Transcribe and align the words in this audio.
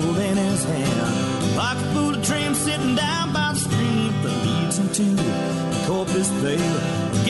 pole 0.00 0.16
in 0.16 0.36
his 0.36 0.64
hand. 0.64 1.56
Like 1.56 1.78
a 1.78 1.86
full 1.94 2.14
of 2.14 2.22
dreams 2.22 2.58
sitting 2.58 2.94
down 2.94 3.32
by 3.32 3.52
the 3.52 3.60
stream 3.60 4.12
that 4.22 4.34
leads 4.46 4.78
him 4.78 4.88
to 4.98 5.06
the 5.22 5.84
Corpus 5.86 6.30
Bay. 6.42 6.64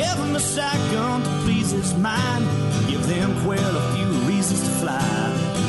Give 0.01 0.17
him 0.25 0.35
a 0.37 0.41
shotgun 0.41 1.23
to 1.23 1.31
please 1.43 1.71
his 1.71 1.95
mind. 1.95 2.45
Give 2.89 3.05
them 3.07 3.31
quail 3.45 3.77
a 3.83 3.85
few 3.95 4.11
reasons 4.31 4.61
to 4.67 4.71
fly. 4.83 5.05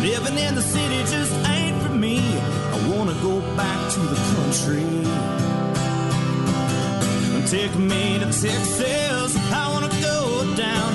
Living 0.02 0.38
in 0.38 0.55
the 0.55 0.61
city 0.61 1.00
just 1.14 1.34
ain't 1.55 1.82
for 1.84 1.93
me. 2.05 2.19
I 2.75 2.78
wanna 2.89 3.16
go 3.30 3.41
back 3.61 3.80
to 3.96 4.00
the 4.14 4.19
country. 4.33 4.86
Take 7.55 7.75
me 7.77 8.19
to 8.19 8.27
Texas. 8.43 9.32
I 9.61 9.64
wanna 9.74 9.93
go 10.02 10.55
down 10.55 10.94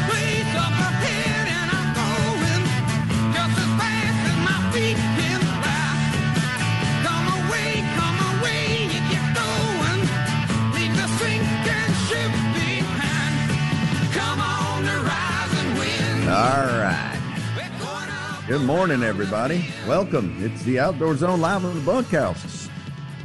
Good 18.51 18.63
morning, 18.63 19.01
everybody. 19.01 19.63
Welcome. 19.87 20.35
It's 20.39 20.61
the 20.63 20.77
Outdoor 20.77 21.15
Zone 21.15 21.39
live 21.39 21.63
in 21.63 21.73
the 21.73 21.79
bunkhouse. 21.85 22.67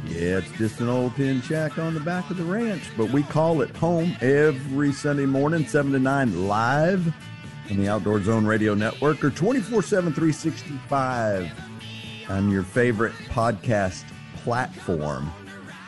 Yeah, 0.05 0.37
it's 0.37 0.49
just 0.53 0.79
an 0.79 0.87
old 0.87 1.17
tin 1.17 1.41
shack 1.41 1.77
on 1.77 1.93
the 1.93 1.99
back 1.99 2.29
of 2.29 2.37
the 2.37 2.45
ranch, 2.45 2.83
but 2.95 3.09
we 3.09 3.23
call 3.23 3.59
it 3.59 3.75
home 3.75 4.15
every 4.21 4.93
Sunday 4.93 5.25
morning, 5.25 5.67
7 5.67 5.91
to 5.91 5.99
9, 5.99 6.47
live 6.47 7.13
on 7.69 7.75
the 7.75 7.89
Outdoor 7.89 8.23
Zone 8.23 8.45
Radio 8.45 8.73
Network 8.73 9.21
or 9.21 9.29
24 9.29 9.81
7, 9.81 10.13
365 10.13 11.51
on 12.29 12.49
your 12.49 12.63
favorite 12.63 13.11
podcast 13.27 14.05
platform 14.37 15.29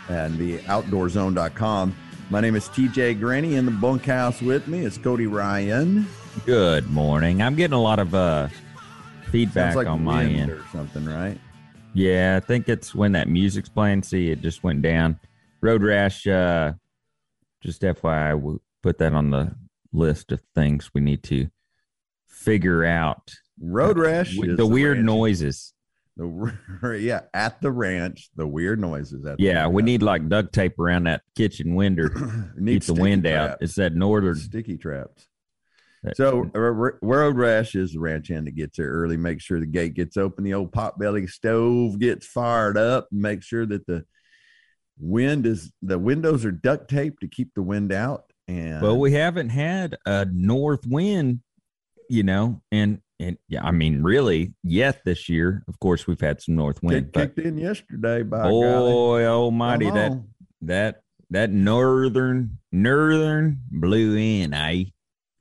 and 0.10 0.38
the 0.38 0.58
outdoorzone.com. 0.64 1.96
My 2.30 2.42
name 2.42 2.58
is 2.58 2.68
TJ 2.68 3.18
Greaney 3.22 3.54
in 3.54 3.64
the 3.64 3.72
bunkhouse 3.72 4.42
with 4.42 4.68
me. 4.68 4.80
is 4.80 4.98
Cody 4.98 5.28
Ryan. 5.28 6.06
Good 6.46 6.90
morning. 6.90 7.42
I'm 7.42 7.56
getting 7.56 7.74
a 7.74 7.82
lot 7.82 8.00
of 8.00 8.14
uh, 8.14 8.50
feedback 9.32 9.76
like 9.76 9.88
on 9.88 10.04
my 10.04 10.26
end. 10.26 10.52
or 10.52 10.64
something, 10.72 11.06
right? 11.06 11.40
Yeah, 11.94 12.40
I 12.42 12.46
think 12.46 12.70
it's 12.70 12.94
when 12.94 13.14
that 13.14 13.28
music's 13.28 13.70
playing. 13.70 14.04
See, 14.04 14.30
it 14.30 14.42
just 14.42 14.64
went 14.64 14.82
down. 14.82 15.20
Road 15.62 15.84
rash. 15.84 16.28
Uh, 16.28 16.74
just 17.62 17.82
FYI, 17.82 18.40
we 18.40 18.58
put 18.82 18.98
that 19.00 19.14
on 19.14 19.32
the 19.32 19.56
list 19.92 20.32
of 20.32 20.42
things 20.56 20.92
we 20.94 21.02
need 21.02 21.24
to 21.24 21.50
figure 22.28 22.86
out. 22.86 23.34
Road 23.60 23.98
rash. 23.98 24.38
With 24.38 24.52
is 24.52 24.58
the 24.58 24.66
weird 24.66 24.98
ranch- 24.98 25.06
noises. 25.06 25.74
The, 26.16 26.98
yeah, 27.02 27.22
at 27.34 27.62
the 27.62 27.72
ranch, 27.72 28.30
the 28.36 28.46
weird 28.46 28.80
noises. 28.80 29.26
At 29.26 29.38
the 29.38 29.44
Yeah, 29.44 29.68
we 29.68 29.82
need 29.84 30.02
like 30.04 30.28
duct 30.28 30.54
tape 30.54 30.78
around 30.78 31.06
that 31.06 31.22
kitchen 31.36 31.76
window. 31.76 32.10
Need 32.58 32.82
keep 32.82 32.96
the 32.96 33.02
wind 33.02 33.26
out. 33.26 33.58
It's 33.62 33.76
that 33.76 33.96
northern. 33.96 34.36
sticky 34.36 34.78
traps. 34.78 35.29
So 36.16 36.50
road 36.54 37.36
rash 37.38 37.76
is 37.76 37.94
the 37.94 38.00
ranch 38.00 38.30
hand 38.30 38.48
that 38.48 38.56
gets 38.56 38.78
there 38.78 38.90
early. 38.90 39.18
Make 39.18 39.42
sure 39.42 39.60
the 39.60 39.66
gate 39.66 39.96
gets 39.96 40.18
open, 40.18 40.44
the 40.44 40.54
old 40.54 40.72
potbelly 40.72 41.30
stove 41.30 42.00
gets 42.00 42.26
fired 42.26 42.78
up. 42.78 43.08
Make 43.12 43.44
sure 43.44 43.66
that 43.66 43.86
the 43.86 44.06
wind 44.98 45.46
is 45.46 45.72
the 45.82 46.00
windows 46.00 46.46
are 46.46 46.52
duct 46.52 46.90
taped 46.90 47.22
to 47.22 47.28
keep 47.28 47.54
the 47.54 47.62
wind 47.62 47.92
out. 47.92 48.26
And 48.48 48.82
Well, 48.82 48.98
we 48.98 49.12
haven't 49.14 49.50
had 49.50 49.98
a 50.06 50.26
north 50.26 50.86
wind, 50.88 51.42
you 52.10 52.24
know, 52.24 52.62
and 52.72 53.02
and 53.20 53.38
yeah, 53.50 53.64
I 53.64 53.72
mean, 53.72 54.02
really, 54.02 54.54
yet 54.64 55.04
this 55.04 55.28
year. 55.28 55.64
Of 55.68 55.80
course, 55.80 56.08
we've 56.08 56.22
had 56.22 56.42
some 56.42 56.56
north 56.56 56.82
wind, 56.82 57.12
kicked, 57.14 57.36
kicked 57.36 57.40
in 57.46 57.58
yesterday 57.58 58.24
by 58.24 58.44
golly. 58.44 58.92
boy 58.92 59.26
almighty, 59.26 59.88
Come 59.88 59.96
that 59.96 60.22
that 60.62 61.02
that 61.30 61.50
northern 61.52 62.60
northern 62.72 63.62
blew 63.70 64.16
in, 64.16 64.54
eh? 64.54 64.86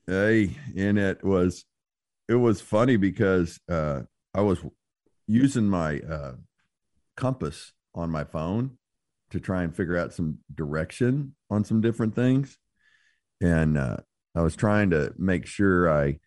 Hey, 0.08 0.56
and 0.74 0.98
it 0.98 1.22
was 1.22 1.66
it 2.28 2.36
was 2.36 2.60
funny 2.62 2.96
because 2.96 3.60
uh 3.70 4.02
I 4.34 4.42
was 4.42 4.60
using 5.26 5.68
my 5.68 6.00
uh 6.00 6.34
compass 7.16 7.72
on 7.94 8.10
my 8.10 8.24
phone 8.24 8.78
to 9.30 9.40
try 9.40 9.64
and 9.64 9.76
figure 9.76 9.98
out 9.98 10.14
some 10.14 10.38
direction 10.54 11.36
on 11.50 11.64
some 11.64 11.80
different 11.82 12.14
things. 12.14 12.58
And 13.40 13.78
uh 13.78 13.98
I 14.34 14.42
was 14.42 14.56
trying 14.56 14.90
to 14.90 15.14
make 15.18 15.46
sure 15.46 15.92
I 15.92 16.20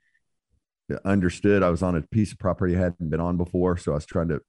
understood 1.05 1.63
I 1.63 1.69
was 1.69 1.83
on 1.83 1.95
a 1.95 2.01
piece 2.01 2.31
of 2.31 2.39
property 2.39 2.75
I 2.75 2.79
hadn't 2.79 3.09
been 3.09 3.19
on 3.19 3.37
before. 3.37 3.77
So 3.77 3.91
I 3.91 3.95
was 3.95 4.05
trying 4.05 4.29
to 4.29 4.41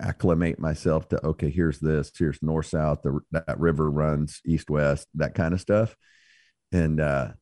acclimate 0.00 0.58
myself 0.58 1.08
to 1.08 1.26
okay, 1.26 1.50
here's 1.50 1.78
this, 1.78 2.10
here's 2.16 2.42
north 2.42 2.66
south, 2.66 3.02
the, 3.02 3.20
that 3.32 3.58
river 3.58 3.90
runs 3.90 4.40
east 4.46 4.70
west, 4.70 5.08
that 5.14 5.34
kind 5.34 5.52
of 5.52 5.60
stuff. 5.60 5.96
And 6.72 7.00
uh 7.00 7.32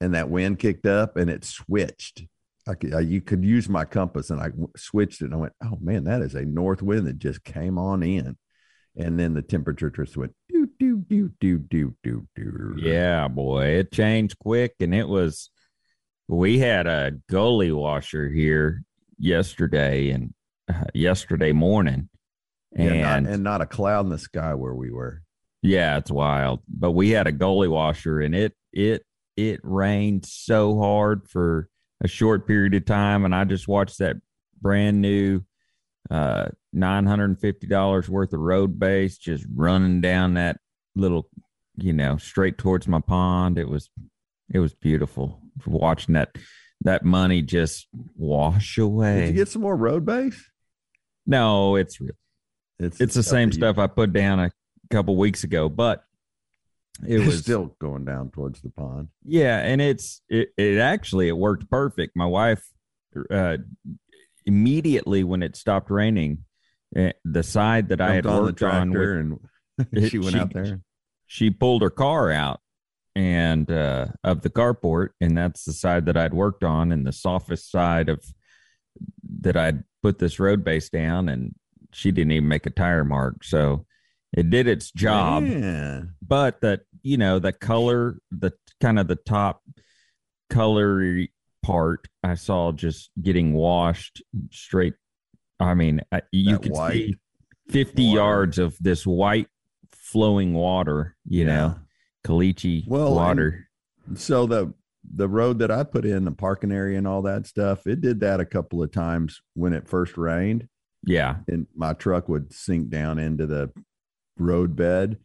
and 0.00 0.14
that 0.14 0.30
wind 0.30 0.58
kicked 0.58 0.86
up 0.86 1.16
and 1.16 1.30
it 1.30 1.44
switched. 1.44 2.24
I 2.66 2.74
could, 2.74 2.94
I, 2.94 3.00
you 3.00 3.20
could 3.20 3.44
use 3.44 3.68
my 3.68 3.84
compass 3.84 4.30
and 4.30 4.40
I 4.40 4.50
switched 4.76 5.22
it 5.22 5.26
and 5.26 5.34
I 5.34 5.38
went, 5.38 5.52
oh 5.62 5.78
man, 5.80 6.04
that 6.04 6.20
is 6.20 6.34
a 6.34 6.44
north 6.44 6.82
wind 6.82 7.06
that 7.06 7.18
just 7.18 7.42
came 7.44 7.78
on 7.78 8.02
in. 8.02 8.36
And 8.96 9.18
then 9.18 9.32
the 9.32 9.42
temperature 9.42 9.90
just 9.90 10.16
went 10.16 10.34
do, 10.48 10.68
do, 10.78 10.96
do, 11.08 11.30
do, 11.40 11.58
do, 11.58 11.94
do, 12.02 12.26
do. 12.34 12.74
Yeah, 12.78 13.28
boy, 13.28 13.66
it 13.66 13.92
changed 13.92 14.38
quick, 14.38 14.74
and 14.80 14.94
it 14.94 15.08
was. 15.08 15.50
We 16.26 16.58
had 16.58 16.86
a 16.86 17.12
gully 17.30 17.72
washer 17.72 18.28
here 18.28 18.82
yesterday 19.18 20.10
and 20.10 20.34
uh, 20.68 20.84
yesterday 20.94 21.52
morning, 21.52 22.08
Yeah, 22.76 22.84
and 22.84 23.24
not, 23.24 23.32
and 23.32 23.44
not 23.44 23.60
a 23.60 23.66
cloud 23.66 24.06
in 24.06 24.10
the 24.10 24.18
sky 24.18 24.54
where 24.54 24.74
we 24.74 24.90
were. 24.90 25.22
Yeah, 25.62 25.96
it's 25.98 26.10
wild. 26.10 26.60
But 26.68 26.92
we 26.92 27.10
had 27.10 27.26
a 27.26 27.32
gully 27.32 27.68
washer 27.68 28.20
and 28.20 28.34
it 28.34 28.54
it 28.72 29.04
it 29.38 29.60
rained 29.62 30.26
so 30.26 30.76
hard 30.78 31.28
for 31.28 31.68
a 32.02 32.08
short 32.08 32.46
period 32.46 32.74
of 32.74 32.84
time 32.84 33.24
and 33.24 33.32
I 33.34 33.44
just 33.44 33.68
watched 33.68 33.98
that 33.98 34.16
brand 34.60 35.00
new 35.00 35.42
uh 36.10 36.48
$950 36.74 38.08
worth 38.08 38.32
of 38.32 38.40
road 38.40 38.78
base 38.78 39.16
just 39.16 39.46
running 39.54 40.00
down 40.00 40.34
that 40.34 40.58
little 40.96 41.28
you 41.76 41.92
know 41.92 42.16
straight 42.16 42.58
towards 42.58 42.88
my 42.88 43.00
pond. 43.00 43.58
It 43.58 43.68
was 43.68 43.90
it 44.52 44.58
was 44.58 44.74
beautiful 44.74 45.40
watching 45.66 46.14
that 46.14 46.36
that 46.82 47.04
money 47.04 47.42
just 47.42 47.86
wash 48.16 48.78
away 48.78 49.20
Did 49.20 49.28
you 49.28 49.34
get 49.34 49.48
some 49.48 49.62
more 49.62 49.76
road 49.76 50.04
base? 50.04 50.50
no 51.26 51.76
it's 51.76 52.00
real. 52.00 52.10
It's 52.80 53.14
the 53.14 53.22
same 53.22 53.52
stuff 53.52 53.78
I 53.78 53.86
put 53.86 54.12
down 54.12 54.38
a 54.40 54.50
couple 54.90 55.16
weeks 55.16 55.42
ago, 55.44 55.68
but 55.68 56.04
it 57.06 57.18
was 57.26 57.38
still 57.40 57.74
going 57.80 58.04
down 58.04 58.30
towards 58.30 58.60
the 58.60 58.70
pond. 58.70 59.08
yeah, 59.24 59.58
and 59.60 59.80
it's 59.80 60.20
it, 60.28 60.48
it 60.56 60.78
actually 60.78 61.28
it 61.28 61.36
worked 61.36 61.68
perfect. 61.70 62.16
My 62.16 62.26
wife 62.26 62.64
uh 63.30 63.58
immediately 64.46 65.24
when 65.24 65.42
it 65.42 65.56
stopped 65.56 65.90
raining, 65.90 66.44
eh, 66.96 67.12
the 67.24 67.42
side 67.42 67.88
that 67.90 68.00
I 68.00 68.14
had 68.14 68.24
Jumped 68.24 68.62
on 68.62 68.90
worked 68.92 69.02
on, 69.02 69.38
with, 69.78 69.88
and 69.92 70.08
she 70.10 70.18
went 70.18 70.32
she- 70.32 70.38
out 70.40 70.52
there. 70.52 70.80
she 71.26 71.50
pulled 71.50 71.82
her 71.82 71.90
car 71.90 72.30
out 72.30 72.60
and 73.14 73.70
uh 73.70 74.06
of 74.24 74.42
the 74.42 74.50
carport, 74.50 75.10
and 75.20 75.36
that's 75.36 75.64
the 75.64 75.72
side 75.72 76.06
that 76.06 76.16
I'd 76.16 76.34
worked 76.34 76.64
on, 76.64 76.92
and 76.92 77.06
the 77.06 77.12
softest 77.12 77.70
side 77.70 78.08
of 78.08 78.24
that 79.40 79.56
I'd 79.56 79.84
put 80.02 80.18
this 80.18 80.38
road 80.38 80.64
base 80.64 80.88
down, 80.88 81.28
and 81.28 81.54
she 81.92 82.10
didn't 82.12 82.32
even 82.32 82.48
make 82.48 82.66
a 82.66 82.70
tire 82.70 83.04
mark, 83.04 83.44
so 83.44 83.86
it 84.36 84.50
did 84.50 84.66
its 84.68 84.90
job 84.92 85.44
Yeah. 85.46 86.02
but 86.20 86.60
that 86.60 86.82
you 87.02 87.16
know 87.16 87.38
the 87.38 87.52
color 87.52 88.18
the 88.30 88.52
kind 88.80 88.98
of 88.98 89.08
the 89.08 89.16
top 89.16 89.62
colory 90.50 91.28
part 91.62 92.06
i 92.22 92.34
saw 92.34 92.72
just 92.72 93.10
getting 93.20 93.52
washed 93.52 94.22
straight 94.50 94.94
i 95.60 95.74
mean 95.74 96.00
you 96.32 96.52
That 96.52 96.62
could 96.62 96.72
white. 96.72 96.92
see 96.92 97.16
50 97.70 98.06
Water. 98.06 98.16
yards 98.16 98.58
of 98.58 98.76
this 98.80 99.06
white 99.06 99.48
flowing 99.90 100.54
water, 100.54 101.14
you 101.26 101.44
know, 101.44 101.76
caliche 102.26 102.82
Well, 102.88 103.14
water. 103.14 103.68
So 104.14 104.46
the 104.46 104.72
the 105.04 105.28
road 105.28 105.58
that 105.58 105.70
I 105.70 105.82
put 105.84 106.06
in, 106.06 106.24
the 106.24 106.32
parking 106.32 106.72
area 106.72 106.96
and 106.96 107.06
all 107.06 107.20
that 107.22 107.46
stuff, 107.46 107.86
it 107.86 108.00
did 108.00 108.20
that 108.20 108.40
a 108.40 108.46
couple 108.46 108.82
of 108.82 108.90
times 108.90 109.42
when 109.52 109.74
it 109.74 109.86
first 109.86 110.16
rained, 110.16 110.66
yeah. 111.04 111.36
and 111.46 111.66
my 111.76 111.92
truck 111.92 112.26
would 112.30 112.54
sink 112.54 112.88
down 112.88 113.18
into 113.18 113.46
the 113.46 113.70
road 114.38 114.74
bed. 114.74 115.18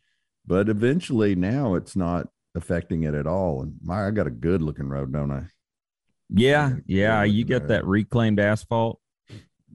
But 0.45 0.69
eventually, 0.69 1.35
now 1.35 1.75
it's 1.75 1.95
not 1.95 2.27
affecting 2.55 3.03
it 3.03 3.13
at 3.13 3.27
all. 3.27 3.61
And 3.61 3.75
my, 3.83 4.07
I 4.07 4.11
got 4.11 4.27
a 4.27 4.31
good 4.31 4.61
looking 4.61 4.89
road, 4.89 5.13
don't 5.13 5.31
I? 5.31 5.43
Yeah. 6.29 6.75
Yeah, 6.85 7.19
Yeah. 7.19 7.23
You 7.23 7.45
get 7.45 7.61
road. 7.63 7.69
that 7.69 7.85
reclaimed 7.85 8.39
asphalt 8.39 8.99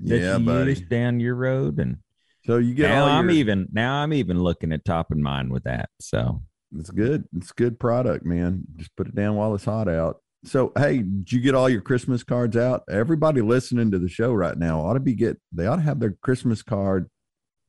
that 0.02 0.18
yeah, 0.20 0.36
you 0.36 0.44
buddy. 0.44 0.70
use 0.70 0.80
down 0.82 1.20
your 1.20 1.34
road. 1.34 1.78
And 1.78 1.98
So 2.46 2.58
you 2.58 2.74
get 2.74 2.88
now 2.90 3.04
all 3.04 3.08
I'm 3.10 3.30
even, 3.30 3.68
now 3.72 3.94
I'm 3.96 4.12
even 4.12 4.38
looking 4.40 4.72
at 4.72 4.84
topping 4.84 5.22
mine 5.22 5.50
with 5.50 5.64
that. 5.64 5.90
So 6.00 6.42
It's 6.76 6.90
good. 6.90 7.24
It's 7.36 7.52
good 7.52 7.80
product, 7.80 8.24
man. 8.24 8.64
Just 8.76 8.94
put 8.96 9.08
it 9.08 9.14
down 9.14 9.36
while 9.36 9.54
it's 9.54 9.64
hot 9.64 9.88
out. 9.88 10.18
So, 10.44 10.70
hey, 10.76 10.98
did 10.98 11.32
you 11.32 11.40
get 11.40 11.56
all 11.56 11.68
your 11.68 11.80
Christmas 11.80 12.22
cards 12.22 12.56
out? 12.56 12.84
Everybody 12.88 13.40
listening 13.40 13.90
to 13.90 13.98
the 13.98 14.08
show 14.08 14.32
right 14.32 14.56
now 14.56 14.80
ought 14.80 14.94
to 14.94 15.00
be 15.00 15.14
get. 15.14 15.36
They 15.52 15.66
ought 15.66 15.76
to 15.76 15.82
have 15.82 15.98
their 15.98 16.12
Christmas 16.22 16.62
card 16.62 17.10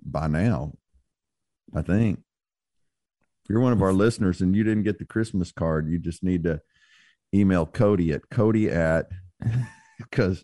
by 0.05 0.27
now. 0.27 0.73
I 1.73 1.81
think. 1.81 2.19
If 3.49 3.53
you're 3.53 3.61
one 3.61 3.73
of 3.73 3.81
our 3.81 3.93
listeners 3.93 4.41
and 4.41 4.55
you 4.55 4.63
didn't 4.63 4.83
get 4.83 4.99
the 4.99 5.05
Christmas 5.05 5.51
card, 5.51 5.89
you 5.89 5.97
just 5.97 6.21
need 6.23 6.43
to 6.43 6.61
email 7.33 7.65
Cody 7.65 8.11
at 8.11 8.29
Cody 8.29 8.69
at 8.69 9.07
because 9.97 10.43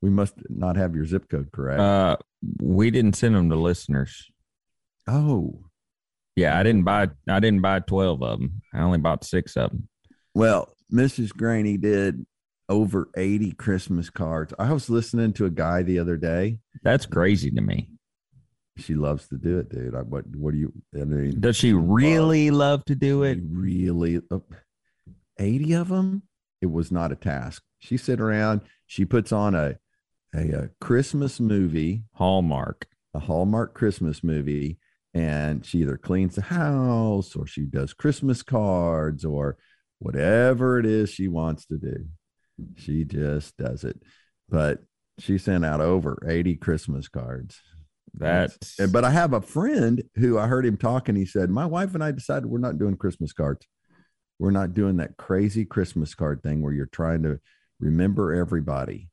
we 0.00 0.10
must 0.10 0.34
not 0.48 0.74
have 0.74 0.96
your 0.96 1.04
zip 1.04 1.28
code 1.30 1.52
correct. 1.52 1.78
uh, 1.78 2.16
we 2.60 2.90
didn't 2.90 3.14
send 3.14 3.36
them 3.36 3.48
to 3.48 3.54
listeners. 3.54 4.28
oh, 5.06 5.60
Yeah. 6.34 6.58
I 6.58 6.64
didn't 6.64 6.82
buy, 6.82 7.10
I 7.28 7.38
didn't 7.38 7.60
buy 7.62 7.78
12 7.78 8.20
of 8.24 8.40
them. 8.40 8.60
I 8.74 8.80
only 8.80 8.98
bought 8.98 9.22
six 9.22 9.56
of 9.56 9.70
them. 9.70 9.88
Well, 10.34 10.74
Mrs. 10.92 11.28
Greaney 11.28 11.80
did 11.80 12.26
over 12.68 13.08
80 13.16 13.52
Christmas 13.52 14.10
cards. 14.10 14.52
I 14.58 14.72
was 14.72 14.90
listening 14.90 15.32
to 15.34 15.44
a 15.44 15.50
guy 15.50 15.84
the 15.84 16.00
other 16.00 16.16
day. 16.16 16.58
That's 16.82 17.06
crazy 17.06 17.52
to 17.52 17.60
me. 17.60 17.90
She 18.78 18.94
loves 18.94 19.28
to 19.28 19.36
do 19.36 19.58
it, 19.58 19.68
dude. 19.68 19.94
I, 19.94 20.00
what 20.00 20.24
what 20.34 20.52
do 20.52 20.58
you 20.58 20.72
I 20.94 21.04
mean? 21.04 21.40
Does 21.40 21.56
she 21.56 21.72
really 21.72 22.50
love 22.50 22.84
to 22.86 22.94
do 22.94 23.22
it? 23.22 23.38
really 23.42 24.20
uh, 24.30 24.38
80 25.38 25.72
of 25.74 25.88
them? 25.88 26.22
It 26.60 26.70
was 26.70 26.90
not 26.90 27.12
a 27.12 27.16
task. 27.16 27.62
She 27.80 27.96
sit 27.96 28.20
around, 28.20 28.62
she 28.86 29.04
puts 29.04 29.32
on 29.32 29.54
a 29.54 29.76
a, 30.34 30.50
a 30.52 30.68
Christmas 30.80 31.38
movie, 31.40 32.04
Hallmark. 32.14 32.86
a 33.12 33.18
Hallmark 33.18 33.74
Christmas 33.74 34.24
movie, 34.24 34.78
and 35.12 35.66
she 35.66 35.78
either 35.80 35.98
cleans 35.98 36.36
the 36.36 36.42
house 36.42 37.36
or 37.36 37.46
she 37.46 37.66
does 37.66 37.92
Christmas 37.92 38.42
cards 38.42 39.24
or 39.24 39.58
whatever 39.98 40.78
it 40.78 40.86
is 40.86 41.10
she 41.10 41.28
wants 41.28 41.66
to 41.66 41.76
do. 41.76 42.06
She 42.76 43.04
just 43.04 43.56
does 43.58 43.84
it. 43.84 44.00
But 44.48 44.82
she 45.18 45.36
sent 45.36 45.64
out 45.64 45.80
over 45.80 46.18
80 46.26 46.56
Christmas 46.56 47.08
cards. 47.08 47.60
That's 48.14 48.78
And- 48.78 48.92
But 48.92 49.04
I 49.04 49.10
have 49.10 49.32
a 49.32 49.40
friend 49.40 50.02
who 50.16 50.38
I 50.38 50.46
heard 50.46 50.66
him 50.66 50.76
talking. 50.76 51.16
He 51.16 51.26
said, 51.26 51.50
My 51.50 51.66
wife 51.66 51.94
and 51.94 52.04
I 52.04 52.10
decided 52.12 52.46
we're 52.46 52.58
not 52.58 52.78
doing 52.78 52.96
Christmas 52.96 53.32
cards. 53.32 53.66
We're 54.38 54.50
not 54.50 54.74
doing 54.74 54.96
that 54.98 55.16
crazy 55.16 55.64
Christmas 55.64 56.14
card 56.14 56.42
thing 56.42 56.62
where 56.62 56.72
you're 56.72 56.86
trying 56.86 57.22
to 57.22 57.38
remember 57.80 58.34
everybody. 58.34 59.08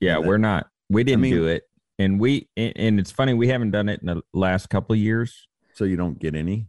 yeah, 0.00 0.14
that- 0.14 0.24
we're 0.26 0.38
not. 0.38 0.68
We 0.88 1.04
didn't 1.04 1.20
mean- 1.22 1.34
do 1.34 1.46
it, 1.46 1.64
and 1.98 2.18
we 2.18 2.48
and, 2.56 2.98
it's 2.98 3.10
funny 3.10 3.34
we 3.34 3.48
haven't 3.48 3.72
done 3.72 3.88
it 3.88 4.00
in 4.00 4.06
the 4.06 4.22
last 4.32 4.70
couple 4.70 4.94
of 4.94 4.98
years. 5.00 5.48
So 5.74 5.84
you 5.84 5.96
don't 5.96 6.18
get 6.18 6.34
any. 6.34 6.68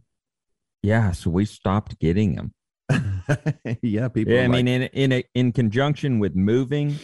Yeah, 0.83 1.11
so 1.11 1.29
we 1.29 1.45
stopped 1.45 1.99
getting 1.99 2.35
them. 2.35 2.53
yeah, 3.81 4.07
people. 4.09 4.33
Yeah, 4.33 4.43
I 4.43 4.47
mean, 4.47 4.67
in 4.67 4.83
in 4.83 5.11
a, 5.13 5.23
in 5.35 5.51
conjunction 5.51 6.19
with 6.19 6.35
moving, 6.35 6.95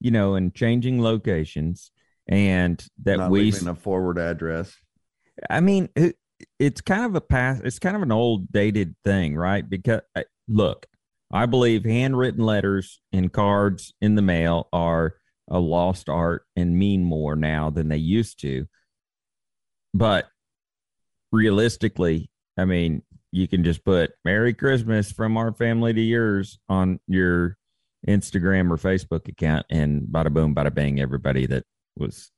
you 0.00 0.10
know, 0.10 0.34
and 0.34 0.54
changing 0.54 1.00
locations, 1.02 1.90
and 2.28 2.84
that 3.04 3.18
not 3.18 3.30
we. 3.30 3.40
leaving 3.40 3.68
a 3.68 3.74
forward 3.74 4.18
address. 4.18 4.74
I 5.48 5.60
mean, 5.60 5.88
it, 5.96 6.16
it's 6.58 6.80
kind 6.80 7.04
of 7.04 7.14
a 7.14 7.20
past. 7.20 7.62
It's 7.64 7.78
kind 7.78 7.96
of 7.96 8.02
an 8.02 8.12
old 8.12 8.52
dated 8.52 8.94
thing, 9.04 9.36
right? 9.36 9.68
Because 9.68 10.00
look, 10.48 10.86
I 11.32 11.46
believe 11.46 11.84
handwritten 11.84 12.44
letters 12.44 13.00
and 13.12 13.32
cards 13.32 13.92
in 14.00 14.14
the 14.14 14.22
mail 14.22 14.68
are 14.72 15.14
a 15.48 15.58
lost 15.58 16.08
art 16.08 16.44
and 16.56 16.78
mean 16.78 17.02
more 17.04 17.34
now 17.36 17.70
than 17.70 17.88
they 17.88 17.96
used 17.96 18.40
to. 18.40 18.66
But 19.94 20.26
realistically, 21.32 22.30
I 22.56 22.64
mean, 22.64 23.02
you 23.32 23.48
can 23.48 23.64
just 23.64 23.84
put 23.84 24.12
Merry 24.24 24.54
Christmas 24.54 25.12
from 25.12 25.36
our 25.36 25.52
family 25.52 25.92
to 25.92 26.00
yours 26.00 26.58
on 26.68 27.00
your 27.06 27.56
Instagram 28.06 28.70
or 28.70 28.76
Facebook 28.76 29.28
account, 29.28 29.66
and 29.70 30.02
bada 30.02 30.32
boom, 30.32 30.54
bada 30.54 30.72
bang, 30.72 31.00
everybody 31.00 31.46
that 31.46 31.64
was 31.98 32.30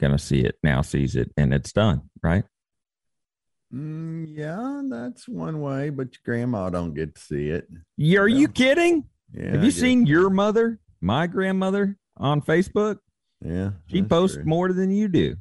going 0.00 0.12
to 0.12 0.18
see 0.18 0.40
it 0.40 0.56
now 0.62 0.82
sees 0.82 1.14
it 1.16 1.30
and 1.36 1.54
it's 1.54 1.72
done, 1.72 2.02
right? 2.22 2.44
Mm, 3.72 4.26
yeah, 4.28 4.82
that's 4.90 5.26
one 5.28 5.60
way, 5.60 5.90
but 5.90 6.08
your 6.12 6.20
grandma 6.24 6.68
don't 6.70 6.94
get 6.94 7.14
to 7.14 7.20
see 7.20 7.48
it. 7.48 7.68
Yeah, 7.96 8.20
Are 8.20 8.28
you 8.28 8.48
kidding? 8.48 9.04
Yeah, 9.32 9.52
Have 9.52 9.64
you 9.64 9.70
seen 9.70 10.04
your 10.06 10.28
mother, 10.28 10.78
my 11.00 11.26
grandmother, 11.26 11.96
on 12.18 12.42
Facebook? 12.42 12.98
Yeah, 13.44 13.70
She 13.86 14.02
posts 14.02 14.36
true. 14.36 14.44
more 14.44 14.72
than 14.72 14.90
you 14.90 15.08
do. 15.08 15.36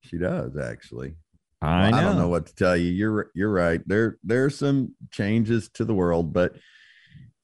She 0.00 0.16
does 0.16 0.56
actually. 0.56 1.16
I 1.60 1.90
Well. 1.90 1.94
I 1.94 2.02
don't 2.02 2.16
know 2.16 2.28
what 2.28 2.46
to 2.46 2.54
tell 2.54 2.76
you. 2.76 2.90
You're 2.90 3.30
you're 3.34 3.52
right. 3.52 3.82
There 3.86 4.16
there 4.24 4.44
are 4.44 4.50
some 4.50 4.94
changes 5.10 5.68
to 5.74 5.84
the 5.84 5.92
world, 5.94 6.32
but 6.32 6.54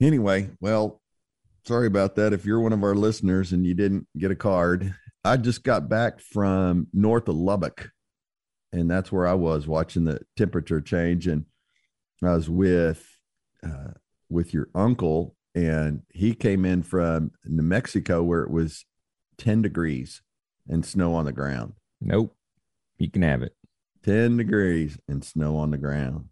anyway, 0.01 0.51
well, 0.61 1.01
sorry 1.67 1.87
about 1.87 2.17
that. 2.17 2.33
If 2.33 2.45
you're 2.45 2.61
one 2.61 2.73
of 2.73 2.83
our 2.83 2.95
listeners 2.95 3.53
and 3.53 3.67
you 3.67 3.75
didn't 3.75 4.07
get 4.17 4.31
a 4.31 4.37
card, 4.37 4.95
I 5.25 5.37
just 5.37 5.65
got 5.65 5.89
back 5.89 6.21
from 6.21 6.89
north 6.93 7.29
of 7.29 7.37
Lubbock, 7.37 7.91
and 8.73 8.91
that's 8.91 9.11
where 9.11 9.27
I 9.27 9.35
was 9.35 9.67
watching 9.67 10.05
the 10.05 10.21
temperature 10.37 10.81
change, 10.81 11.27
and 11.27 11.47
I 12.23 12.35
was 12.35 12.49
with 12.49 13.07
uh, 13.63 13.93
with 14.29 14.53
your 14.53 14.69
uncle, 14.75 15.37
and 15.55 16.03
he 16.13 16.35
came 16.35 16.65
in 16.65 16.83
from 16.83 17.33
New 17.45 17.63
Mexico 17.63 18.23
where 18.23 18.43
it 18.43 18.51
was 18.51 18.85
10 19.39 19.63
degrees 19.63 20.23
and 20.69 20.85
snow 20.85 21.15
on 21.15 21.25
the 21.25 21.33
ground. 21.33 21.75
Nope. 22.01 22.37
You 22.99 23.11
can 23.11 23.23
have 23.23 23.43
it. 23.43 23.55
10 24.05 24.37
degrees 24.37 24.99
and 25.09 25.25
snow 25.25 25.57
on 25.57 25.71
the 25.71 25.79
ground. 25.79 26.27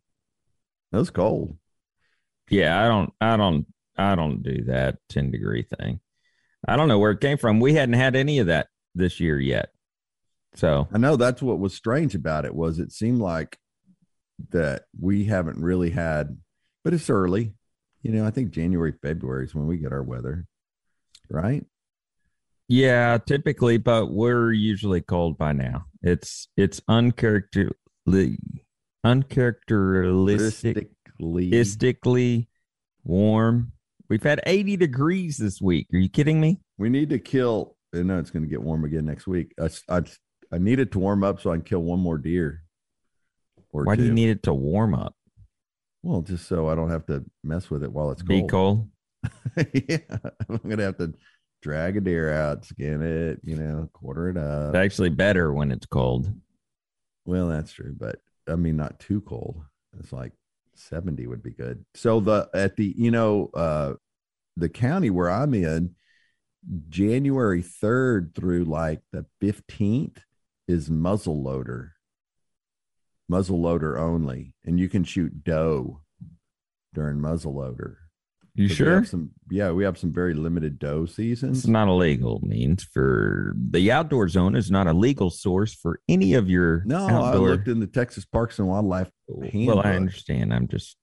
That 0.91 0.99
was 0.99 1.11
cold. 1.11 1.57
Yeah, 2.51 2.85
I 2.85 2.89
don't 2.89 3.13
I 3.21 3.37
don't 3.37 3.67
I 3.97 4.15
don't 4.15 4.43
do 4.43 4.65
that 4.65 4.99
10 5.09 5.31
degree 5.31 5.63
thing. 5.63 6.01
I 6.67 6.77
don't 6.77 6.89
know 6.89 6.99
where 6.99 7.11
it 7.11 7.21
came 7.21 7.39
from. 7.39 7.61
We 7.61 7.75
hadn't 7.75 7.95
had 7.95 8.17
any 8.17 8.39
of 8.39 8.47
that 8.47 8.69
this 8.95 9.21
year 9.21 9.39
yet. 9.39 9.71
So 10.55 10.89
I 10.93 10.99
know 10.99 11.17
that's 11.17 11.43
what 11.43 11.59
was 11.59 11.75
strange 11.75 12.15
about 12.15 12.45
it 12.45 12.55
was 12.55 12.79
it 12.79 12.93
seemed 12.93 13.21
like 13.21 13.59
that 14.51 14.85
we 15.01 15.25
haven't 15.25 15.63
really 15.63 15.91
had, 15.91 16.39
but 16.85 16.95
it's 16.95 17.11
early. 17.11 17.55
You 18.03 18.13
know, 18.13 18.27
I 18.27 18.31
think 18.31 18.51
January, 18.51 18.93
February 19.01 19.47
is 19.47 19.55
when 19.55 19.67
we 19.67 19.79
get 19.79 19.93
our 19.93 20.03
weather, 20.03 20.47
right? 21.31 21.65
yeah, 22.69 23.19
typically, 23.19 23.77
but 23.77 24.11
we're 24.11 24.51
usually 24.51 25.03
cold 25.03 25.37
by 25.37 25.53
now. 25.53 25.85
It's 26.01 26.49
it's 26.57 26.81
uncharacteristically 26.89 28.39
uncharacteristic 29.05 30.89
Statistically, 31.19 31.49
statistically 31.49 32.49
warm. 33.05 33.73
We've 34.13 34.23
had 34.23 34.43
80 34.45 34.77
degrees 34.77 35.39
this 35.39 35.59
week. 35.63 35.87
Are 35.95 35.97
you 35.97 36.11
kidding 36.11 36.39
me? 36.39 36.61
we 36.77 36.91
need 36.91 37.09
to 37.09 37.19
kill. 37.19 37.79
I 37.95 38.03
know 38.03 38.19
it's 38.19 38.31
going 38.31 38.43
to 38.43 38.49
get 38.49 38.63
warm 38.63 38.85
again 38.85 39.07
next 39.07 39.27
week. 39.27 39.55
I, 39.59 39.71
I, 39.89 40.03
I 40.53 40.59
need 40.59 40.81
it 40.81 40.93
to 40.93 40.99
warm 40.99 41.25
up 41.25 41.41
so 41.41 41.51
I 41.51 41.55
can 41.55 41.65
kill 41.65 41.81
one 41.81 41.99
more 41.99 42.19
deer. 42.19 42.63
Or 43.71 43.85
Why 43.85 43.97
do 43.97 44.05
you 44.05 44.13
need 44.13 44.29
it 44.29 44.43
to 44.43 44.53
warm 44.53 44.95
up? 44.95 45.15
Well, 46.03 46.21
just 46.21 46.47
so 46.47 46.69
I 46.69 46.75
don't 46.75 46.91
have 46.91 47.07
to 47.07 47.25
mess 47.43 47.71
with 47.71 47.83
it 47.83 47.91
while 47.91 48.11
it's 48.11 48.23
Be 48.23 48.43
cold. 48.43 48.87
yeah, 49.57 49.97
I'm 50.47 50.61
gonna 50.69 50.83
have 50.83 50.99
to 50.99 51.15
drag 51.63 51.97
a 51.97 52.03
deer 52.03 52.35
out, 52.35 52.67
skin 52.67 53.01
it, 53.01 53.41
you 53.43 53.57
know, 53.57 53.89
quarter 53.95 54.29
it 54.29 54.37
up. 54.37 54.75
It's 54.75 54.85
actually 54.85 55.09
better 55.09 55.55
when 55.55 55.73
it's 55.73 55.87
cold. 55.87 56.31
well, 57.25 57.49
that's 57.49 57.73
true, 57.73 57.95
but 57.99 58.17
I 58.47 58.57
mean, 58.57 58.77
not 58.77 58.99
too 58.99 59.23
cold. 59.23 59.63
It's 59.99 60.13
like 60.13 60.33
70 60.75 61.27
would 61.27 61.43
be 61.43 61.53
good. 61.53 61.85
So 61.95 62.21
the 62.21 62.49
at 62.55 62.77
the 62.77 62.95
you 62.97 63.11
know 63.11 63.51
uh 63.55 63.95
the 64.57 64.69
county 64.69 65.11
where 65.11 65.31
I'm 65.31 65.55
in, 65.55 65.95
January 66.89 67.63
3rd 67.63 68.35
through 68.35 68.65
like 68.65 69.01
the 69.13 69.27
15th 69.43 70.19
is 70.69 70.91
muzzle 70.91 71.43
loader, 71.43 71.95
muzzle 73.29 73.61
loader 73.61 73.99
only, 73.99 74.55
and 74.65 74.79
you 74.79 74.89
can 74.89 75.05
shoot 75.05 75.43
doe 75.43 76.01
during 76.95 77.21
muzzle 77.21 77.55
loader. 77.55 77.99
You 78.55 78.69
we 78.69 78.75
sure? 78.75 78.95
have 78.97 79.09
some, 79.09 79.31
yeah, 79.51 79.71
we 79.71 79.83
have 79.85 79.97
some 79.97 80.13
very 80.13 80.35
limited 80.35 80.79
doe 80.79 81.07
seasons. 81.07 81.61
It's 81.61 81.67
not 81.67 81.89
a 81.89 81.93
legal 81.93 82.41
means 82.43 82.85
for 82.85 83.55
the 83.57 83.91
outdoor 83.91 84.29
zone 84.29 84.55
is 84.55 84.71
not 84.71 84.87
a 84.87 84.93
legal 84.93 85.31
source 85.31 85.75
for 85.75 86.01
any 86.07 86.35
of 86.35 86.51
your 86.51 86.83
no, 86.85 87.07
I 87.07 87.35
looked 87.35 87.69
in 87.69 87.81
the 87.81 87.87
Texas 87.87 88.27
Parks 88.27 88.59
and 88.59 88.69
Wildlife. 88.69 89.11
well, 89.27 89.81
I 89.81 89.95
understand. 89.95 90.53
I'm 90.53 90.69
just 90.69 90.99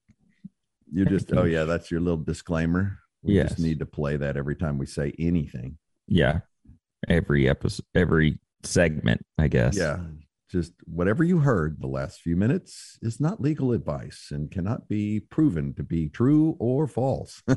You 0.94 1.06
just, 1.06 1.34
oh 1.34 1.46
yeah, 1.46 1.64
that's 1.64 1.90
your 1.90 2.02
little 2.02 2.24
disclaimer. 2.24 3.00
We 3.24 3.36
Yes. 3.36 3.50
just 3.50 3.60
need 3.60 3.80
to 3.80 3.86
play 3.86 4.18
that 4.18 4.38
every 4.38 4.56
time 4.56 4.78
we 4.78 4.86
say 4.86 5.14
anything. 5.20 5.78
yeah. 6.08 6.40
Every 7.08 7.48
episode, 7.48 7.86
every 7.96 8.40
segment, 8.64 9.22
I 9.38 9.48
guess. 9.48 9.78
Yeah. 9.78 10.04
Just 10.52 10.74
whatever 10.86 11.24
you 11.24 11.40
heard 11.40 11.80
the 11.80 11.88
last 11.88 12.20
few 12.20 12.36
minutes 12.36 12.98
is 13.02 13.22
not 13.22 13.40
legal 13.40 13.72
advice 13.72 14.28
and 14.32 14.52
cannot 14.52 14.90
be 14.90 15.22
proven 15.22 15.74
to 15.76 15.84
be 15.84 16.10
true 16.10 16.58
or 16.60 16.88
false. 16.88 17.42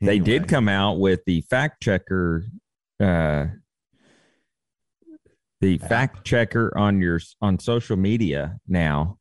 They 0.00 0.20
did 0.20 0.46
come 0.46 0.68
out 0.68 1.00
with 1.00 1.24
the 1.26 1.40
fact 1.42 1.82
checker, 1.82 2.44
uh, 3.00 3.46
the 5.60 5.80
App. 5.82 5.88
fact 5.88 6.24
checker 6.24 6.72
on 6.78 7.00
your 7.00 7.20
on 7.40 7.58
social 7.58 7.96
media 7.96 8.58
now. 8.68 9.18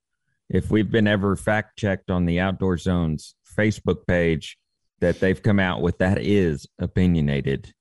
If 0.50 0.70
we've 0.70 0.90
been 0.92 1.08
ever 1.08 1.36
fact 1.36 1.78
checked 1.80 2.12
on 2.12 2.26
the 2.26 2.40
Outdoor 2.40 2.78
Zones 2.78 3.34
Facebook 3.58 4.06
page, 4.08 4.58
that 5.00 5.20
they've 5.20 5.42
come 5.42 5.60
out 5.60 5.82
with 5.82 5.98
that 6.00 6.20
is 6.22 6.68
opinionated. 6.80 7.74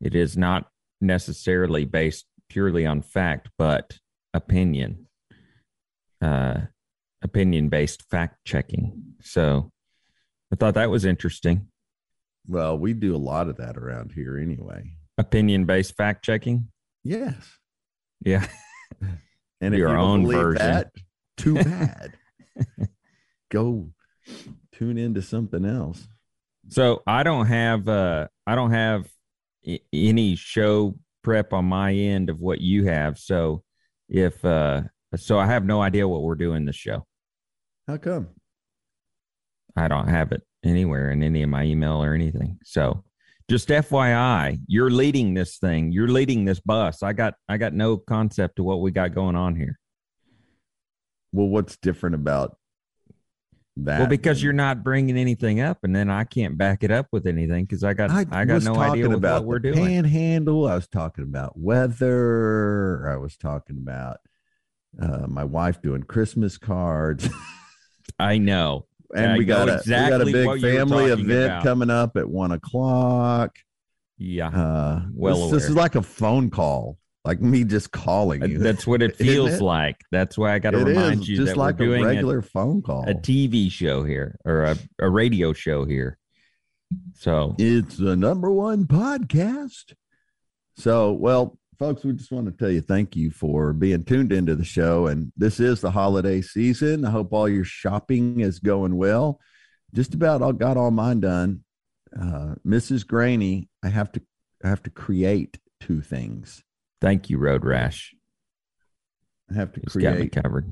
It 0.00 0.14
is 0.14 0.36
not 0.36 0.68
necessarily 1.00 1.84
based 1.84 2.26
purely 2.48 2.86
on 2.86 3.02
fact, 3.02 3.48
but 3.58 3.98
opinion. 4.32 5.06
Uh, 6.20 6.62
opinion 7.22 7.68
based 7.68 8.02
fact 8.10 8.38
checking. 8.44 9.14
So 9.20 9.70
I 10.52 10.56
thought 10.56 10.74
that 10.74 10.90
was 10.90 11.04
interesting. 11.04 11.68
Well, 12.46 12.78
we 12.78 12.92
do 12.92 13.14
a 13.14 13.18
lot 13.18 13.48
of 13.48 13.56
that 13.56 13.76
around 13.76 14.12
here 14.12 14.38
anyway. 14.38 14.92
Opinion 15.16 15.64
based 15.64 15.96
fact 15.96 16.24
checking. 16.24 16.68
Yes. 17.02 17.58
Yeah. 18.24 18.46
And 19.60 19.72
if 19.72 19.78
Your 19.78 19.90
you 19.90 19.96
own 19.96 20.26
version. 20.26 20.58
that, 20.58 20.90
too 21.38 21.54
bad. 21.64 22.12
Go 23.50 23.88
tune 24.74 24.98
into 24.98 25.22
something 25.22 25.64
else. 25.64 26.06
So 26.68 27.02
I 27.06 27.22
don't 27.22 27.46
have 27.46 27.88
uh 27.88 28.28
I 28.46 28.54
don't 28.54 28.72
have 28.72 29.08
I- 29.66 29.80
any 29.92 30.36
show 30.36 30.98
prep 31.22 31.52
on 31.52 31.64
my 31.66 31.92
end 31.92 32.30
of 32.30 32.40
what 32.40 32.60
you 32.60 32.86
have. 32.86 33.18
So 33.18 33.62
if 34.08 34.44
uh 34.44 34.82
so 35.16 35.38
I 35.38 35.46
have 35.46 35.64
no 35.64 35.80
idea 35.80 36.08
what 36.08 36.22
we're 36.22 36.34
doing 36.34 36.64
this 36.64 36.76
show. 36.76 37.06
How 37.86 37.96
come? 37.98 38.28
I 39.76 39.88
don't 39.88 40.08
have 40.08 40.32
it 40.32 40.42
anywhere 40.64 41.10
in 41.10 41.22
any 41.22 41.42
of 41.42 41.50
my 41.50 41.64
email 41.64 42.02
or 42.02 42.14
anything. 42.14 42.58
So 42.64 43.04
just 43.50 43.68
FYI, 43.68 44.58
you're 44.66 44.90
leading 44.90 45.34
this 45.34 45.58
thing. 45.58 45.92
You're 45.92 46.08
leading 46.08 46.44
this 46.44 46.60
bus. 46.60 47.02
I 47.02 47.12
got 47.12 47.34
I 47.48 47.58
got 47.58 47.74
no 47.74 47.96
concept 47.98 48.58
of 48.58 48.64
what 48.64 48.80
we 48.80 48.90
got 48.90 49.14
going 49.14 49.36
on 49.36 49.54
here. 49.54 49.78
Well, 51.32 51.48
what's 51.48 51.76
different 51.76 52.14
about 52.14 52.56
that? 53.76 53.98
well, 54.00 54.08
because 54.08 54.42
you're 54.42 54.52
not 54.52 54.82
bringing 54.84 55.16
anything 55.16 55.60
up, 55.60 55.78
and 55.82 55.94
then 55.94 56.10
I 56.10 56.24
can't 56.24 56.56
back 56.56 56.82
it 56.84 56.90
up 56.90 57.08
with 57.12 57.26
anything 57.26 57.64
because 57.64 57.82
I 57.84 57.94
got 57.94 58.10
I, 58.10 58.44
got 58.44 58.62
no 58.62 58.76
idea 58.76 59.10
about 59.10 59.42
what 59.42 59.48
we're 59.48 59.58
doing. 59.58 59.84
Panhandle. 59.84 60.66
I 60.68 60.74
was 60.74 60.86
talking 60.88 61.24
about 61.24 61.58
weather. 61.58 63.08
I 63.10 63.16
was 63.16 63.36
talking 63.36 63.78
about 63.78 64.18
uh, 65.00 65.26
my 65.26 65.44
wife 65.44 65.82
doing 65.82 66.02
Christmas 66.02 66.58
cards. 66.58 67.28
I 68.18 68.38
know. 68.38 68.86
and 69.14 69.32
I 69.32 69.38
we 69.38 69.44
got 69.44 69.66
know 69.66 69.74
a 69.74 69.78
we 69.84 69.90
got 70.10 70.20
a 70.20 70.24
big 70.24 70.46
what 70.46 70.60
you 70.60 70.66
were 70.66 70.74
family 70.74 71.04
event 71.06 71.44
about. 71.46 71.62
coming 71.64 71.90
up 71.90 72.16
at 72.16 72.28
one 72.28 72.52
o'clock. 72.52 73.56
Yeah, 74.18 74.48
Uh, 74.48 75.02
Well 75.12 75.50
this, 75.50 75.62
this 75.62 75.70
is 75.70 75.76
like 75.76 75.96
a 75.96 76.02
phone 76.02 76.48
call, 76.50 76.98
like 77.24 77.40
me 77.40 77.64
just 77.64 77.90
calling 77.90 78.42
you. 78.48 78.58
that's 78.58 78.86
what 78.86 79.02
it 79.02 79.16
feels 79.18 79.54
it? 79.54 79.62
like. 79.62 79.96
That's 80.10 80.36
why 80.36 80.54
I 80.54 80.58
got 80.58 80.72
to 80.72 80.78
remind 80.84 81.22
is 81.22 81.28
you 81.28 81.36
just 81.36 81.50
that 81.50 81.56
like 81.56 81.78
we're 81.78 81.86
doing 81.86 82.04
a 82.04 82.06
regular 82.06 82.42
phone 82.42 82.82
call. 82.82 83.04
a, 83.06 83.12
a 83.12 83.14
TV 83.14 83.70
show 83.70 84.04
here 84.04 84.38
or 84.44 84.64
a, 84.64 84.76
a 85.00 85.08
radio 85.08 85.52
show 85.52 85.84
here. 85.84 86.18
So 87.14 87.54
It's 87.58 87.96
the 87.96 88.14
number 88.14 88.50
one 88.50 88.84
podcast. 88.84 89.94
So, 90.76 91.12
well, 91.12 91.58
folks, 91.78 92.04
we 92.04 92.12
just 92.12 92.30
want 92.30 92.46
to 92.46 92.52
tell 92.52 92.70
you 92.70 92.80
thank 92.80 93.16
you 93.16 93.30
for 93.30 93.72
being 93.72 94.04
tuned 94.04 94.32
into 94.32 94.54
the 94.54 94.64
show. 94.64 95.06
And 95.06 95.32
this 95.36 95.60
is 95.60 95.80
the 95.80 95.90
holiday 95.90 96.42
season. 96.42 97.04
I 97.04 97.10
hope 97.10 97.32
all 97.32 97.48
your 97.48 97.64
shopping 97.64 98.40
is 98.40 98.58
going 98.58 98.96
well. 98.96 99.40
Just 99.94 100.14
about 100.14 100.42
all 100.42 100.52
got 100.52 100.76
all 100.76 100.90
mine 100.90 101.20
done. 101.20 101.64
Uh, 102.14 102.56
Mrs. 102.66 103.04
Greaney, 103.04 103.68
I 103.82 103.88
have 103.88 104.12
to 104.12 104.22
I 104.62 104.68
have 104.68 104.82
to 104.84 104.90
create 104.90 105.58
two 105.80 106.00
things. 106.00 106.62
Thank 107.00 107.30
you, 107.30 107.38
Road 107.38 107.64
Rash. 107.64 108.14
I 109.50 109.54
have 109.54 109.72
to 109.72 109.80
It's 109.82 109.94
got 109.96 110.12
me 110.14 110.28
create 110.28 110.32
covered. 110.42 110.66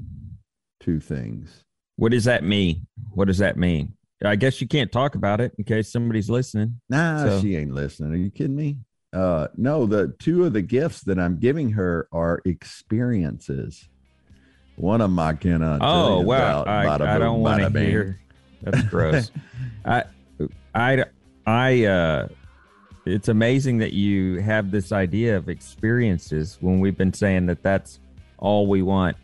two 0.80 0.98
things. 1.00 1.64
What 1.96 2.12
does 2.12 2.24
that 2.24 2.42
mean? 2.42 2.86
What 3.10 3.26
does 3.26 3.38
that 3.38 3.56
mean? 3.56 3.94
I 4.24 4.36
guess 4.36 4.60
you 4.60 4.68
can't 4.68 4.90
talk 4.90 5.14
about 5.14 5.40
it 5.40 5.52
in 5.58 5.64
case 5.64 5.90
somebody's 5.92 6.30
listening. 6.30 6.80
Nah, 6.88 7.18
So- 7.24 7.40
she 7.40 7.56
ain't 7.56 7.72
listening. 7.74 8.12
Are 8.12 8.16
you 8.16 8.30
kidding 8.30 8.56
me? 8.56 8.78
Uh, 9.12 9.48
no, 9.56 9.84
the 9.84 10.14
two 10.18 10.46
of 10.46 10.54
the 10.54 10.62
gifts 10.62 11.02
that 11.02 11.18
I'm 11.18 11.36
giving 11.38 11.72
her 11.72 12.08
are 12.12 12.40
experiences. 12.46 13.88
One 14.76 15.02
of 15.02 15.10
them 15.10 15.18
I 15.18 15.34
cannot. 15.34 15.80
tell 15.80 15.90
Oh 15.90 16.20
wow! 16.22 16.62
about. 16.62 16.68
I, 16.68 16.86
Bada 16.86 17.06
I 17.06 17.12
boom, 17.18 17.20
don't 17.20 17.40
want 17.40 17.74
to 17.74 17.80
hear. 17.80 18.20
That's 18.62 18.82
gross. 18.84 19.30
I, 19.84 20.04
I, 20.74 21.04
I. 21.44 21.84
Uh, 21.84 22.28
it's 23.04 23.28
amazing 23.28 23.78
that 23.78 23.92
you 23.92 24.40
have 24.40 24.70
this 24.70 24.92
idea 24.92 25.36
of 25.36 25.48
experiences 25.48 26.58
when 26.60 26.80
we've 26.80 26.96
been 26.96 27.12
saying 27.12 27.46
that 27.46 27.62
that's 27.62 27.98
all 28.38 28.66
we 28.66 28.82
want 28.82 29.16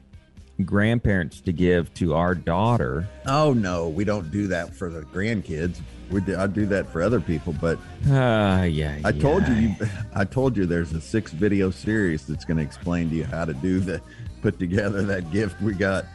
grandparents 0.64 1.40
to 1.42 1.52
give 1.52 1.92
to 1.94 2.14
our 2.14 2.35
daughter. 2.35 3.06
Oh 3.26 3.52
no, 3.52 3.88
we 3.88 4.04
don't 4.04 4.30
do 4.32 4.49
that 4.49 4.75
for 4.75 4.90
the 4.90 5.02
grandkids. 5.02 5.80
We 6.11 6.20
do, 6.23 6.37
I 6.37 6.47
do 6.49 6.66
that 6.66 6.88
for 6.90 7.02
other 7.02 7.20
people, 7.20 7.54
but 7.61 7.78
Ah, 8.08 8.62
yeah. 8.64 8.99
I 9.04 9.12
told 9.12 9.47
you, 9.47 9.54
you, 9.54 9.75
I 10.14 10.25
told 10.25 10.56
you, 10.56 10.66
there's 10.66 10.92
a 10.94 11.00
six 11.00 11.30
video 11.32 11.70
series 11.70 12.26
that's 12.26 12.44
going 12.44 12.56
to 12.56 12.62
explain 12.62 13.11
to 13.11 13.16
you 13.16 13.25
how 13.25 13.44
to 13.44 13.54
do 13.54 13.78
the 13.78 14.00
put 14.42 14.58
together 14.58 15.02
that 15.02 15.30
gift 15.30 15.61
we 15.61 15.75
got 15.75 16.06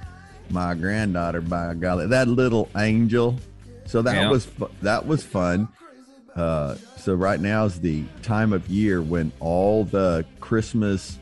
my 0.49 0.73
granddaughter 0.73 1.41
by 1.41 1.73
golly 1.75 2.07
that 2.07 2.27
little 2.27 2.69
angel. 2.77 3.37
So 3.85 4.01
that 4.01 4.15
Yeah. 4.15 4.29
was 4.29 4.47
that 4.81 5.05
was 5.07 5.23
fun. 5.23 5.67
Uh, 6.35 6.75
so 6.97 7.13
right 7.13 7.39
now 7.39 7.65
is 7.65 7.79
the 7.79 8.03
time 8.21 8.53
of 8.53 8.67
year 8.67 9.01
when 9.01 9.31
all 9.39 9.83
the 9.83 10.25
Christmas 10.39 11.19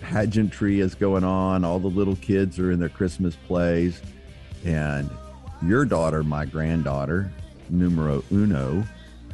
pageantry 0.00 0.80
is 0.80 0.94
going 0.94 1.24
on. 1.24 1.64
All 1.64 1.78
the 1.78 1.88
little 1.88 2.16
kids 2.16 2.58
are 2.58 2.70
in 2.70 2.78
their 2.78 2.88
Christmas 2.88 3.36
plays, 3.46 4.00
and 4.64 5.10
your 5.62 5.84
daughter, 5.84 6.22
my 6.22 6.44
granddaughter, 6.44 7.30
numero 7.68 8.24
uno, 8.32 8.84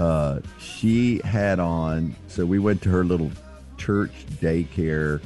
uh, 0.00 0.40
she 0.58 1.20
had 1.24 1.60
on. 1.60 2.16
So 2.26 2.44
we 2.44 2.58
went 2.58 2.82
to 2.82 2.88
her 2.90 3.04
little 3.04 3.30
church 3.76 4.10
daycare 4.40 5.20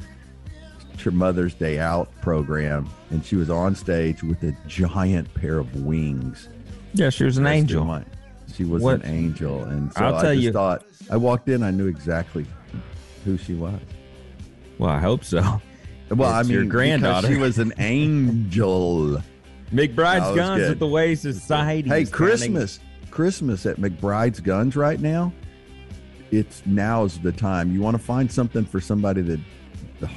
ch- 0.97 1.07
Mother's 1.07 1.53
Day 1.55 1.79
Out 1.79 2.11
program, 2.21 2.87
and 3.09 3.25
she 3.25 3.35
was 3.35 3.49
on 3.49 3.73
stage 3.75 4.21
with 4.21 4.43
a 4.43 4.55
giant 4.67 5.33
pair 5.33 5.57
of 5.57 5.73
wings. 5.83 6.49
Yeah, 6.93 7.09
she 7.09 7.23
was 7.23 7.37
an 7.37 7.47
angel. 7.47 7.85
She 8.55 8.65
was 8.65 8.81
What- 8.83 9.03
an 9.03 9.11
angel, 9.11 9.63
and 9.63 9.91
so 9.93 10.03
I'll 10.05 10.15
I 10.15 10.21
tell 10.21 10.33
you- 10.33 10.51
thought 10.51 10.83
I 11.09 11.17
walked 11.17 11.49
in, 11.49 11.63
I 11.63 11.71
knew 11.71 11.87
exactly 11.87 12.45
who 13.25 13.37
she 13.37 13.53
was. 13.53 13.79
Well, 14.77 14.89
I 14.89 14.99
hope 14.99 15.23
so. 15.23 15.61
Well, 16.09 16.31
I 16.31 16.41
mean, 16.43 16.51
your 16.51 16.65
granddaughter. 16.65 17.27
She 17.27 17.37
was 17.37 17.59
an 17.59 17.71
angel. 17.77 19.21
McBride's 19.71 20.35
Guns 20.35 20.61
good. 20.61 20.69
with 20.69 20.79
the 20.79 20.87
way 20.87 21.13
society. 21.13 21.87
Hey, 21.87 22.05
Christmas, 22.05 22.79
Christmas 23.11 23.65
at 23.67 23.77
McBride's 23.77 24.39
Guns 24.39 24.75
right 24.75 24.99
now. 24.99 25.31
It's 26.31 26.63
now's 26.65 27.19
the 27.19 27.31
time. 27.31 27.71
You 27.71 27.81
want 27.81 27.95
to 27.97 28.01
find 28.03 28.31
something 28.31 28.65
for 28.65 28.79
somebody 28.81 29.21
that 29.21 29.39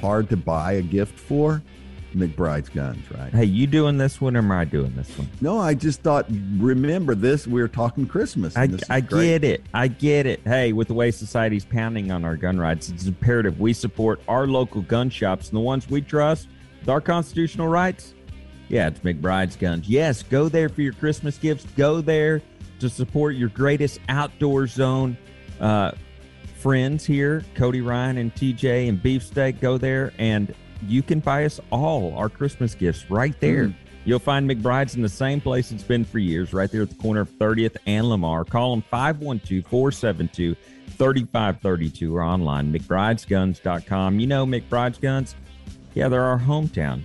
hard 0.01 0.29
to 0.29 0.37
buy 0.37 0.73
a 0.73 0.81
gift 0.81 1.19
for? 1.19 1.61
McBride's 2.13 2.69
Guns, 2.69 3.09
right? 3.11 3.31
Hey, 3.31 3.45
you 3.45 3.67
doing 3.67 3.97
this 3.97 4.21
one 4.21 4.35
or 4.35 4.39
am 4.39 4.51
I 4.51 4.65
doing 4.65 4.95
this 4.95 5.09
one? 5.17 5.27
No, 5.41 5.59
I 5.59 5.73
just 5.73 6.01
thought. 6.01 6.25
Remember 6.57 7.15
this? 7.15 7.47
we 7.47 7.61
are 7.61 7.67
talking 7.67 8.07
Christmas. 8.07 8.55
I, 8.55 8.63
and 8.63 8.73
this 8.73 8.83
is 8.83 8.89
I 8.89 8.99
get 8.99 9.43
it. 9.43 9.63
I 9.73 9.87
get 9.87 10.25
it. 10.25 10.41
Hey, 10.45 10.73
with 10.73 10.87
the 10.87 10.93
way 10.93 11.11
society's 11.11 11.65
pounding 11.65 12.11
on 12.11 12.25
our 12.25 12.35
gun 12.35 12.59
rights, 12.59 12.89
it's 12.89 13.05
imperative 13.05 13.59
we 13.59 13.73
support 13.73 14.21
our 14.27 14.47
local 14.47 14.81
gun 14.81 15.09
shops 15.09 15.49
and 15.49 15.55
the 15.55 15.61
ones 15.61 15.89
we 15.89 16.01
trust 16.01 16.47
with 16.79 16.89
our 16.89 17.01
constitutional 17.01 17.67
rights. 17.67 18.13
Yeah, 18.69 18.87
it's 18.87 18.99
McBride's 19.01 19.55
Guns. 19.55 19.87
Yes, 19.87 20.23
go 20.23 20.49
there 20.49 20.69
for 20.69 20.81
your 20.81 20.93
Christmas 20.93 21.37
gifts. 21.37 21.65
Go 21.75 22.01
there 22.01 22.41
to 22.79 22.89
support 22.89 23.35
your 23.35 23.49
greatest 23.49 23.99
outdoor 24.09 24.67
zone 24.67 25.17
uh, 25.59 25.91
friends 26.57 27.05
here, 27.05 27.43
Cody 27.55 27.81
Ryan 27.81 28.17
and 28.17 28.33
TJ 28.33 28.89
and 28.89 29.01
Beefsteak. 29.01 29.59
Go 29.59 29.77
there 29.77 30.13
and 30.17 30.55
you 30.87 31.01
can 31.03 31.19
buy 31.19 31.45
us 31.45 31.59
all 31.71 32.15
our 32.17 32.29
Christmas 32.29 32.75
gifts 32.75 33.09
right 33.09 33.39
there. 33.39 33.67
Mm. 33.67 33.75
You'll 34.05 34.19
find 34.19 34.49
McBride's 34.49 34.95
in 34.95 35.01
the 35.01 35.09
same 35.09 35.39
place 35.39 35.71
it's 35.71 35.83
been 35.83 36.03
for 36.03 36.19
years, 36.19 36.53
right 36.53 36.69
there 36.69 36.81
at 36.81 36.89
the 36.89 36.95
corner 36.95 37.21
of 37.21 37.31
30th 37.31 37.77
and 37.85 38.09
Lamar. 38.09 38.43
Call 38.43 38.71
them 38.71 38.83
512 38.89 39.65
472 39.65 40.55
3532 40.89 42.15
or 42.15 42.21
online, 42.21 42.73
McBride'sGuns.com. 42.73 44.19
You 44.19 44.27
know 44.27 44.45
McBride's 44.45 44.97
Guns? 44.97 45.35
Yeah, 45.93 46.09
they're 46.09 46.23
our 46.23 46.39
hometown 46.39 47.01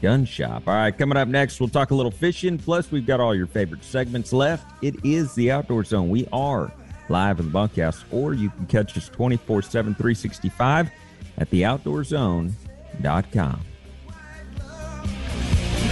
gun 0.00 0.24
shop. 0.24 0.62
All 0.66 0.74
right, 0.74 0.96
coming 0.96 1.18
up 1.18 1.28
next, 1.28 1.60
we'll 1.60 1.68
talk 1.68 1.90
a 1.90 1.94
little 1.94 2.10
fishing. 2.10 2.58
Plus, 2.58 2.90
we've 2.90 3.06
got 3.06 3.20
all 3.20 3.34
your 3.34 3.46
favorite 3.46 3.84
segments 3.84 4.32
left. 4.32 4.66
It 4.82 4.94
is 5.04 5.34
the 5.34 5.50
Outdoor 5.50 5.84
Zone. 5.84 6.08
We 6.08 6.26
are 6.32 6.72
live 7.08 7.40
in 7.40 7.46
the 7.46 7.52
bunkhouse, 7.52 8.04
or 8.10 8.34
you 8.34 8.50
can 8.50 8.66
catch 8.66 8.96
us 8.96 9.08
24 9.08 9.62
7, 9.62 9.94
365 9.94 10.90
at 11.38 11.50
theoutdoorzone.com. 11.50 12.65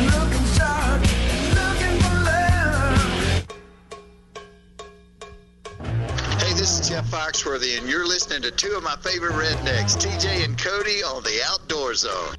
Looking 0.01 0.45
sharp, 0.55 1.01
looking 1.55 2.01
for 2.01 2.17
love. 2.25 3.47
Hey, 6.41 6.53
this 6.55 6.81
is 6.81 6.89
Jeff 6.89 7.07
Foxworthy, 7.11 7.79
and 7.79 7.89
you're 7.89 8.07
listening 8.07 8.43
to 8.43 8.51
two 8.51 8.73
of 8.73 8.83
my 8.83 8.97
favorite 8.97 9.35
rednecks, 9.35 9.97
TJ 9.97 10.45
and 10.45 10.59
Cody, 10.59 11.03
on 11.03 11.23
the 11.23 11.43
Outdoor 11.47 11.95
Zone. 11.95 12.37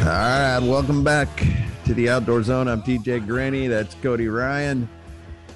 All 0.00 0.12
right, 0.12 0.60
welcome 0.60 1.02
back 1.02 1.28
to 1.86 1.94
the 1.94 2.08
Outdoor 2.08 2.42
Zone. 2.42 2.66
I'm 2.66 2.82
TJ 2.82 3.28
Greaney. 3.28 3.68
That's 3.68 3.94
Cody 4.02 4.26
Ryan. 4.26 4.88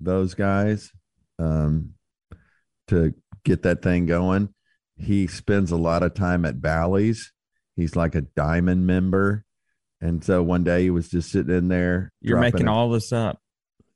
those 0.00 0.34
guys 0.34 0.92
um, 1.38 1.94
to 2.88 3.14
get 3.44 3.62
that 3.62 3.80
thing 3.80 4.04
going, 4.04 4.50
he 4.98 5.26
spends 5.26 5.70
a 5.70 5.76
lot 5.76 6.02
of 6.02 6.12
time 6.12 6.44
at 6.44 6.60
Bally's. 6.60 7.32
He's 7.74 7.96
like 7.96 8.14
a 8.14 8.20
diamond 8.20 8.86
member, 8.86 9.46
and 10.02 10.22
so 10.22 10.42
one 10.42 10.62
day 10.62 10.82
he 10.82 10.90
was 10.90 11.08
just 11.08 11.30
sitting 11.30 11.56
in 11.56 11.68
there. 11.68 12.12
you're 12.20 12.38
making 12.38 12.68
all 12.68 12.90
this 12.90 13.12
up. 13.12 13.40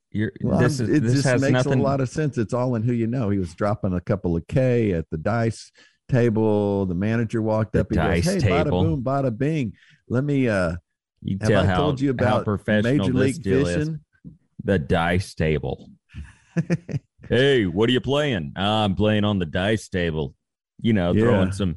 You're 0.09 0.31
Well, 0.41 0.57
this 0.59 0.79
is 0.79 0.89
it 0.89 1.03
this 1.03 1.23
just 1.23 1.41
makes 1.41 1.51
nothing. 1.53 1.79
a 1.79 1.83
lot 1.83 2.01
of 2.01 2.09
sense. 2.09 2.39
It's 2.39 2.53
all 2.55 2.73
in 2.73 2.81
who 2.81 2.91
you 2.91 3.05
know. 3.05 3.29
He 3.29 3.37
was 3.37 3.53
dropping 3.53 3.93
a 3.93 4.01
couple 4.01 4.35
of 4.35 4.47
K 4.47 4.93
at 4.93 5.05
the 5.11 5.17
dice 5.17 5.71
table. 6.11 6.85
The 6.85 6.95
manager 6.95 7.41
walked 7.41 7.73
The 7.73 7.81
up. 7.81 7.87
He 7.89 7.95
goes, 7.95 8.23
"Hey, 8.25 8.39
table. 8.39 8.55
bada 8.61 8.69
boom, 8.69 9.03
bada 9.03 9.37
bing. 9.37 9.73
Let 10.09 10.23
me. 10.23 10.47
uh 10.47 10.75
you 11.23 11.37
Have 11.41 11.49
tell 11.49 11.63
I 11.63 11.65
how, 11.67 11.75
told 11.77 12.01
you 12.01 12.09
about 12.11 12.45
professional 12.45 12.97
Major 13.07 13.13
League 13.13 13.41
deal 13.43 13.67
is. 13.67 13.75
Fishing? 13.75 13.99
The 14.63 14.79
dice 14.79 15.33
table. 15.35 15.89
hey, 17.29 17.65
what 17.65 17.89
are 17.89 17.93
you 17.93 18.01
playing? 18.01 18.53
"Ah, 18.55 18.83
I'm 18.83 18.95
playing 18.95 19.23
on 19.23 19.39
the 19.39 19.45
dice 19.45 19.87
table. 19.89 20.35
You 20.79 20.93
know, 20.93 21.11
Yeah. 21.13 21.21
throwing 21.23 21.51
some. 21.51 21.75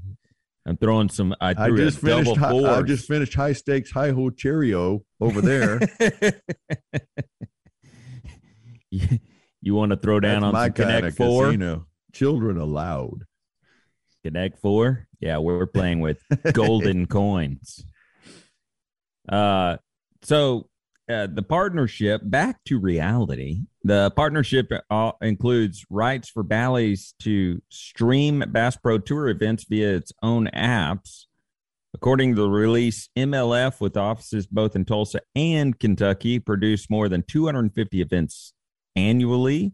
I'm 0.66 0.78
throwing 0.78 1.10
some. 1.10 1.34
I 1.42 1.54
I 1.56 1.70
just 1.70 1.98
finished. 1.98 2.34
double 2.36 2.64
Hi, 2.66 2.78
I 2.78 2.82
just 2.82 3.06
finished 3.06 3.34
high 3.34 3.52
stakes, 3.52 3.90
high 3.90 4.12
ho 4.12 4.30
Cheerio 4.30 5.04
over 5.20 5.42
there. 5.42 5.78
you, 8.90 9.18
you 9.60 9.74
want 9.74 9.90
to 9.90 9.96
throw 9.96 10.20
down 10.20 10.40
That's 10.40 10.44
on 10.44 10.52
my 10.52 10.66
some 10.66 10.72
kind 10.72 10.88
Connect 10.88 11.06
of 11.08 11.16
Four? 11.16 11.44
casino. 11.46 11.86
Children 12.12 12.58
allowed. 12.58 13.24
Connect 14.24 14.58
Four? 14.58 15.06
Yeah, 15.20 15.38
we're 15.38 15.66
playing 15.66 16.00
with 16.00 16.22
golden 16.52 17.06
coins. 17.06 17.84
Uh, 19.28 19.76
so 20.22 20.68
uh, 21.08 21.26
the 21.30 21.42
partnership 21.42 22.22
back 22.24 22.64
to 22.64 22.78
reality. 22.78 23.60
The 23.82 24.10
partnership 24.16 24.72
uh, 24.88 25.12
includes 25.20 25.84
rights 25.90 26.30
for 26.30 26.42
Bally's 26.42 27.14
to 27.20 27.60
stream 27.68 28.42
Bass 28.48 28.76
Pro 28.76 28.98
Tour 28.98 29.28
events 29.28 29.64
via 29.68 29.96
its 29.96 30.12
own 30.22 30.48
apps. 30.54 31.26
According 31.92 32.34
to 32.34 32.42
the 32.42 32.48
release, 32.50 33.08
MLF, 33.16 33.80
with 33.80 33.96
offices 33.96 34.46
both 34.46 34.74
in 34.74 34.84
Tulsa 34.84 35.20
and 35.36 35.78
Kentucky, 35.78 36.38
produced 36.38 36.90
more 36.90 37.08
than 37.08 37.22
250 37.22 38.00
events 38.00 38.54
annually. 38.96 39.72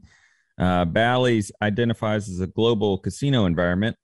Uh, 0.59 0.85
Bally's 0.85 1.51
identifies 1.63 2.29
as 2.29 2.41
a 2.41 2.47
global 2.47 2.99
casino 2.99 3.47
environment. 3.47 3.97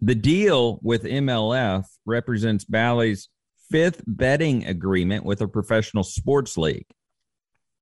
The 0.00 0.14
deal 0.14 0.78
with 0.82 1.02
MLF 1.04 1.84
represents 2.06 2.64
Bally's 2.64 3.28
fifth 3.70 4.02
betting 4.06 4.66
agreement 4.66 5.24
with 5.24 5.40
a 5.40 5.48
professional 5.48 6.04
sports 6.04 6.56
league. 6.56 6.86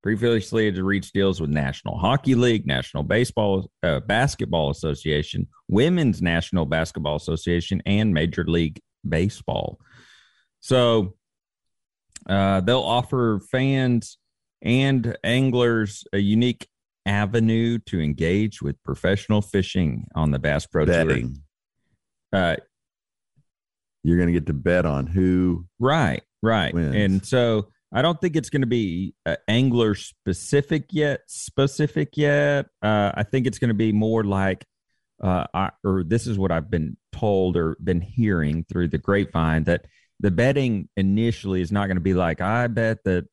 Previously, 0.03 0.69
it 0.69 0.81
reached 0.81 1.15
deals 1.15 1.41
with 1.41 1.51
National 1.51 1.99
Hockey 1.99 2.35
League, 2.35 2.67
National 2.67 3.03
Baseball 3.03 3.71
uh, 3.83 4.01
Basketball 4.01 4.71
Association, 4.71 5.49
Women's 5.69 6.23
National 6.23 6.65
Basketball 6.65 7.17
Association, 7.17 7.83
and 7.87 8.15
Major 8.15 8.45
League 8.45 8.81
Baseball. 9.07 9.79
So 10.61 11.17
uh, 12.29 12.61
they'll 12.61 12.79
offer 12.79 13.41
fans 13.51 14.19
and 14.63 15.17
anglers 15.25 16.05
a 16.13 16.19
unique 16.19 16.69
avenue 17.05 17.79
to 17.87 18.01
engage 18.01 18.63
with 18.63 18.83
professional 18.85 19.43
fishing 19.43 20.07
on 20.15 20.31
the 20.31 20.39
Bass 20.39 20.67
Pro 20.67 20.85
Tour. 20.85 20.95
Uh, 22.37 22.57
You're 24.03 24.17
going 24.17 24.29
to 24.29 24.33
get 24.33 24.47
to 24.47 24.53
bet 24.53 24.87
on 24.87 25.07
who. 25.07 25.67
Right, 25.79 26.23
right. 26.43 26.75
wins. 26.75 26.95
And 26.95 27.27
so 27.27 27.69
I 27.93 28.03
don't 28.03 28.21
think 28.21 28.37
it's 28.37 28.51
going 28.51 28.63
to 28.63 28.67
be 28.67 29.15
uh, 29.25 29.37
angler 29.49 29.95
specific 29.95 30.87
yet. 30.91 31.21
Specific 31.29 32.17
yet. 32.17 32.67
Uh, 32.83 33.13
I 33.15 33.23
think 33.23 33.47
it's 33.47 33.59
going 33.59 33.69
to 33.69 33.75
be 33.75 33.93
more 33.93 34.25
like, 34.25 34.65
uh, 35.23 35.47
I, 35.55 35.71
or 35.83 36.05
this 36.05 36.27
is 36.27 36.39
what 36.39 36.53
I've 36.53 36.71
been 36.71 36.97
told 37.13 37.57
or 37.57 37.77
been 37.83 38.01
hearing 38.01 38.65
through 38.69 38.89
the 38.89 38.99
grapevine 38.99 39.65
that 39.65 39.87
the 40.21 40.31
betting 40.31 40.89
initially 40.97 41.61
is 41.61 41.73
not 41.73 41.87
going 41.87 41.97
to 41.97 42.03
be 42.03 42.15
like 42.15 42.41
I 42.41 42.67
bet 42.67 43.05
that 43.05 43.27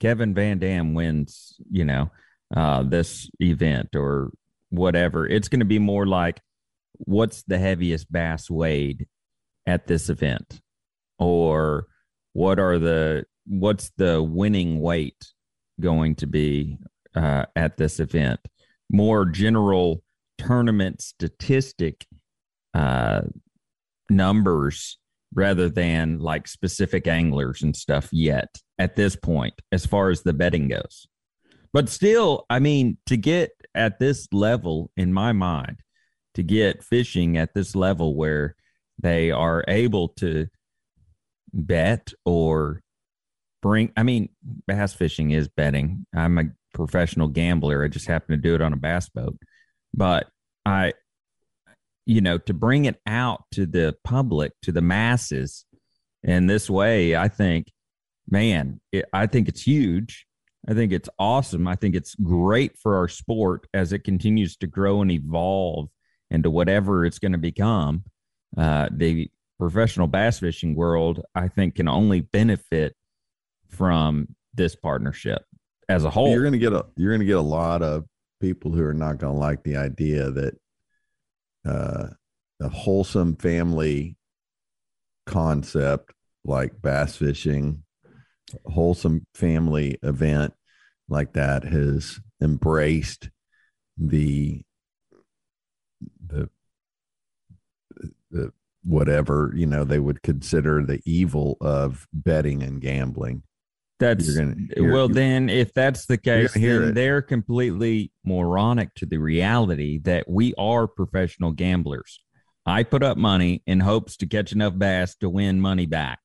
Kevin 0.00 0.34
VanDam 0.34 0.94
wins, 0.94 1.56
you 1.70 1.84
know, 1.84 2.10
uh, 2.54 2.82
this 2.82 3.30
event 3.40 3.94
or 3.94 4.32
whatever. 4.70 5.26
It's 5.26 5.48
going 5.48 5.60
to 5.60 5.66
be 5.66 5.78
more 5.78 6.06
like 6.06 6.40
what's 7.04 7.42
the 7.44 7.58
heaviest 7.58 8.10
bass 8.10 8.50
weighed 8.50 9.06
at 9.66 9.86
this 9.86 10.08
event, 10.08 10.60
or 11.18 11.86
what 12.32 12.58
are 12.58 12.78
the 12.78 13.24
what's 13.46 13.90
the 13.96 14.22
winning 14.22 14.80
weight 14.80 15.32
going 15.80 16.14
to 16.16 16.26
be 16.26 16.78
uh, 17.14 17.46
at 17.56 17.76
this 17.76 18.00
event? 18.00 18.40
More 18.90 19.24
general 19.24 20.02
tournament 20.38 21.00
statistic 21.00 22.06
uh, 22.74 23.22
numbers 24.10 24.98
rather 25.34 25.68
than 25.68 26.18
like 26.18 26.46
specific 26.46 27.06
anglers 27.06 27.62
and 27.62 27.74
stuff 27.74 28.08
yet 28.12 28.48
at 28.78 28.96
this 28.96 29.16
point, 29.16 29.54
as 29.70 29.86
far 29.86 30.10
as 30.10 30.22
the 30.22 30.32
betting 30.32 30.68
goes. 30.68 31.06
But 31.72 31.88
still, 31.88 32.44
I 32.50 32.58
mean, 32.58 32.98
to 33.06 33.16
get 33.16 33.50
at 33.74 33.98
this 33.98 34.28
level, 34.30 34.90
in 34.96 35.12
my 35.12 35.32
mind, 35.32 35.78
to 36.34 36.42
get 36.42 36.82
fishing 36.82 37.36
at 37.36 37.54
this 37.54 37.74
level 37.74 38.14
where 38.14 38.56
they 38.98 39.30
are 39.30 39.64
able 39.68 40.08
to 40.08 40.46
bet 41.52 42.12
or 42.24 42.82
bring, 43.60 43.92
I 43.96 44.02
mean, 44.02 44.30
bass 44.66 44.92
fishing 44.92 45.30
is 45.30 45.48
betting. 45.48 46.06
I'm 46.14 46.38
a 46.38 46.44
professional 46.74 47.28
gambler. 47.28 47.84
I 47.84 47.88
just 47.88 48.06
happen 48.06 48.36
to 48.36 48.42
do 48.42 48.54
it 48.54 48.62
on 48.62 48.72
a 48.72 48.76
bass 48.76 49.08
boat. 49.08 49.38
But 49.94 50.28
I, 50.64 50.94
you 52.06 52.20
know, 52.20 52.38
to 52.38 52.54
bring 52.54 52.86
it 52.86 53.00
out 53.06 53.44
to 53.52 53.66
the 53.66 53.94
public, 54.04 54.52
to 54.62 54.72
the 54.72 54.80
masses 54.80 55.64
in 56.22 56.46
this 56.46 56.68
way, 56.70 57.14
I 57.16 57.28
think, 57.28 57.70
man, 58.28 58.80
it, 58.90 59.04
I 59.12 59.26
think 59.26 59.48
it's 59.48 59.62
huge. 59.62 60.26
I 60.68 60.74
think 60.74 60.92
it's 60.92 61.08
awesome. 61.18 61.66
I 61.66 61.74
think 61.74 61.94
it's 61.94 62.14
great 62.14 62.78
for 62.78 62.96
our 62.96 63.08
sport 63.08 63.66
as 63.74 63.92
it 63.92 64.04
continues 64.04 64.56
to 64.58 64.66
grow 64.66 65.02
and 65.02 65.10
evolve 65.10 65.88
into 66.32 66.50
whatever 66.50 67.04
it's 67.04 67.18
going 67.18 67.32
to 67.32 67.38
become. 67.38 68.02
Uh, 68.56 68.88
the 68.90 69.30
professional 69.58 70.08
bass 70.08 70.40
fishing 70.40 70.74
world, 70.74 71.22
I 71.34 71.48
think, 71.48 71.76
can 71.76 71.88
only 71.88 72.20
benefit 72.20 72.96
from 73.68 74.34
this 74.54 74.74
partnership 74.74 75.44
as 75.88 76.04
a 76.04 76.10
whole. 76.10 76.30
You're 76.30 76.42
going 76.42 76.52
to 76.52 76.58
get 76.58 76.72
a 76.72 76.86
you're 76.96 77.12
going 77.12 77.20
to 77.20 77.26
get 77.26 77.36
a 77.36 77.40
lot 77.40 77.82
of 77.82 78.04
people 78.40 78.72
who 78.72 78.82
are 78.82 78.94
not 78.94 79.18
going 79.18 79.34
to 79.34 79.38
like 79.38 79.62
the 79.62 79.76
idea 79.76 80.30
that 80.30 80.58
uh, 81.66 82.08
a 82.60 82.68
wholesome 82.68 83.36
family 83.36 84.16
concept 85.26 86.12
like 86.44 86.82
bass 86.82 87.16
fishing, 87.16 87.84
wholesome 88.64 89.26
family 89.34 89.98
event 90.02 90.54
like 91.08 91.34
that 91.34 91.62
has 91.62 92.18
embraced 92.42 93.30
the 93.96 94.62
the 96.32 96.48
the 98.30 98.52
whatever 98.84 99.52
you 99.54 99.66
know 99.66 99.84
they 99.84 99.98
would 100.00 100.22
consider 100.22 100.84
the 100.84 101.00
evil 101.04 101.56
of 101.60 102.06
betting 102.12 102.62
and 102.62 102.80
gambling 102.80 103.42
That's 104.00 104.26
You're 104.26 104.44
gonna 104.44 104.56
hear- 104.74 104.92
well. 104.92 105.06
you- 105.08 105.14
then, 105.14 105.48
if 105.48 105.72
that's 105.72 106.06
the 106.06 106.18
case, 106.18 106.54
then 106.54 106.64
it. 106.88 106.94
they're 106.94 107.22
completely 107.22 108.10
moronic 108.24 108.92
to 108.94 109.06
the 109.06 109.18
reality 109.18 109.98
that 110.00 110.28
we 110.28 110.54
are 110.58 110.88
professional 110.88 111.52
gamblers. 111.52 112.20
I 112.66 112.82
put 112.82 113.02
up 113.04 113.16
money 113.16 113.62
in 113.66 113.78
hopes 113.80 114.16
to 114.18 114.26
catch 114.26 114.52
enough 114.52 114.76
bass 114.76 115.14
to 115.16 115.28
win 115.30 115.60
money 115.60 115.86
back. 115.86 116.18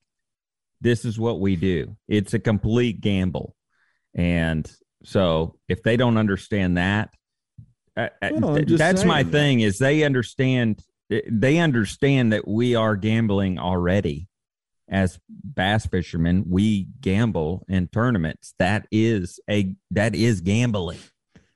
This 0.82 1.06
is 1.06 1.20
what 1.20 1.40
we 1.40 1.56
do. 1.56 1.96
It's 2.08 2.34
a 2.34 2.40
complete 2.40 3.02
gamble, 3.02 3.56
and 4.16 4.72
so 5.04 5.60
if 5.70 5.84
they 5.84 5.98
don't 5.98 6.18
understand 6.18 6.78
that, 6.78 7.10
I- 7.98 8.10
I- 8.22 8.32
Well, 8.32 8.58
I'm 8.58 8.66
just 8.66 8.78
that's 8.78 9.04
my 9.04 9.24
thing. 9.24 9.60
Is 9.62 9.80
they 9.80 10.04
understand 10.04 10.82
they 11.10 11.58
understand 11.58 12.32
that 12.34 12.48
we 12.48 12.76
are 12.76 12.96
gambling 12.96 13.58
already. 13.60 14.28
As 14.90 15.20
bass 15.28 15.86
fishermen 15.86 16.46
we 16.48 16.88
gamble 17.02 17.66
in 17.68 17.88
tournaments. 17.90 18.54
That 18.60 18.88
is 18.92 19.40
a 19.50 19.76
that 19.92 20.16
is 20.16 20.40
gambling. 20.42 21.00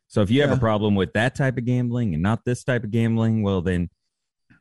So 0.08 0.21
if 0.21 0.30
you 0.30 0.41
have 0.41 0.51
a 0.51 0.60
problem 0.60 0.95
with 0.95 1.13
that 1.13 1.36
type 1.36 1.58
of 1.58 1.63
gambling 1.63 2.13
and 2.13 2.21
not 2.21 2.43
this 2.43 2.63
type 2.65 2.84
of 2.84 2.91
gambling 2.91 3.43
well 3.43 3.62
then 3.62 3.89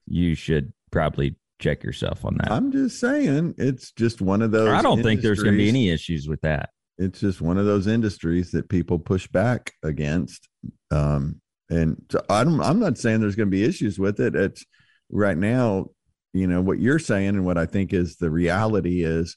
you 0.07 0.35
should 0.37 0.73
probably 0.93 1.35
check 1.61 1.83
yourself 1.83 2.25
on 2.25 2.37
that. 2.39 2.51
I'm 2.53 2.71
just 2.71 3.01
saying 3.01 3.55
it's 3.59 3.91
just 3.93 4.21
one 4.23 4.41
of 4.43 4.51
those 4.53 4.69
i 4.69 4.81
don't 4.83 5.03
think 5.03 5.21
there's 5.21 5.43
going 5.43 5.55
to 5.55 5.59
be 5.59 5.69
any 5.69 5.91
issues 5.91 6.29
with 6.29 6.41
that. 6.43 6.71
It's 6.99 7.19
just 7.21 7.41
one 7.41 7.59
of 7.59 7.67
those 7.67 7.87
industries 7.87 8.51
that 8.53 8.69
people 8.69 8.99
push 8.99 9.27
back 9.27 9.73
against. 9.83 10.49
Um, 10.91 11.41
and 11.71 12.05
so 12.11 12.21
I 12.29 12.45
don't, 12.45 12.61
I'm 12.61 12.81
not 12.81 12.99
saying 12.99 13.21
there's 13.21 13.37
going 13.37 13.49
to 13.49 13.57
be 13.57 13.65
issues 13.65 13.99
with 13.99 14.21
it. 14.21 14.35
It's 14.35 14.65
right 15.09 15.39
now, 15.39 15.87
you 16.33 16.47
know, 16.47 16.61
what 16.61 16.81
you're 16.81 16.99
saying 16.99 17.29
and 17.29 17.47
what 17.47 17.59
I 17.59 17.67
think 17.67 17.93
is 17.93 18.17
the 18.17 18.31
reality 18.31 19.05
is 19.05 19.37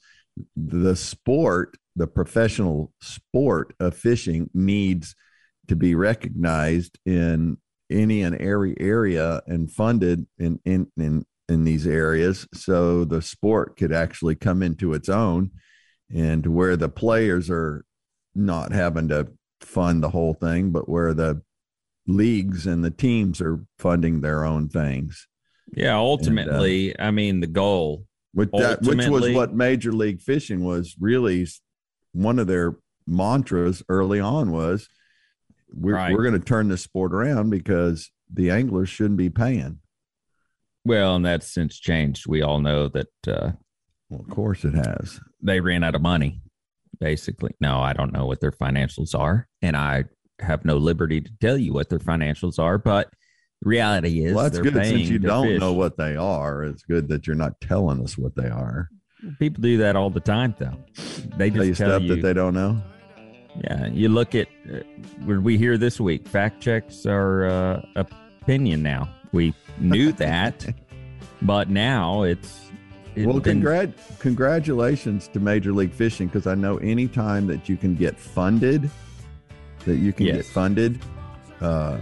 the 0.55 0.95
sport, 0.95 1.77
the 1.95 2.07
professional 2.07 2.91
sport 3.01 3.75
of 3.79 3.95
fishing 3.95 4.49
needs 4.53 5.15
to 5.67 5.75
be 5.75 5.95
recognized 5.95 6.97
in 7.05 7.57
any 7.89 8.23
and 8.23 8.35
every 8.35 8.75
area 8.79 9.41
and 9.45 9.71
funded 9.71 10.25
in, 10.39 10.59
in, 10.65 10.87
in, 10.97 11.25
in 11.47 11.63
these 11.63 11.85
areas. 11.85 12.47
So 12.53 13.05
the 13.05 13.21
sport 13.21 13.77
could 13.77 13.93
actually 13.93 14.35
come 14.35 14.63
into 14.63 14.93
its 14.93 15.07
own 15.07 15.51
and 16.13 16.45
where 16.47 16.75
the 16.75 16.89
players 16.89 17.49
are 17.49 17.85
not 18.33 18.71
having 18.71 19.09
to 19.09 19.27
fund 19.61 20.01
the 20.01 20.09
whole 20.09 20.33
thing, 20.33 20.71
but 20.71 20.89
where 20.89 21.13
the 21.13 21.41
leagues 22.07 22.67
and 22.67 22.83
the 22.83 22.91
teams 22.91 23.39
are 23.41 23.63
funding 23.79 24.21
their 24.21 24.43
own 24.45 24.67
things. 24.69 25.27
yeah 25.75 25.95
ultimately 25.95 26.97
i 26.99 27.09
mean 27.11 27.39
the 27.39 27.47
goal 27.47 28.05
Which, 28.33 28.49
that, 28.51 28.81
which 28.81 29.07
was 29.07 29.29
what 29.31 29.53
Major 29.53 29.91
League 29.93 30.21
Fishing 30.21 30.63
was 30.65 30.95
really 30.99 31.47
one 32.13 32.39
of 32.39 32.47
their 32.47 32.75
mantras 33.07 33.81
early 33.89 34.19
on 34.19 34.51
was 34.51 34.87
we're, 35.73 35.95
Right. 35.95 36.13
we're 36.13 36.23
going 36.23 36.39
to 36.39 36.45
turn 36.45 36.67
this 36.67 36.81
sport 36.83 37.13
around 37.13 37.49
because 37.49 38.11
the 38.31 38.49
anglers 38.51 38.89
shouldn't 38.89 39.17
be 39.17 39.29
paying. 39.29 39.79
well 40.85 41.15
and 41.15 41.25
that's 41.25 41.47
since 41.53 41.79
changed 41.79 42.27
we 42.27 42.41
all 42.41 42.59
know 42.59 42.89
that 42.89 43.07
uh, 43.27 43.51
Well, 44.09 44.21
of 44.21 44.29
course 44.29 44.65
it 44.65 44.73
has. 44.75 45.19
they 45.41 45.59
ran 45.61 45.83
out 45.83 45.95
of 45.95 46.01
money 46.01 46.41
basically 46.99 47.51
no 47.59 47.79
i 47.79 47.93
don't 47.93 48.13
know 48.13 48.25
what 48.25 48.39
their 48.41 48.51
financials 48.51 49.17
are 49.17 49.47
and 49.61 49.75
i 49.75 50.05
have 50.39 50.65
no 50.65 50.77
liberty 50.77 51.21
to 51.21 51.31
tell 51.39 51.57
you 51.57 51.73
what 51.73 51.89
their 51.89 51.99
financials 51.99 52.57
are 52.59 52.77
but 52.77 53.09
the 53.61 53.69
reality 53.69 54.23
is 54.25 54.33
well, 54.33 54.43
that's 54.43 54.59
good 54.59 54.73
since 54.73 55.07
you 55.09 55.19
don't 55.19 55.47
fish. 55.47 55.59
know 55.59 55.71
what 55.71 55.95
they 55.95 56.17
are. 56.17 56.63
It's 56.63 56.83
good 56.83 57.07
that 57.09 57.25
you're 57.27 57.35
not 57.37 57.61
telling 57.61 58.03
us 58.03 58.17
what 58.17 58.35
they 58.35 58.49
are. 58.49 58.89
people 59.39 59.61
do 59.61 59.77
that 59.77 59.95
all 59.95 60.09
the 60.09 60.19
time 60.19 60.53
though 60.59 60.77
they 61.37 61.49
Tell 61.49 61.63
you 61.63 61.71
just 61.71 61.79
tell 61.79 61.89
stuff 61.91 62.01
you 62.03 62.15
that 62.15 62.21
they 62.21 62.33
don't 62.33 62.53
know. 62.53 62.81
yeah 63.63 63.87
you 63.87 64.09
look 64.09 64.35
at 64.35 64.47
uh, 64.71 64.79
what 65.23 65.41
we 65.43 65.57
hear 65.57 65.77
this 65.77 65.99
week 65.99 66.27
fact 66.27 66.61
checks 66.61 67.05
our 67.05 67.45
uh, 67.45 67.81
opinion 67.95 68.83
now 68.83 69.07
we 69.31 69.53
knew 69.79 70.11
that 70.27 70.65
but 71.41 71.69
now 71.69 72.23
it's 72.23 72.59
it's 73.15 73.27
well, 73.27 73.39
been- 73.39 73.61
congrat- 73.61 73.93
congratulations 74.19 75.27
to 75.29 75.39
Major 75.39 75.71
League 75.71 75.93
Fishing 75.93 76.27
because 76.27 76.47
I 76.47 76.55
know 76.55 76.77
any 76.77 77.07
time 77.07 77.45
that 77.47 77.69
you 77.69 77.77
can 77.77 77.93
get 77.95 78.19
funded, 78.19 78.89
that 79.85 79.97
you 79.97 80.13
can 80.13 80.25
get 80.27 80.45
funded, 80.45 80.99
uh, 81.61 81.97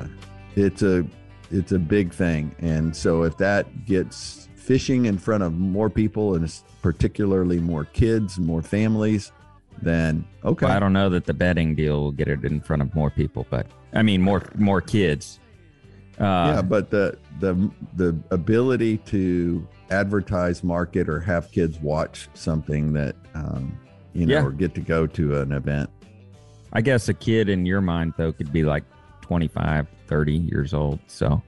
it's 0.55 0.81
a 0.81 1.05
it's 1.49 1.71
a 1.71 1.79
big 1.79 2.13
thing. 2.13 2.55
And 2.59 2.95
so 2.95 3.23
if 3.23 3.37
that 3.37 3.85
gets 3.85 4.47
fishing 4.55 5.05
in 5.05 5.17
front 5.17 5.43
of 5.43 5.53
more 5.53 5.89
people 5.89 6.35
and 6.35 6.51
particularly 6.81 7.59
more 7.59 7.85
kids, 7.85 8.39
more 8.39 8.61
families, 8.61 9.31
then 9.81 10.25
okay. 10.45 10.65
Well, 10.67 10.75
I 10.75 10.79
don't 10.79 10.93
know 10.93 11.09
that 11.09 11.25
the 11.25 11.33
betting 11.33 11.75
deal 11.75 12.01
will 12.01 12.11
get 12.11 12.27
it 12.27 12.43
in 12.45 12.61
front 12.61 12.81
of 12.81 12.93
more 12.95 13.09
people, 13.09 13.45
but 13.49 13.67
I 13.93 14.01
mean 14.03 14.21
more 14.21 14.43
more 14.55 14.81
kids. 14.81 15.39
Uh, 16.19 16.53
yeah, 16.55 16.61
but 16.61 16.89
the 16.91 17.17
the 17.39 17.69
the 17.95 18.15
ability 18.29 18.97
to 18.97 19.67
advertise, 19.89 20.63
market, 20.63 21.09
or 21.09 21.19
have 21.19 21.51
kids 21.51 21.79
watch 21.79 22.29
something 22.33 22.93
that 22.93 23.15
um, 23.33 23.77
you 24.13 24.25
know, 24.25 24.33
Yeah. 24.35 24.45
or 24.45 24.51
get 24.51 24.75
to 24.75 24.81
go 24.81 25.07
to 25.07 25.39
an 25.41 25.51
event. 25.51 25.89
I 26.73 26.81
guess 26.81 27.09
a 27.09 27.13
kid 27.13 27.49
in 27.49 27.65
your 27.65 27.81
mind 27.81 28.13
though 28.17 28.31
could 28.31 28.51
be 28.51 28.63
like 28.63 28.83
25, 29.21 29.87
30 30.07 30.33
years 30.33 30.73
old. 30.73 30.99
So 31.07 31.41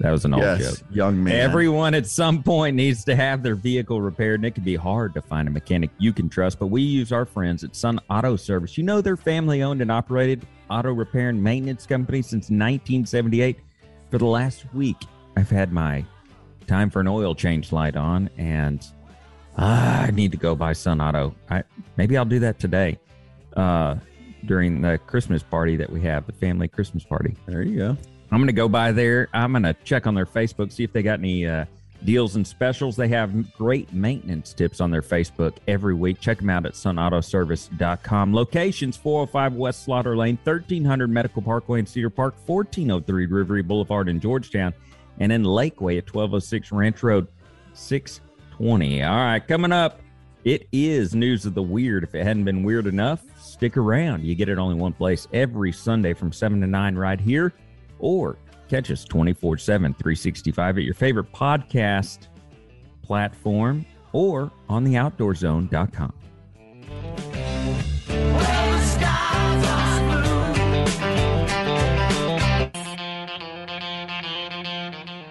That 0.00 0.10
was 0.10 0.24
an 0.24 0.32
old 0.32 0.42
yes, 0.42 0.78
joke. 0.78 0.88
young 0.90 1.22
man. 1.24 1.34
Everyone 1.34 1.94
at 1.94 2.06
some 2.06 2.42
point 2.42 2.76
needs 2.76 3.04
to 3.04 3.14
have 3.14 3.42
their 3.42 3.54
vehicle 3.54 4.00
repaired, 4.00 4.40
and 4.40 4.46
it 4.46 4.54
can 4.54 4.64
be 4.64 4.74
hard 4.76 5.12
to 5.14 5.22
find 5.22 5.46
a 5.46 5.50
mechanic 5.50 5.90
you 5.98 6.12
can 6.12 6.28
trust. 6.30 6.58
But 6.58 6.68
we 6.68 6.80
use 6.82 7.12
our 7.12 7.26
friends 7.26 7.64
at 7.64 7.76
Sun 7.76 8.00
Auto 8.08 8.36
Service. 8.36 8.78
You 8.78 8.84
know, 8.84 9.02
they're 9.02 9.16
family 9.18 9.62
owned 9.62 9.82
and 9.82 9.92
operated 9.92 10.46
auto 10.70 10.92
repair 10.92 11.28
and 11.28 11.42
maintenance 11.42 11.84
company 11.86 12.22
since 12.22 12.44
1978. 12.44 13.58
For 14.10 14.18
the 14.18 14.24
last 14.26 14.64
week, 14.74 14.96
I've 15.36 15.50
had 15.50 15.72
my 15.72 16.04
time 16.66 16.88
for 16.88 17.00
an 17.00 17.08
oil 17.08 17.34
change 17.34 17.72
light 17.72 17.96
on, 17.96 18.30
and 18.38 18.86
ah, 19.58 20.02
I 20.04 20.10
need 20.10 20.30
to 20.32 20.38
go 20.38 20.54
buy 20.54 20.72
Sun 20.72 21.00
Auto. 21.00 21.34
I 21.50 21.62
maybe 21.96 22.16
I'll 22.16 22.24
do 22.24 22.38
that 22.40 22.58
today 22.58 22.98
uh, 23.56 23.96
during 24.44 24.80
the 24.80 24.98
Christmas 25.06 25.42
party 25.42 25.76
that 25.76 25.90
we 25.90 26.00
have, 26.02 26.26
the 26.26 26.32
family 26.32 26.68
Christmas 26.68 27.04
party. 27.04 27.36
there 27.46 27.62
you 27.62 27.78
go. 27.78 27.96
I'm 28.32 28.38
going 28.38 28.46
to 28.46 28.52
go 28.52 28.68
by 28.68 28.92
there. 28.92 29.28
I'm 29.32 29.52
going 29.52 29.64
to 29.64 29.74
check 29.84 30.06
on 30.06 30.14
their 30.14 30.26
Facebook, 30.26 30.72
see 30.72 30.84
if 30.84 30.92
they 30.92 31.02
got 31.02 31.18
any 31.18 31.46
uh, 31.46 31.64
deals 32.04 32.36
and 32.36 32.46
specials. 32.46 32.96
They 32.96 33.08
have 33.08 33.52
great 33.54 33.92
maintenance 33.92 34.52
tips 34.52 34.80
on 34.80 34.90
their 34.90 35.02
Facebook 35.02 35.56
every 35.66 35.94
week. 35.94 36.20
Check 36.20 36.38
them 36.38 36.50
out 36.50 36.64
at 36.64 36.72
sunautoservice.com. 36.72 38.32
Locations 38.32 38.96
405 38.96 39.54
West 39.54 39.84
Slaughter 39.84 40.16
Lane, 40.16 40.38
1300 40.44 41.10
Medical 41.10 41.42
Parkway 41.42 41.80
in 41.80 41.86
Cedar 41.86 42.10
Park, 42.10 42.34
1403 42.46 43.26
Rivery 43.26 43.66
Boulevard 43.66 44.08
in 44.08 44.20
Georgetown, 44.20 44.72
and 45.18 45.32
in 45.32 45.42
Lakeway 45.42 45.98
at 45.98 46.12
1206 46.12 46.72
Ranch 46.72 47.02
Road, 47.02 47.26
620. 47.74 49.02
All 49.02 49.16
right, 49.16 49.46
coming 49.46 49.72
up, 49.72 50.00
it 50.44 50.68
is 50.72 51.14
News 51.14 51.46
of 51.46 51.54
the 51.54 51.62
Weird. 51.62 52.04
If 52.04 52.14
it 52.14 52.24
hadn't 52.24 52.44
been 52.44 52.62
weird 52.62 52.86
enough, 52.86 53.22
stick 53.60 53.76
around. 53.76 54.24
You 54.24 54.34
get 54.34 54.48
it 54.48 54.56
only 54.56 54.74
one 54.74 54.94
place 54.94 55.28
every 55.34 55.70
Sunday 55.70 56.14
from 56.14 56.32
7 56.32 56.62
to 56.62 56.66
9 56.66 56.96
right 56.96 57.20
here 57.20 57.52
or 57.98 58.38
catch 58.70 58.90
us 58.90 59.04
24 59.04 59.58
7, 59.58 59.92
365 59.92 60.78
at 60.78 60.82
your 60.84 60.94
favorite 60.94 61.30
podcast 61.30 62.28
platform 63.02 63.84
or 64.14 64.50
on 64.70 64.82
the 64.82 64.94
outdoorzone.com. 64.94 66.14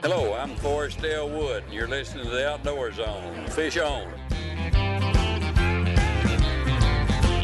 Hello, 0.03 0.35
I'm 0.35 0.55
Forrest 0.57 1.03
L. 1.03 1.29
Wood, 1.31 1.63
and 1.63 1.73
you're 1.73 1.87
listening 1.87 2.25
to 2.25 2.29
the 2.29 2.47
Outdoor 2.47 2.91
Zone. 2.91 3.47
Fish 3.47 3.77
on. 3.79 4.28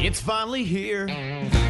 It's 0.05 0.21
finally 0.21 0.63
here. 0.63 1.07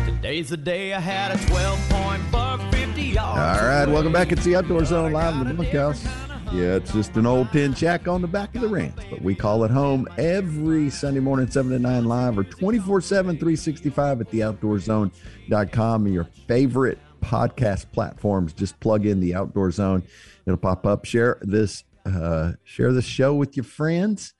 Today's 0.05 0.49
the 0.49 0.57
day 0.57 0.93
I 0.93 0.99
had 0.99 1.31
a 1.31 1.37
12 1.47 1.89
point 1.89 2.31
buck 2.33 2.59
50 2.73 3.01
yards. 3.01 3.61
All 3.61 3.65
right, 3.65 3.87
welcome 3.87 4.11
back. 4.11 4.33
It's 4.33 4.43
the 4.43 4.57
Outdoor 4.57 4.83
Zone 4.83 5.13
live 5.13 5.39
in 5.39 5.47
the 5.47 5.53
bunkhouse. 5.53 6.03
Yeah, 6.51 6.75
it's 6.75 6.91
just 6.91 7.15
an 7.15 7.25
old 7.25 7.49
tin 7.53 7.73
shack 7.73 8.09
on 8.09 8.21
the 8.21 8.27
back 8.27 8.53
of 8.53 8.59
the 8.59 8.67
ranch, 8.67 8.99
but 9.09 9.21
we 9.21 9.35
call 9.35 9.63
it 9.63 9.71
home 9.71 10.05
every 10.17 10.89
Sunday 10.89 11.21
morning, 11.21 11.49
7 11.49 11.71
to 11.71 11.79
9 11.79 12.03
live 12.03 12.37
or 12.37 12.43
24 12.43 12.99
7, 12.99 13.37
365 13.37 14.19
at 14.19 14.29
theoutdoorzone.com. 14.29 16.07
Your 16.07 16.25
favorite 16.45 16.99
podcast 17.21 17.89
platforms. 17.93 18.51
Just 18.51 18.77
plug 18.81 19.05
in 19.05 19.21
the 19.21 19.33
Outdoor 19.33 19.71
Zone, 19.71 20.03
it'll 20.45 20.57
pop 20.57 20.85
up. 20.85 21.05
Share 21.05 21.37
this, 21.41 21.85
uh, 22.05 22.51
share 22.65 22.91
this 22.91 23.05
show 23.05 23.33
with 23.33 23.55
your 23.55 23.63
friends. 23.63 24.33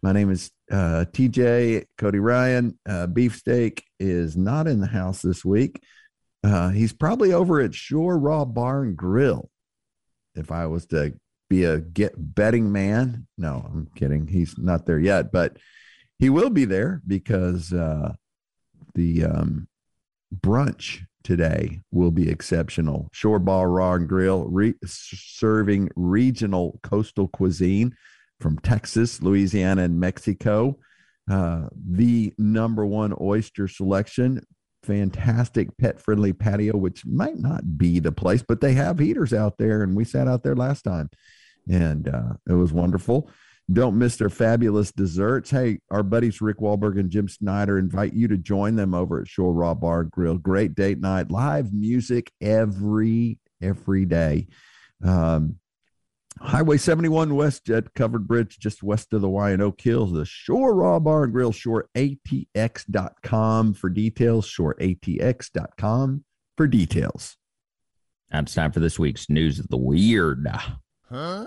My 0.00 0.12
name 0.12 0.30
is 0.30 0.50
uh, 0.70 1.04
TJ 1.12 1.84
Cody 1.98 2.18
Ryan. 2.18 2.78
Uh, 2.88 3.06
Beefsteak 3.06 3.84
is 3.98 4.36
not 4.36 4.66
in 4.66 4.80
the 4.80 4.86
house 4.86 5.22
this 5.22 5.44
week. 5.44 5.82
Uh, 6.42 6.68
he's 6.70 6.92
probably 6.92 7.32
over 7.32 7.60
at 7.60 7.74
Shore 7.74 8.18
Raw 8.18 8.44
Bar 8.44 8.82
and 8.82 8.96
Grill. 8.96 9.50
If 10.34 10.50
I 10.50 10.66
was 10.66 10.86
to 10.86 11.14
be 11.48 11.64
a 11.64 11.78
get 11.78 12.12
betting 12.16 12.72
man, 12.72 13.26
no, 13.38 13.64
I'm 13.66 13.88
kidding. 13.94 14.26
He's 14.26 14.58
not 14.58 14.86
there 14.86 14.98
yet, 14.98 15.32
but 15.32 15.56
he 16.18 16.30
will 16.30 16.50
be 16.50 16.64
there 16.64 17.00
because 17.06 17.72
uh, 17.72 18.14
the 18.94 19.24
um, 19.24 19.68
brunch 20.34 21.06
today 21.22 21.80
will 21.90 22.10
be 22.10 22.28
exceptional. 22.28 23.08
Shore 23.12 23.38
Bar 23.38 23.70
Raw 23.70 23.94
and 23.94 24.08
Grill 24.08 24.44
re- 24.44 24.74
serving 24.84 25.90
regional 25.96 26.78
coastal 26.82 27.28
cuisine 27.28 27.94
from 28.40 28.58
Texas, 28.58 29.22
Louisiana, 29.22 29.82
and 29.82 29.98
Mexico. 30.00 30.78
Uh, 31.30 31.68
the 31.74 32.32
number 32.36 32.84
one 32.84 33.14
oyster 33.20 33.66
selection, 33.66 34.44
fantastic 34.82 35.76
pet 35.78 36.00
friendly 36.00 36.32
patio, 36.32 36.76
which 36.76 37.06
might 37.06 37.38
not 37.38 37.78
be 37.78 37.98
the 37.98 38.12
place, 38.12 38.44
but 38.46 38.60
they 38.60 38.74
have 38.74 38.98
heaters 38.98 39.32
out 39.32 39.56
there, 39.58 39.82
and 39.82 39.96
we 39.96 40.04
sat 40.04 40.28
out 40.28 40.42
there 40.42 40.54
last 40.56 40.82
time, 40.82 41.08
and 41.70 42.08
uh, 42.08 42.34
it 42.48 42.52
was 42.52 42.72
wonderful. 42.72 43.30
Don't 43.72 43.98
miss 43.98 44.16
their 44.16 44.28
fabulous 44.28 44.92
desserts. 44.92 45.50
Hey, 45.50 45.78
our 45.90 46.02
buddies 46.02 46.42
Rick 46.42 46.58
Wahlberg 46.58 47.00
and 47.00 47.08
Jim 47.08 47.28
Snyder 47.28 47.78
invite 47.78 48.12
you 48.12 48.28
to 48.28 48.36
join 48.36 48.76
them 48.76 48.92
over 48.92 49.20
at 49.20 49.28
Shore 49.28 49.54
Raw 49.54 49.72
Bar 49.72 50.02
and 50.02 50.10
Grill. 50.10 50.36
Great 50.36 50.74
date 50.74 51.00
night, 51.00 51.30
live 51.30 51.72
music 51.72 52.30
every 52.42 53.38
every 53.62 54.04
day. 54.04 54.48
Um, 55.02 55.56
Highway 56.40 56.78
71 56.78 57.34
west 57.34 57.70
at 57.70 57.94
Covered 57.94 58.26
Bridge, 58.26 58.58
just 58.58 58.82
west 58.82 59.12
of 59.12 59.20
the 59.20 59.28
Wyandotte 59.28 59.80
Hills, 59.80 60.12
the 60.12 60.24
Shore 60.24 60.74
Raw 60.74 60.98
Bar 60.98 61.24
and 61.24 61.32
Grill, 61.32 61.52
shoreatx.com 61.52 63.74
for 63.74 63.88
details, 63.88 64.50
shoreatx.com 64.50 66.24
for 66.56 66.66
details. 66.66 67.36
Now 68.32 68.40
it's 68.40 68.54
time 68.54 68.72
for 68.72 68.80
this 68.80 68.98
week's 68.98 69.30
News 69.30 69.58
of 69.58 69.68
the 69.68 69.76
Weird. 69.76 70.46
Huh? 71.08 71.46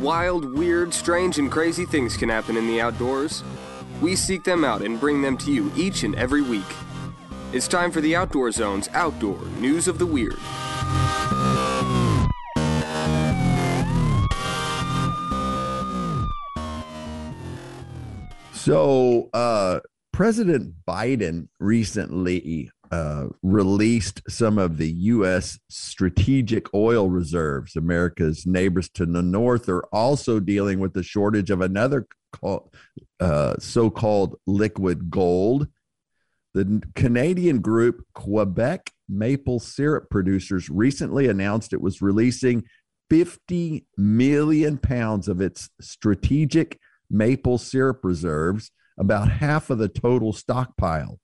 Wild, 0.00 0.58
weird, 0.58 0.92
strange, 0.92 1.38
and 1.38 1.50
crazy 1.50 1.84
things 1.84 2.16
can 2.16 2.28
happen 2.28 2.56
in 2.56 2.66
the 2.66 2.80
outdoors. 2.80 3.44
We 4.00 4.16
seek 4.16 4.42
them 4.42 4.64
out 4.64 4.82
and 4.82 4.98
bring 4.98 5.22
them 5.22 5.36
to 5.38 5.52
you 5.52 5.70
each 5.76 6.02
and 6.02 6.14
every 6.16 6.42
week. 6.42 6.64
It's 7.52 7.68
time 7.68 7.92
for 7.92 8.00
the 8.00 8.16
Outdoor 8.16 8.50
Zone's 8.50 8.88
Outdoor 8.92 9.40
News 9.60 9.86
of 9.86 9.98
the 9.98 10.06
Weird. 10.06 10.38
So, 18.64 19.28
uh, 19.34 19.80
President 20.10 20.72
Biden 20.88 21.48
recently 21.60 22.70
uh, 22.90 23.26
released 23.42 24.22
some 24.26 24.56
of 24.56 24.78
the 24.78 24.90
U.S. 24.90 25.58
strategic 25.68 26.72
oil 26.72 27.10
reserves. 27.10 27.76
America's 27.76 28.46
neighbors 28.46 28.88
to 28.94 29.04
the 29.04 29.20
north 29.20 29.68
are 29.68 29.84
also 29.92 30.40
dealing 30.40 30.78
with 30.78 30.94
the 30.94 31.02
shortage 31.02 31.50
of 31.50 31.60
another 31.60 32.06
uh, 32.42 33.54
so 33.58 33.90
called 33.90 34.36
liquid 34.46 35.10
gold. 35.10 35.68
The 36.54 36.82
Canadian 36.94 37.60
group 37.60 38.02
Quebec 38.14 38.92
Maple 39.10 39.60
Syrup 39.60 40.08
Producers 40.08 40.70
recently 40.70 41.28
announced 41.28 41.74
it 41.74 41.82
was 41.82 42.00
releasing 42.00 42.64
50 43.10 43.84
million 43.98 44.78
pounds 44.78 45.28
of 45.28 45.42
its 45.42 45.68
strategic 45.82 46.80
maple 47.14 47.58
syrup 47.58 48.00
reserves, 48.02 48.70
about 48.98 49.30
half 49.30 49.70
of 49.70 49.78
the 49.78 49.88
total 49.88 50.32
stockpile. 50.32 51.20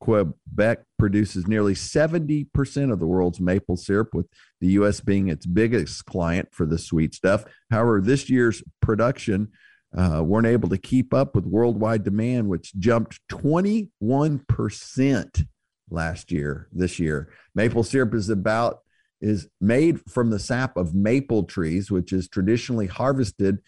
Quebec 0.00 0.80
produces 0.98 1.46
nearly 1.46 1.74
70% 1.74 2.92
of 2.92 2.98
the 2.98 3.06
world's 3.06 3.40
maple 3.40 3.76
syrup, 3.76 4.08
with 4.12 4.26
the 4.60 4.68
U.S. 4.68 5.00
being 5.00 5.28
its 5.28 5.46
biggest 5.46 6.04
client 6.06 6.48
for 6.50 6.66
the 6.66 6.78
sweet 6.78 7.14
stuff. 7.14 7.44
However, 7.70 8.00
this 8.00 8.28
year's 8.28 8.64
production 8.80 9.52
uh, 9.96 10.22
weren't 10.24 10.48
able 10.48 10.68
to 10.70 10.78
keep 10.78 11.14
up 11.14 11.36
with 11.36 11.46
worldwide 11.46 12.02
demand, 12.02 12.48
which 12.48 12.74
jumped 12.74 13.20
21% 13.30 15.46
last 15.88 16.32
year. 16.32 16.68
This 16.72 16.98
year, 16.98 17.28
maple 17.54 17.84
syrup 17.84 18.14
is 18.14 18.28
about 18.28 18.80
is 19.20 19.46
made 19.60 20.00
from 20.10 20.30
the 20.30 20.40
sap 20.40 20.76
of 20.76 20.96
maple 20.96 21.44
trees, 21.44 21.92
which 21.92 22.12
is 22.12 22.28
traditionally 22.28 22.88
harvested 22.88 23.58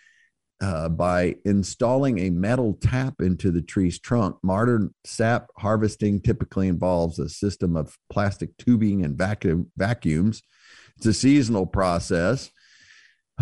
uh, 0.60 0.88
by 0.88 1.36
installing 1.44 2.18
a 2.18 2.30
metal 2.30 2.74
tap 2.80 3.20
into 3.20 3.50
the 3.50 3.62
tree's 3.62 3.98
trunk. 3.98 4.36
Modern 4.42 4.94
sap 5.04 5.48
harvesting 5.58 6.20
typically 6.20 6.68
involves 6.68 7.18
a 7.18 7.28
system 7.28 7.76
of 7.76 7.96
plastic 8.10 8.56
tubing 8.56 9.04
and 9.04 9.16
vacuum 9.16 9.70
vacuums. 9.76 10.42
It's 10.96 11.06
a 11.06 11.12
seasonal 11.12 11.66
process. 11.66 12.50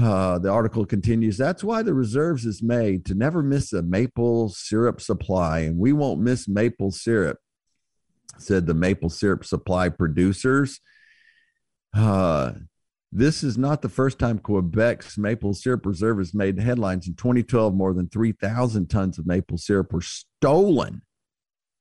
Uh, 0.01 0.39
the 0.39 0.49
article 0.49 0.87
continues 0.87 1.37
that's 1.37 1.63
why 1.63 1.83
the 1.83 1.93
reserves 1.93 2.47
is 2.47 2.63
made 2.63 3.05
to 3.05 3.15
never 3.15 3.43
miss 3.43 3.75
a 3.75 3.83
maple 3.83 4.49
syrup 4.49 5.03
supply, 5.03 5.61
and 5.61 5.79
we 5.79 5.93
won't 5.93 6.19
miss 6.19 6.49
maple 6.49 6.91
syrup, 6.91 7.39
said 8.39 8.67
the 8.67 8.73
maple 8.73 9.11
syrup 9.11 9.45
supply 9.45 9.91
producers. 9.91 10.81
Uh, 11.95 12.53
this 13.13 13.45
is 13.45 13.59
not 13.59 13.83
the 13.83 13.89
first 13.91 14.19
time 14.19 14.39
Quebec's 14.39 15.19
maple 15.19 15.53
syrup 15.53 15.85
reserve 15.85 16.19
has 16.19 16.33
made 16.33 16.59
headlines. 16.59 17.07
In 17.07 17.15
2012, 17.15 17.75
more 17.75 17.93
than 17.93 18.09
3,000 18.09 18.89
tons 18.89 19.19
of 19.19 19.27
maple 19.27 19.59
syrup 19.59 19.93
were 19.93 20.01
stolen 20.01 21.03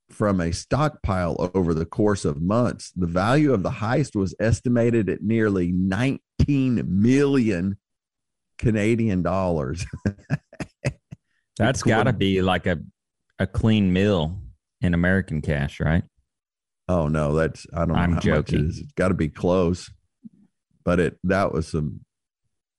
from 0.10 0.42
a 0.42 0.52
stockpile 0.52 1.50
over 1.56 1.74
the 1.74 1.86
course 1.86 2.26
of 2.26 2.42
months. 2.42 2.92
The 2.96 3.08
value 3.08 3.54
of 3.54 3.64
the 3.64 3.70
heist 3.70 4.14
was 4.14 4.36
estimated 4.42 5.10
at 5.10 5.22
nearly 5.22 5.72
19 5.72 6.84
million 6.86 7.78
Canadian 8.58 9.24
dollars. 9.24 9.86
That's 11.58 11.82
got 11.84 12.04
to 12.04 12.14
be 12.14 12.42
like 12.42 12.68
a 12.68 12.80
a 13.40 13.48
clean 13.48 13.92
mill 13.92 14.40
in 14.82 14.94
American 14.94 15.42
cash, 15.42 15.80
right? 15.80 16.04
Oh 16.88 17.08
no, 17.08 17.34
that's 17.34 17.66
I 17.74 17.80
don't 17.80 17.90
know 17.90 17.96
I'm 17.96 18.10
how 18.10 18.16
much 18.16 18.24
joking. 18.24 18.60
it 18.60 18.66
is. 18.66 18.80
It's 18.80 18.92
got 18.94 19.10
to 19.10 19.14
be 19.14 19.30
close. 19.30 19.90
But 20.84 21.00
it 21.00 21.18
that 21.24 21.52
was 21.52 21.68
some 21.68 22.02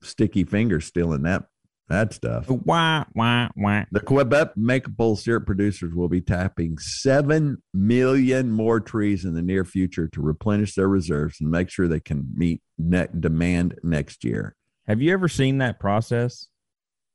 sticky 0.03 0.45
fingers 0.45 0.85
still 0.85 1.13
in 1.13 1.23
that 1.23 1.45
that 1.89 2.13
stuff. 2.13 2.49
Wah 2.49 3.05
wah 3.15 3.49
wah. 3.57 3.85
The 3.91 4.01
Quebec 4.01 4.57
maple 4.57 5.17
syrup 5.17 5.47
producers 5.47 5.95
will 5.95 6.09
be 6.09 6.21
tapping 6.21 6.79
7 6.79 7.63
million 7.75 8.51
more 8.51 8.81
trees 8.81 9.25
in 9.25 9.35
the 9.35 9.43
near 9.43 9.65
future 9.65 10.09
to 10.09 10.23
replenish 10.23 10.75
their 10.75 10.89
reserves 10.89 11.41
and 11.41 11.51
make 11.51 11.69
sure 11.71 11.89
they 11.89 12.01
can 12.01 12.29
meet 12.35 12.63
net 12.79 13.21
demand 13.21 13.79
next 13.83 14.25
year. 14.25 14.57
Have 14.87 15.03
you 15.03 15.13
ever 15.13 15.29
seen 15.29 15.59
that 15.59 15.79
process? 15.79 16.49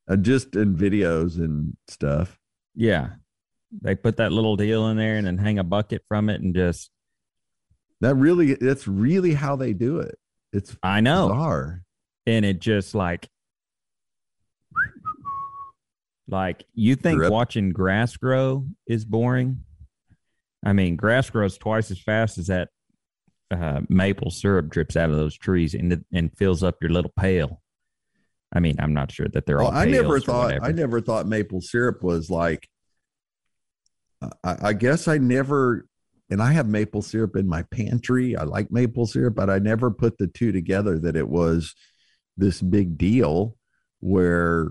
Uh, 0.10 0.16
just 0.16 0.56
in 0.56 0.76
videos 0.76 1.38
and 1.38 1.76
stuff. 1.88 2.38
Yeah. 2.76 3.10
They 3.82 3.96
put 3.96 4.18
that 4.18 4.32
little 4.32 4.56
deal 4.56 4.88
in 4.88 4.98
there 4.98 5.18
and 5.18 5.28
then 5.28 5.38
hang 5.38 5.60
a 5.60 5.64
bucket 5.64 6.04
from 6.08 6.30
it 6.30 6.42
and 6.42 6.56
just 6.56 6.90
That 8.00 8.16
really 8.16 8.54
that's 8.54 8.88
really 8.88 9.34
how 9.34 9.56
they 9.56 9.74
do 9.74 10.00
it. 10.00 10.16
It's 10.54 10.76
I 10.82 11.02
know. 11.02 11.30
bizarre. 11.30 11.84
And 12.26 12.46
it 12.46 12.60
just 12.60 12.94
like 12.96 13.30
like 16.28 16.66
you 16.74 16.96
think 16.96 17.20
Drip. 17.20 17.32
watching 17.32 17.70
grass 17.72 18.18
grow 18.18 18.66
is 18.86 19.06
boring? 19.06 19.64
I 20.66 20.74
mean, 20.74 20.96
grass 20.96 21.30
grows 21.30 21.58
twice 21.58 21.90
as 21.92 22.00
fast 22.00 22.38
as 22.38 22.48
that 22.48 22.70
uh, 23.50 23.82
maple 23.88 24.30
syrup 24.30 24.70
drips 24.70 24.98
out 24.98 25.10
of 25.10 25.16
those 25.16 25.38
trees 25.38 25.74
and 25.74 26.04
and 26.14 26.36
fills 26.38 26.64
up 26.64 26.76
your 26.82 26.92
little 26.92 27.14
pail. 27.18 27.62
I 28.54 28.60
mean, 28.60 28.76
I'm 28.80 28.94
not 28.94 29.12
sure 29.12 29.28
that 29.34 29.46
they're 29.46 29.58
Well, 29.58 29.68
all. 29.68 29.74
I 29.74 29.86
never 29.86 30.20
thought. 30.20 30.60
I 30.62 30.72
never 30.72 31.00
thought 31.02 31.28
maple 31.28 31.62
syrup 31.62 32.04
was 32.04 32.30
like. 32.30 32.68
I, 34.44 34.58
I 34.70 34.74
guess 34.74 35.08
I 35.08 35.20
never, 35.20 35.86
and 36.30 36.42
I 36.42 36.52
have 36.54 36.68
maple 36.68 37.02
syrup 37.02 37.36
in 37.36 37.48
my 37.48 37.64
pantry. 37.64 38.36
I 38.36 38.44
like 38.44 38.72
maple 38.72 39.06
syrup, 39.08 39.36
but 39.36 39.50
I 39.50 39.60
never 39.60 39.90
put 39.92 40.18
the 40.18 40.28
two 40.28 40.52
together 40.52 41.00
that 41.00 41.16
it 41.16 41.28
was 41.30 41.74
this 42.36 42.62
big 42.62 42.98
deal 42.98 43.56
where, 44.00 44.70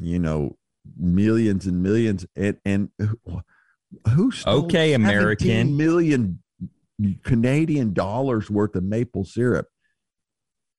you 0.00 0.18
know, 0.18 0.56
millions 0.98 1.66
and 1.66 1.82
millions 1.82 2.26
and 2.36 2.56
and 2.64 2.90
who- 2.98 4.30
stole 4.32 4.64
Okay, 4.64 4.92
17 4.92 4.94
American. 4.94 5.76
million 5.76 6.42
Canadian 7.22 7.92
dollars 7.92 8.50
worth 8.50 8.74
of 8.76 8.82
maple 8.84 9.24
syrup. 9.24 9.68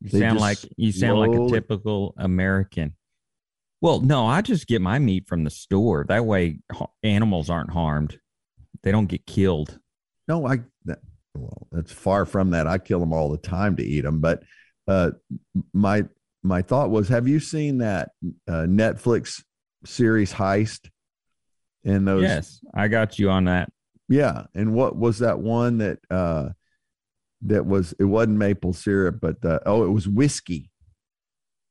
You 0.01 0.09
They 0.09 0.19
sound 0.19 0.39
like 0.39 0.57
you 0.77 0.91
sound 0.91 1.19
like 1.19 1.31
a 1.33 1.49
typical 1.49 2.13
American. 2.17 2.95
Well, 3.81 4.01
no, 4.01 4.25
I 4.25 4.41
just 4.41 4.67
get 4.67 4.81
my 4.81 4.99
meat 4.99 5.27
from 5.27 5.43
the 5.43 5.49
store. 5.49 6.05
That 6.07 6.25
way, 6.25 6.59
animals 7.03 7.49
aren't 7.49 7.71
harmed. 7.71 8.19
They 8.83 8.91
don't 8.91 9.07
get 9.07 9.25
killed. 9.25 9.79
No, 10.27 10.47
I 10.47 10.59
that, 10.85 10.99
well, 11.35 11.67
that's 11.71 11.91
far 11.91 12.25
from 12.25 12.51
that. 12.51 12.67
I 12.67 12.77
kill 12.77 12.99
them 12.99 13.13
all 13.13 13.29
the 13.29 13.37
time 13.37 13.75
to 13.77 13.83
eat 13.83 14.01
them. 14.01 14.19
But 14.21 14.43
uh, 14.87 15.11
my 15.73 16.05
my 16.43 16.61
thought 16.61 16.89
was, 16.89 17.09
have 17.09 17.27
you 17.27 17.39
seen 17.39 17.79
that 17.79 18.09
uh, 18.47 18.65
Netflix 18.67 19.43
series 19.85 20.33
Heist? 20.33 20.89
And 21.83 22.07
those, 22.07 22.23
yes, 22.23 22.59
I 22.73 22.87
got 22.87 23.19
you 23.19 23.29
on 23.29 23.45
that. 23.45 23.69
yeah. 24.09 24.43
And 24.55 24.73
what 24.73 24.95
was 24.95 25.19
that 25.19 25.39
one 25.39 25.77
that 25.79 25.99
uh, 26.09 26.49
that 27.43 27.65
was? 27.65 27.93
It 27.99 28.05
wasn't 28.05 28.37
maple 28.37 28.73
syrup, 28.73 29.19
but 29.21 29.43
uh, 29.45 29.59
oh, 29.65 29.83
it 29.83 29.89
was 29.89 30.07
whiskey. 30.07 30.71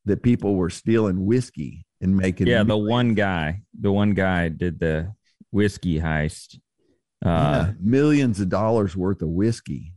That 0.06 0.22
people 0.22 0.54
were 0.54 0.68
stealing 0.70 1.24
whiskey 1.24 1.86
and 2.00 2.14
making. 2.14 2.46
Yeah, 2.46 2.62
the 2.62 2.76
one 2.76 3.14
guy, 3.14 3.62
the 3.80 3.90
one 3.90 4.12
guy 4.12 4.50
did 4.50 4.78
the 4.78 5.14
whiskey 5.50 5.98
heist. 5.98 6.58
Uh, 7.24 7.28
Yeah, 7.68 7.72
millions 7.80 8.38
of 8.40 8.48
dollars 8.48 8.96
worth 8.96 9.22
of 9.22 9.28
whiskey. 9.28 9.92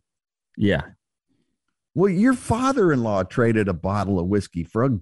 yeah. 0.58 0.82
Well, 1.96 2.12
your 2.12 2.34
father-in-law 2.36 3.24
traded 3.24 3.68
a 3.68 3.74
bottle 3.74 4.20
of 4.20 4.28
whiskey 4.28 4.64
for 4.64 4.84
a 4.86 5.00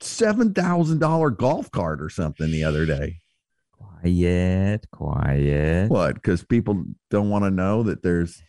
seven 0.00 0.54
thousand 0.54 0.98
dollar 0.98 1.28
golf 1.28 1.70
cart 1.70 2.00
or 2.00 2.08
something 2.08 2.50
the 2.50 2.64
other 2.64 2.86
day. 2.86 3.18
Quiet, 3.72 4.86
quiet. 4.90 5.90
What? 5.90 6.14
Because 6.14 6.42
people 6.44 6.84
don't 7.10 7.28
want 7.28 7.44
to 7.44 7.50
know 7.50 7.82
that 7.82 8.02
there's. 8.02 8.42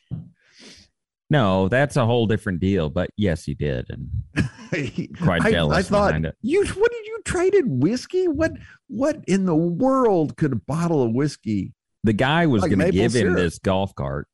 No, 1.29 1.67
that's 1.67 1.95
a 1.97 2.05
whole 2.05 2.25
different 2.25 2.59
deal. 2.59 2.89
But 2.89 3.09
yes, 3.17 3.43
he 3.43 3.53
did, 3.53 3.85
and 3.89 4.09
quite 5.17 5.43
I, 5.43 5.51
jealous 5.51 5.77
I 5.77 5.81
thought 5.81 6.07
behind 6.09 6.25
it. 6.25 6.35
you. 6.41 6.65
What 6.65 6.91
did 6.91 7.05
you 7.05 7.19
traded 7.25 7.65
whiskey? 7.67 8.27
What? 8.27 8.53
What 8.87 9.23
in 9.27 9.45
the 9.45 9.55
world 9.55 10.37
could 10.37 10.53
a 10.53 10.55
bottle 10.55 11.03
of 11.03 11.11
whiskey? 11.13 11.73
The 12.03 12.13
guy 12.13 12.45
was 12.45 12.61
Like 12.61 12.71
going 12.71 12.85
to 12.85 12.91
give 12.91 13.13
him 13.13 13.33
this 13.33 13.59
golf 13.59 13.93
cart 13.95 14.27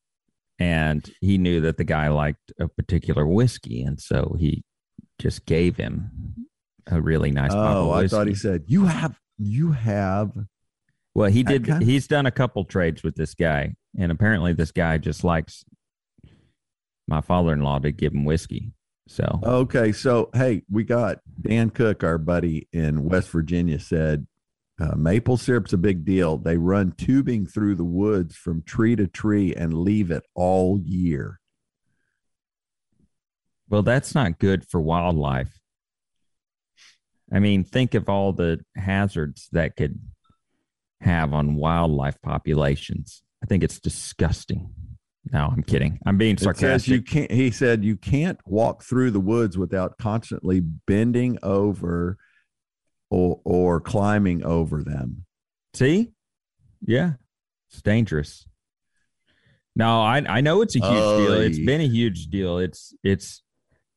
and 0.59 1.09
he 1.21 1.37
knew 1.37 1.61
that 1.61 1.77
the 1.77 1.83
guy 1.83 2.07
liked 2.09 2.53
a 2.59 2.67
particular 2.67 3.25
whiskey 3.25 3.81
and 3.81 3.99
so 3.99 4.35
he 4.39 4.63
just 5.19 5.45
gave 5.45 5.77
him 5.77 6.35
a 6.87 7.01
really 7.01 7.31
nice 7.31 7.53
bottle 7.53 7.89
oh, 7.89 7.91
I 7.91 8.07
thought 8.07 8.27
he 8.27 8.35
said 8.35 8.63
you 8.67 8.85
have. 8.85 9.19
You 9.37 9.73
have. 9.73 10.31
well 11.13 11.29
he 11.29 11.43
did 11.43 11.65
kind- 11.65 11.83
he's 11.83 12.07
done 12.07 12.25
a 12.25 12.31
couple 12.31 12.63
trades 12.63 13.03
with 13.03 13.15
this 13.15 13.33
guy 13.33 13.75
and 13.97 14.11
apparently 14.11 14.53
this 14.53 14.71
guy 14.71 14.97
just 14.97 15.23
likes 15.23 15.65
my 17.07 17.21
father-in-law 17.21 17.79
to 17.79 17.91
give 17.91 18.13
him 18.13 18.25
whiskey 18.25 18.71
so 19.07 19.39
Okay, 19.43 19.91
so 19.91 20.29
hey, 20.33 20.63
we 20.69 20.83
got 20.83 21.19
Dan 21.39 21.69
Cook, 21.69 22.03
our 22.03 22.17
buddy 22.17 22.67
in 22.73 23.03
West 23.03 23.29
Virginia, 23.29 23.79
said 23.79 24.25
uh, 24.79 24.95
maple 24.95 25.37
syrup's 25.37 25.73
a 25.73 25.77
big 25.77 26.03
deal. 26.03 26.37
They 26.37 26.57
run 26.57 26.93
tubing 26.97 27.45
through 27.45 27.75
the 27.75 27.85
woods 27.85 28.35
from 28.35 28.61
tree 28.63 28.95
to 28.97 29.07
tree 29.07 29.53
and 29.55 29.73
leave 29.73 30.11
it 30.11 30.23
all 30.35 30.79
year. 30.83 31.39
well 33.69 33.83
that's 33.83 34.13
not 34.15 34.39
good 34.39 34.65
for 34.67 34.79
wildlife 34.79 35.59
i 37.33 37.39
mean 37.39 37.63
think 37.63 37.93
of 37.93 38.09
all 38.09 38.33
the 38.33 38.59
hazards 38.75 39.49
that 39.51 39.75
could 39.75 39.99
have 41.01 41.33
on 41.33 41.55
wildlife 41.55 42.21
populations 42.21 43.23
i 43.43 43.45
think 43.45 43.63
it's 43.63 43.79
disgusting 43.79 44.69
no 45.31 45.49
i'm 45.51 45.63
kidding 45.63 45.99
i'm 46.05 46.17
being 46.17 46.37
says 46.37 46.87
you 46.87 46.97
sarcastic 46.97 47.05
can't. 47.07 47.31
He 47.31 47.51
said 47.51 47.83
you 47.83 47.97
can't 47.97 48.39
walk 48.45 48.83
through 48.83 49.11
the 49.11 49.19
woods 49.19 49.57
without 49.57 49.97
constantly 49.97 50.59
bending 50.59 51.37
over 51.41 52.17
or 53.09 53.39
or 53.45 53.79
climbing 53.81 54.43
over 54.43 54.83
them. 54.83 55.25
see? 55.73 56.11
Yeah. 56.85 57.13
It's 57.71 57.81
dangerous. 57.81 58.47
No 59.75 60.01
i 60.01 60.23
i 60.29 60.41
know 60.41 60.61
it's 60.61 60.75
a 60.75 60.79
huge 60.79 61.17
deal. 61.27 61.33
It's 61.33 61.59
been 61.59 61.81
a 61.81 61.87
huge 61.87 62.27
deal. 62.27 62.59
It's 62.59 62.93
it's 63.03 63.41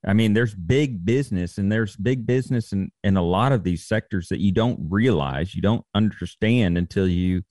i 0.07 0.13
mean 0.13 0.33
there's 0.33 0.55
big 0.55 1.05
business 1.05 1.59
and 1.59 1.71
there's 1.71 1.97
big 1.97 2.27
business 2.27 2.73
in 2.73 2.91
in 3.05 3.17
a 3.17 3.23
lot 3.23 3.53
of 3.53 3.63
these 3.65 3.87
sectors 3.87 4.29
that 4.29 4.41
you 4.41 4.53
don't 4.53 4.79
realize 4.89 5.55
you 5.55 5.63
don't 5.63 5.85
understand 5.95 6.79
until 6.79 7.07
you 7.07 7.43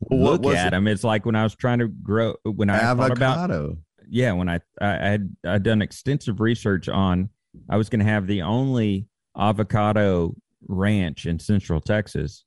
Well, 0.00 0.38
look 0.38 0.54
at 0.54 0.68
it? 0.68 0.70
them. 0.70 0.86
It's 0.86 1.04
like 1.04 1.26
when 1.26 1.34
I 1.36 1.42
was 1.42 1.54
trying 1.54 1.80
to 1.80 1.88
grow 1.88 2.36
when 2.44 2.70
I 2.70 2.78
thought 2.94 3.10
about 3.10 3.76
yeah 4.08 4.32
when 4.32 4.48
I 4.48 4.60
I 4.80 4.86
I 4.88 5.08
had 5.10 5.36
I 5.46 5.58
done 5.58 5.82
extensive 5.82 6.40
research 6.40 6.88
on 6.88 7.30
I 7.68 7.76
was 7.76 7.88
going 7.90 8.00
to 8.00 8.10
have 8.10 8.26
the 8.26 8.42
only 8.42 9.08
avocado 9.36 10.34
ranch 10.66 11.26
in 11.26 11.38
Central 11.38 11.80
Texas, 11.80 12.44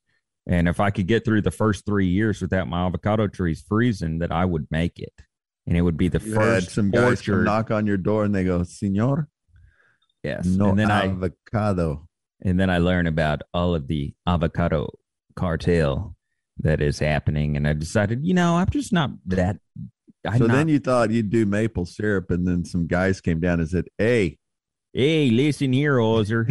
and 0.47 0.67
if 0.67 0.79
I 0.79 0.89
could 0.89 1.07
get 1.07 1.25
through 1.25 1.41
the 1.41 1.51
first 1.51 1.85
three 1.85 2.07
years 2.07 2.41
without 2.41 2.67
my 2.67 2.85
avocado 2.85 3.27
trees 3.27 3.63
freezing, 3.67 4.19
that 4.19 4.31
I 4.31 4.45
would 4.45 4.67
make 4.71 4.99
it, 4.99 5.13
and 5.65 5.75
it 5.77 5.81
would 5.81 5.97
be 5.97 6.07
the 6.07 6.19
You 6.19 6.33
had 6.33 6.63
first 6.63 6.71
some 6.71 6.91
guys 6.91 7.19
orchard. 7.27 7.43
knock 7.45 7.71
on 7.71 7.85
your 7.85 7.97
door 7.97 8.23
and 8.23 8.33
they 8.33 8.43
go, 8.43 8.63
"Senor, 8.63 9.27
yes, 10.23 10.45
no 10.45 10.69
and 10.69 10.79
then 10.79 10.91
I 10.91 11.07
avocado." 11.07 12.07
and 12.41 12.59
then 12.59 12.69
I 12.69 12.77
learn 12.77 13.07
about 13.07 13.41
all 13.53 13.73
of 13.73 13.87
the 13.87 14.13
avocado 14.27 14.89
cartel 15.35 16.15
that 16.59 16.81
is 16.81 16.99
happening, 16.99 17.57
and 17.57 17.67
I 17.67 17.73
decided, 17.73 18.25
you 18.25 18.33
know, 18.33 18.55
I'm 18.55 18.69
just 18.69 18.93
not 18.93 19.11
that. 19.27 19.57
I'm 20.25 20.39
so 20.39 20.45
not, 20.47 20.55
then 20.55 20.67
you 20.67 20.79
thought 20.79 21.11
you'd 21.11 21.29
do 21.29 21.45
maple 21.45 21.85
syrup, 21.85 22.31
and 22.31 22.47
then 22.47 22.65
some 22.65 22.87
guys 22.87 23.21
came 23.21 23.39
down 23.39 23.59
and 23.59 23.69
said, 23.69 23.85
"Hey, 23.97 24.39
Hey, 24.97 25.29
listen 25.29 25.73
here, 25.73 25.99
Ozer. 25.99 26.49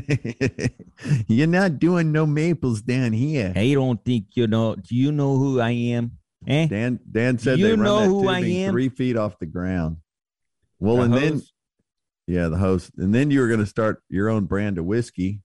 You're 1.27 1.49
not 1.49 1.81
doing 1.81 2.13
no 2.13 2.27
maples 2.27 2.81
down 2.81 3.13
here. 3.13 3.53
I 3.57 3.75
don't 3.75 4.05
think 4.05 4.27
you 4.35 4.47
know. 4.47 4.77
Do 4.77 4.95
you 4.95 5.11
know 5.11 5.37
who 5.37 5.59
I 5.59 5.71
am? 5.71 6.13
Eh? 6.47 6.69
Dan 6.69 7.01
Dan 7.11 7.41
said 7.41 7.59
you 7.59 7.71
they 7.71 7.77
know 7.77 7.83
run 7.83 8.03
that 8.03 8.09
who 8.09 8.29
I 8.29 8.39
am? 8.39 8.71
three 8.71 8.89
feet 8.89 9.17
off 9.17 9.37
the 9.41 9.47
ground. 9.47 9.97
Well, 10.79 10.99
the 10.99 11.03
and 11.03 11.15
host? 11.15 11.25
then 12.29 12.37
yeah, 12.37 12.47
the 12.47 12.57
host, 12.57 12.93
and 12.99 13.13
then 13.13 13.33
you 13.33 13.41
were 13.41 13.49
going 13.49 13.59
to 13.59 13.67
start 13.67 14.01
your 14.09 14.29
own 14.29 14.45
brand 14.45 14.79
of 14.79 14.85
whiskey, 14.85 15.43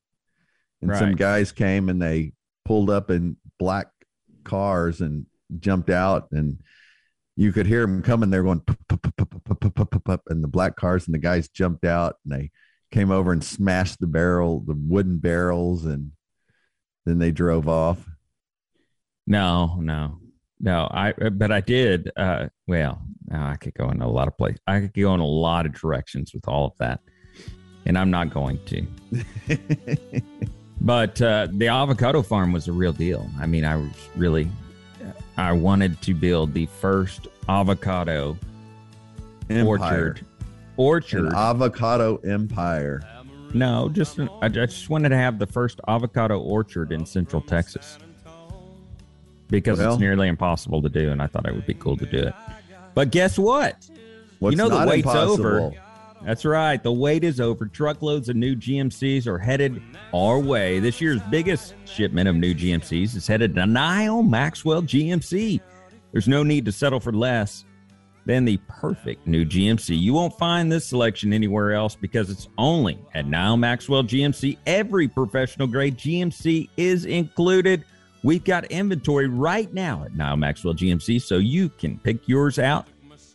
and 0.83 0.91
right. 0.91 0.99
some 0.99 1.15
guys 1.15 1.51
came 1.51 1.89
and 1.89 1.99
they 1.99 2.33
pulled 2.65 2.91
up 2.91 3.09
in 3.09 3.35
black 3.57 3.87
cars 4.43 5.01
and 5.01 5.25
jumped 5.59 5.89
out 5.89 6.27
and 6.31 6.59
you 7.35 7.51
could 7.51 7.65
hear 7.65 7.81
them 7.81 8.03
coming. 8.03 8.29
They're 8.29 8.43
going, 8.43 8.61
and 8.69 10.43
the 10.43 10.47
black 10.47 10.75
cars 10.75 11.07
and 11.07 11.15
the 11.15 11.19
guys 11.19 11.49
jumped 11.49 11.83
out 11.83 12.17
and 12.23 12.39
they 12.39 12.51
came 12.91 13.11
over 13.11 13.31
and 13.31 13.43
smashed 13.43 13.99
the 13.99 14.07
barrel, 14.07 14.61
the 14.61 14.75
wooden 14.75 15.17
barrels, 15.17 15.85
and 15.85 16.11
then 17.05 17.19
they 17.19 17.31
drove 17.31 17.67
off. 17.67 18.05
No, 19.27 19.77
no, 19.79 20.19
no. 20.59 20.87
I 20.91 21.13
but 21.13 21.51
I 21.51 21.61
did. 21.61 22.11
Uh, 22.15 22.47
well, 22.67 23.01
now 23.27 23.47
I 23.47 23.55
could 23.55 23.73
go 23.73 23.89
in 23.89 24.01
a 24.01 24.09
lot 24.09 24.27
of 24.27 24.37
places. 24.37 24.59
I 24.67 24.81
could 24.81 24.93
go 24.93 25.13
in 25.13 25.19
a 25.19 25.25
lot 25.25 25.65
of 25.65 25.73
directions 25.73 26.33
with 26.33 26.47
all 26.47 26.67
of 26.67 26.73
that, 26.79 26.99
and 27.85 27.97
I'm 27.97 28.11
not 28.11 28.29
going 28.31 28.59
to. 28.65 30.21
But 30.81 31.21
uh, 31.21 31.47
the 31.51 31.67
avocado 31.67 32.23
farm 32.23 32.51
was 32.51 32.67
a 32.67 32.71
real 32.71 32.91
deal. 32.91 33.29
I 33.39 33.45
mean, 33.45 33.63
I 33.63 33.75
was 33.75 33.91
really, 34.15 34.49
I 35.37 35.51
wanted 35.51 36.01
to 36.01 36.15
build 36.15 36.53
the 36.55 36.65
first 36.65 37.27
avocado 37.47 38.35
Empire. 39.49 39.67
orchard. 39.67 40.25
Orchard. 40.81 41.27
An 41.27 41.35
avocado 41.35 42.17
empire. 42.17 43.01
no, 43.53 43.87
just 43.89 44.17
an, 44.17 44.29
I 44.41 44.47
just 44.47 44.89
wanted 44.89 45.09
to 45.09 45.17
have 45.17 45.37
the 45.37 45.45
first 45.45 45.79
avocado 45.87 46.39
orchard 46.39 46.91
in 46.91 47.05
Central 47.05 47.41
Texas 47.41 47.99
because 49.49 49.77
Well- 49.79 49.93
it's 49.93 49.99
nearly 49.99 50.27
impossible 50.27 50.81
to 50.81 50.89
do, 50.89 51.11
and 51.11 51.21
I 51.21 51.27
thought 51.27 51.47
it 51.47 51.53
would 51.53 51.67
be 51.67 51.73
cool 51.75 51.97
to 51.97 52.05
do 52.05 52.17
it. 52.17 52.33
But 52.95 53.11
guess 53.11 53.37
what? 53.37 53.89
You 54.39 54.55
know 54.55 54.69
the 54.69 54.85
wait's 54.87 55.07
over. 55.07 55.71
That's 56.25 56.45
right. 56.45 56.81
The 56.81 56.91
wait 56.91 57.23
is 57.23 57.39
over. 57.39 57.65
Truckloads 57.65 58.29
of 58.29 58.35
new 58.35 58.55
GMCs 58.55 59.25
are 59.27 59.37
headed 59.39 59.81
our 60.13 60.39
way. 60.39 60.79
This 60.79 61.01
year's 61.01 61.19
biggest 61.31 61.73
shipment 61.85 62.27
of 62.29 62.35
new 62.35 62.53
GMCs 62.53 63.15
is 63.15 63.25
headed 63.27 63.55
to 63.55 63.65
Nyle 63.65 64.21
Maxwell 64.23 64.81
GMC. 64.83 65.61
There's 66.11 66.27
no 66.27 66.43
need 66.43 66.65
to 66.65 66.71
settle 66.71 66.99
for 66.99 67.11
less 67.11 67.65
than 68.25 68.45
the 68.45 68.57
perfect 68.67 69.25
new 69.27 69.45
GMC. 69.45 69.99
You 69.99 70.13
won't 70.13 70.37
find 70.37 70.71
this 70.71 70.85
selection 70.85 71.33
anywhere 71.33 71.73
else 71.73 71.95
because 71.95 72.29
it's 72.29 72.47
only 72.57 72.99
at 73.13 73.25
Nyle 73.25 73.57
Maxwell 73.57 74.03
GMC. 74.03 74.57
Every 74.65 75.07
professional 75.07 75.67
grade 75.67 75.97
GMC 75.97 76.69
is 76.77 77.05
included. 77.05 77.83
We've 78.23 78.43
got 78.43 78.65
inventory 78.65 79.27
right 79.27 79.73
now 79.73 80.03
at 80.05 80.15
Nyle 80.15 80.37
Maxwell 80.37 80.75
GMC, 80.75 81.21
so 81.21 81.37
you 81.37 81.69
can 81.69 81.97
pick 81.99 82.27
yours 82.27 82.59
out 82.59 82.87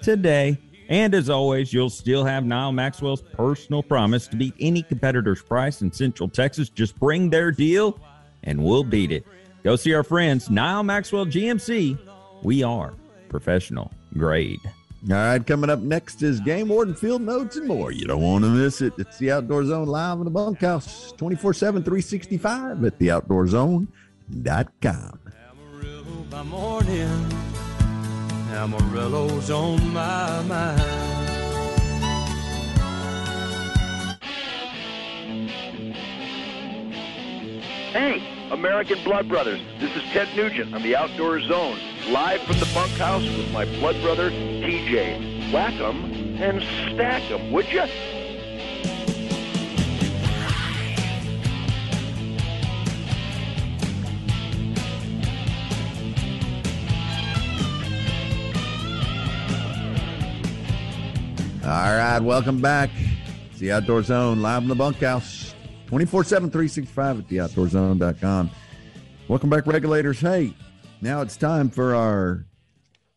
today. 0.03 0.59
And 0.89 1.15
as 1.15 1.29
always, 1.29 1.73
you'll 1.73 1.91
still 1.91 2.25
have 2.25 2.45
Nyle 2.45 2.71
Maxwell's 2.71 3.23
personal 3.23 3.83
promise 3.83 4.29
to 4.29 4.37
beat 4.37 4.55
any 4.61 4.83
competitor's 4.83 5.43
price 5.43 5.83
in 5.83 5.91
Central 5.91 6.29
Texas. 6.29 6.69
Just 6.69 6.99
bring 7.01 7.29
their 7.31 7.51
deal 7.51 7.99
and 8.45 8.63
we'll 8.63 8.85
beat 8.85 9.11
it. 9.11 9.27
Go 9.65 9.75
see 9.75 9.93
our 9.95 10.05
friends, 10.05 10.49
Nyle 10.49 10.85
Maxwell 10.85 11.27
GMC. 11.27 11.99
We 12.45 12.63
are 12.63 12.95
professional 13.29 13.91
grade. 14.17 14.61
All 15.09 15.15
right, 15.15 15.47
coming 15.47 15.71
up 15.71 15.79
next 15.81 16.23
is 16.23 16.41
Game 16.41 16.69
Warden 16.69 16.95
Field 16.95 17.23
Notes 17.23 17.57
and 17.57 17.69
more. 17.69 17.93
You 17.93 18.07
don't 18.07 18.23
want 18.23 18.45
to 18.45 18.51
miss 18.51 18.83
it. 18.83 18.93
It's 18.99 19.17
the 19.19 19.31
Outdoor 19.31 19.65
Zone 19.65 19.87
live 19.87 20.19
in 20.19 20.25
the 20.25 20.31
bunkhouse 20.31 21.13
24 21.13 21.55
7, 21.55 21.83
365 21.85 22.85
at 22.85 22.99
theoutdoorzone.com. 22.99 25.21
Amarillo 25.49 26.25
by 26.29 26.43
morning, 26.43 27.33
Amarillo's 28.51 29.51
on 29.51 29.93
my 29.93 30.43
mind. 30.43 30.83
Hey, 37.93 38.36
American 38.51 39.03
Blood 39.03 39.29
Brothers. 39.29 39.61
This 39.81 39.95
is 39.97 40.03
Ted 40.13 40.29
Nugent 40.37 40.73
on 40.73 40.81
the 40.83 40.95
Outdoor 40.95 41.41
Zone, 41.41 41.79
live 42.09 42.41
from 42.43 42.61
the 42.61 42.71
bunkhouse 42.73 43.25
with 43.25 43.51
my 43.53 43.65
blood 43.65 44.01
brother, 44.03 44.31
TJ. 44.31 45.53
Whack 45.53 45.75
'em 45.75 46.05
and 46.41 46.63
stack 46.95 47.29
'em, 47.31 47.51
would 47.51 47.67
you? 47.73 47.83
All 61.65 61.97
right, 61.97 62.21
welcome 62.21 62.61
back. 62.61 62.91
It's 63.51 63.59
the 63.59 63.73
Outdoor 63.73 64.05
Zone 64.05 64.41
live 64.41 64.63
in 64.63 64.69
the 64.69 64.77
bunkhouse 64.77 65.46
24 65.87 66.25
7, 66.25 66.51
365 66.51 67.19
at 67.21 67.29
theoutdoorzone.com. 67.29 68.51
Welcome 69.29 69.51
back, 69.51 69.67
regulators. 69.67 70.21
Hey, 70.21 70.55
now 71.01 71.21
it's 71.21 71.37
time 71.37 71.71
for 71.71 71.95
our 71.95 72.47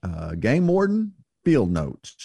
uh, 0.03 0.35
Game 0.35 0.67
Warden 0.67 1.13
Field 1.43 1.71
Notes. 1.71 2.15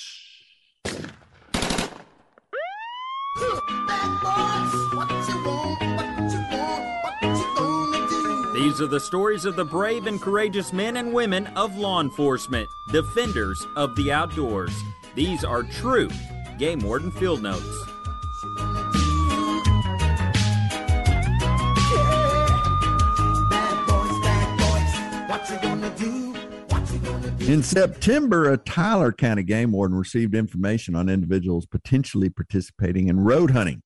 These 8.54 8.80
are 8.80 8.86
the 8.86 9.00
stories 9.00 9.44
of 9.44 9.56
the 9.56 9.64
brave 9.64 10.06
and 10.06 10.20
courageous 10.20 10.72
men 10.72 10.96
and 10.96 11.12
women 11.12 11.46
of 11.48 11.76
law 11.76 12.00
enforcement, 12.00 12.66
defenders 12.92 13.66
of 13.76 13.94
the 13.94 14.10
outdoors. 14.10 14.72
These 15.14 15.44
are 15.44 15.62
true 15.62 16.08
Game 16.58 16.80
Warden 16.80 17.10
Field 17.10 17.42
Notes. 17.42 17.93
In 27.46 27.62
September, 27.62 28.50
a 28.50 28.56
Tyler 28.56 29.12
County 29.12 29.42
game 29.42 29.72
warden 29.72 29.98
received 29.98 30.34
information 30.34 30.96
on 30.96 31.10
individuals 31.10 31.66
potentially 31.66 32.30
participating 32.30 33.08
in 33.08 33.20
road 33.20 33.50
hunting. 33.50 33.82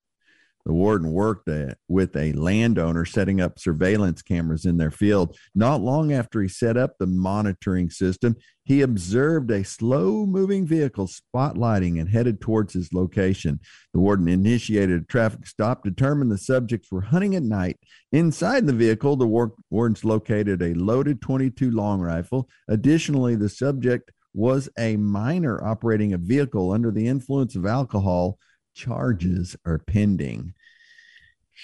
The 0.68 0.74
warden 0.74 1.12
worked 1.12 1.48
with 1.88 2.14
a 2.14 2.34
landowner 2.34 3.06
setting 3.06 3.40
up 3.40 3.58
surveillance 3.58 4.20
cameras 4.20 4.66
in 4.66 4.76
their 4.76 4.90
field. 4.90 5.34
Not 5.54 5.80
long 5.80 6.12
after 6.12 6.42
he 6.42 6.48
set 6.48 6.76
up 6.76 6.98
the 6.98 7.06
monitoring 7.06 7.88
system, 7.88 8.36
he 8.64 8.82
observed 8.82 9.50
a 9.50 9.64
slow 9.64 10.26
moving 10.26 10.66
vehicle 10.66 11.08
spotlighting 11.08 11.98
and 11.98 12.10
headed 12.10 12.42
towards 12.42 12.74
his 12.74 12.92
location. 12.92 13.60
The 13.94 14.00
warden 14.00 14.28
initiated 14.28 15.00
a 15.00 15.06
traffic 15.06 15.46
stop, 15.46 15.84
determined 15.84 16.30
the 16.30 16.36
subjects 16.36 16.92
were 16.92 17.00
hunting 17.00 17.34
at 17.34 17.42
night. 17.42 17.78
Inside 18.12 18.66
the 18.66 18.74
vehicle, 18.74 19.16
the 19.16 19.26
war- 19.26 19.54
wardens 19.70 20.04
located 20.04 20.60
a 20.60 20.74
loaded 20.74 21.22
22 21.22 21.70
long 21.70 22.02
rifle. 22.02 22.46
Additionally, 22.68 23.36
the 23.36 23.48
subject 23.48 24.12
was 24.34 24.68
a 24.78 24.98
minor 24.98 25.64
operating 25.64 26.12
a 26.12 26.18
vehicle 26.18 26.72
under 26.72 26.90
the 26.90 27.06
influence 27.06 27.56
of 27.56 27.64
alcohol. 27.64 28.38
Charges 28.74 29.56
are 29.64 29.78
pending. 29.78 30.52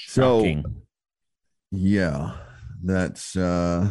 So, 0.07 0.63
yeah, 1.71 2.37
that's 2.83 3.37
uh 3.37 3.91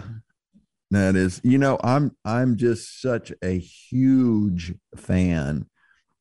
that 0.91 1.15
is 1.15 1.41
you 1.43 1.57
know, 1.57 1.79
I'm 1.83 2.15
I'm 2.25 2.57
just 2.57 3.01
such 3.01 3.31
a 3.43 3.57
huge 3.57 4.75
fan 4.95 5.65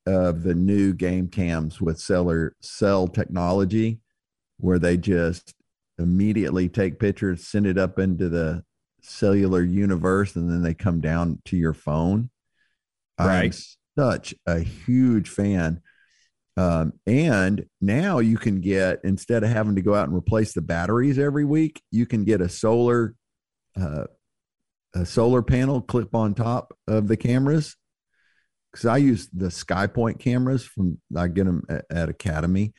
of 0.07 0.43
the 0.43 0.55
new 0.55 0.93
game 0.95 1.29
cams 1.29 1.81
with 1.81 2.01
seller 2.01 2.57
cell 2.61 3.07
technology 3.09 4.01
where 4.59 4.79
they 4.79 4.97
just 4.97 5.55
immediately 5.99 6.69
take 6.69 6.99
pictures, 6.99 7.47
send 7.47 7.67
it 7.67 7.79
up 7.79 7.99
into 7.99 8.29
the 8.29 8.65
cellular 9.01 9.63
universe, 9.63 10.37
and 10.37 10.51
then 10.51 10.63
they 10.63 10.75
come 10.75 11.01
down 11.01 11.41
to 11.47 11.57
your 11.57 11.75
phone. 11.75 12.31
I'm 13.19 13.29
Right. 13.29 13.65
such 13.99 14.35
a 14.47 14.61
huge 14.61 15.29
fan. 15.29 15.83
Um, 16.57 16.93
and 17.07 17.65
now 17.81 18.19
you 18.19 18.37
can 18.37 18.61
get 18.61 19.01
instead 19.05 19.43
of 19.43 19.51
having 19.51 19.77
to 19.77 19.83
go 19.83 19.95
out 19.95 20.09
and 20.09 20.17
replace 20.17 20.53
the 20.53 20.61
batteries 20.61 21.19
every 21.19 21.45
week, 21.45 21.83
you 21.91 22.05
can 22.07 22.25
get 22.25 22.41
a 22.41 22.49
solar 22.49 23.15
uh, 23.81 24.05
a 24.95 25.07
solar 25.07 25.43
panel 25.43 25.81
clip 25.81 26.15
on 26.15 26.35
top 26.35 26.75
of 26.87 27.09
the 27.09 27.17
cameras. 27.17 27.77
Because 28.71 28.87
I 28.87 28.99
use 28.99 29.29
the 29.33 29.47
SpyPoint 29.49 30.19
cameras 30.19 30.65
from 30.65 30.99
I 31.17 31.29
get 31.29 31.45
them 31.45 31.65
at, 31.69 31.85
at 31.91 32.09
Academy, 32.09 32.73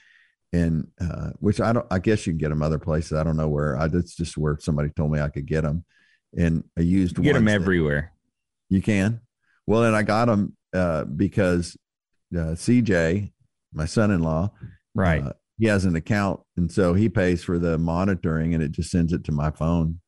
and 0.52 0.88
uh, 1.00 1.32
which 1.40 1.62
I 1.62 1.72
don't. 1.72 1.86
I 1.92 2.00
guess 2.00 2.26
you 2.26 2.34
can 2.34 2.40
get 2.40 2.50
them 2.50 2.64
other 2.64 2.80
places. 2.80 3.14
I 3.14 3.24
don't 3.24 3.38
know 3.38 3.50
where. 3.50 3.78
I 3.78 3.88
that's 3.88 4.16
just 4.16 4.38
where 4.38 4.58
somebody 4.60 4.90
told 4.90 5.12
me 5.12 5.20
I 5.20 5.30
could 5.30 5.46
get 5.46 5.62
them, 5.62 5.86
and 6.36 6.64
I 6.78 6.82
used 6.82 7.22
Get 7.22 7.34
them 7.34 7.48
everywhere. 7.48 8.12
you 8.70 8.82
can. 8.82 9.22
Well, 9.68 9.84
and 9.84 9.96
I 9.96 10.02
got 10.02 10.26
them 10.26 10.58
uh, 10.74 11.06
because 11.06 11.78
uh, 12.36 12.58
CJ, 12.58 13.32
my 13.74 13.86
son-in-law, 13.86 14.52
Right. 14.96 15.24
uh, 15.24 15.34
he 15.58 15.66
has 15.68 15.86
an 15.86 15.96
account, 15.96 16.42
and 16.58 16.72
so 16.72 16.94
he 16.94 17.10
pays 17.10 17.44
for 17.44 17.58
the 17.60 17.78
monitoring, 17.78 18.54
and 18.54 18.62
it 18.64 18.72
just 18.72 18.90
sends 18.92 19.14
it 19.14 19.24
to 19.26 19.32
my 19.32 19.52
phone. 19.52 20.00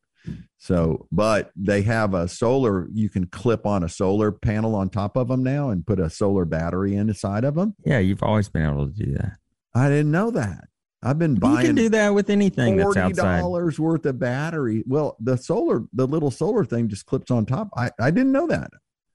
So, 0.58 1.08
but 1.12 1.52
they 1.56 1.84
have 1.84 2.14
a 2.16 2.28
solar. 2.28 2.88
You 2.92 3.10
can 3.10 3.28
clip 3.28 3.66
on 3.68 3.84
a 3.84 3.90
solar 3.90 4.32
panel 4.32 4.74
on 4.74 4.90
top 4.90 5.18
of 5.18 5.28
them 5.28 5.44
now, 5.44 5.70
and 5.70 5.86
put 5.86 6.00
a 6.00 6.10
solar 6.10 6.46
battery 6.46 6.96
inside 6.96 7.44
of 7.44 7.56
them. 7.56 7.76
yeah, 7.86 8.00
you've 8.00 8.24
always 8.24 8.50
been 8.50 8.66
able 8.66 8.88
to 8.88 8.94
do 8.94 9.14
that. 9.14 9.38
I 9.76 9.90
didn't 9.90 10.12
know 10.12 10.32
that. 10.32 10.68
I've 11.04 11.20
been 11.20 11.36
buying. 11.36 11.58
You 11.60 11.66
can 11.68 11.76
do 11.76 11.90
that 11.90 12.16
with 12.16 12.32
anything 12.32 12.78
that's 12.78 12.86
forty 12.86 13.00
outside. 13.02 13.40
dollars 13.42 13.80
worth 13.80 14.06
of 14.08 14.18
battery. 14.18 14.84
Well, 14.88 15.16
the 15.20 15.38
solar, 15.38 15.84
the 15.94 16.08
little 16.08 16.32
solar 16.32 16.66
thing 16.66 16.88
just 16.90 17.06
clips 17.06 17.30
on 17.30 17.46
top. 17.46 17.70
I 17.78 17.92
I 18.00 18.10
didn't 18.10 18.32
know 18.32 18.48
that. 18.48 18.72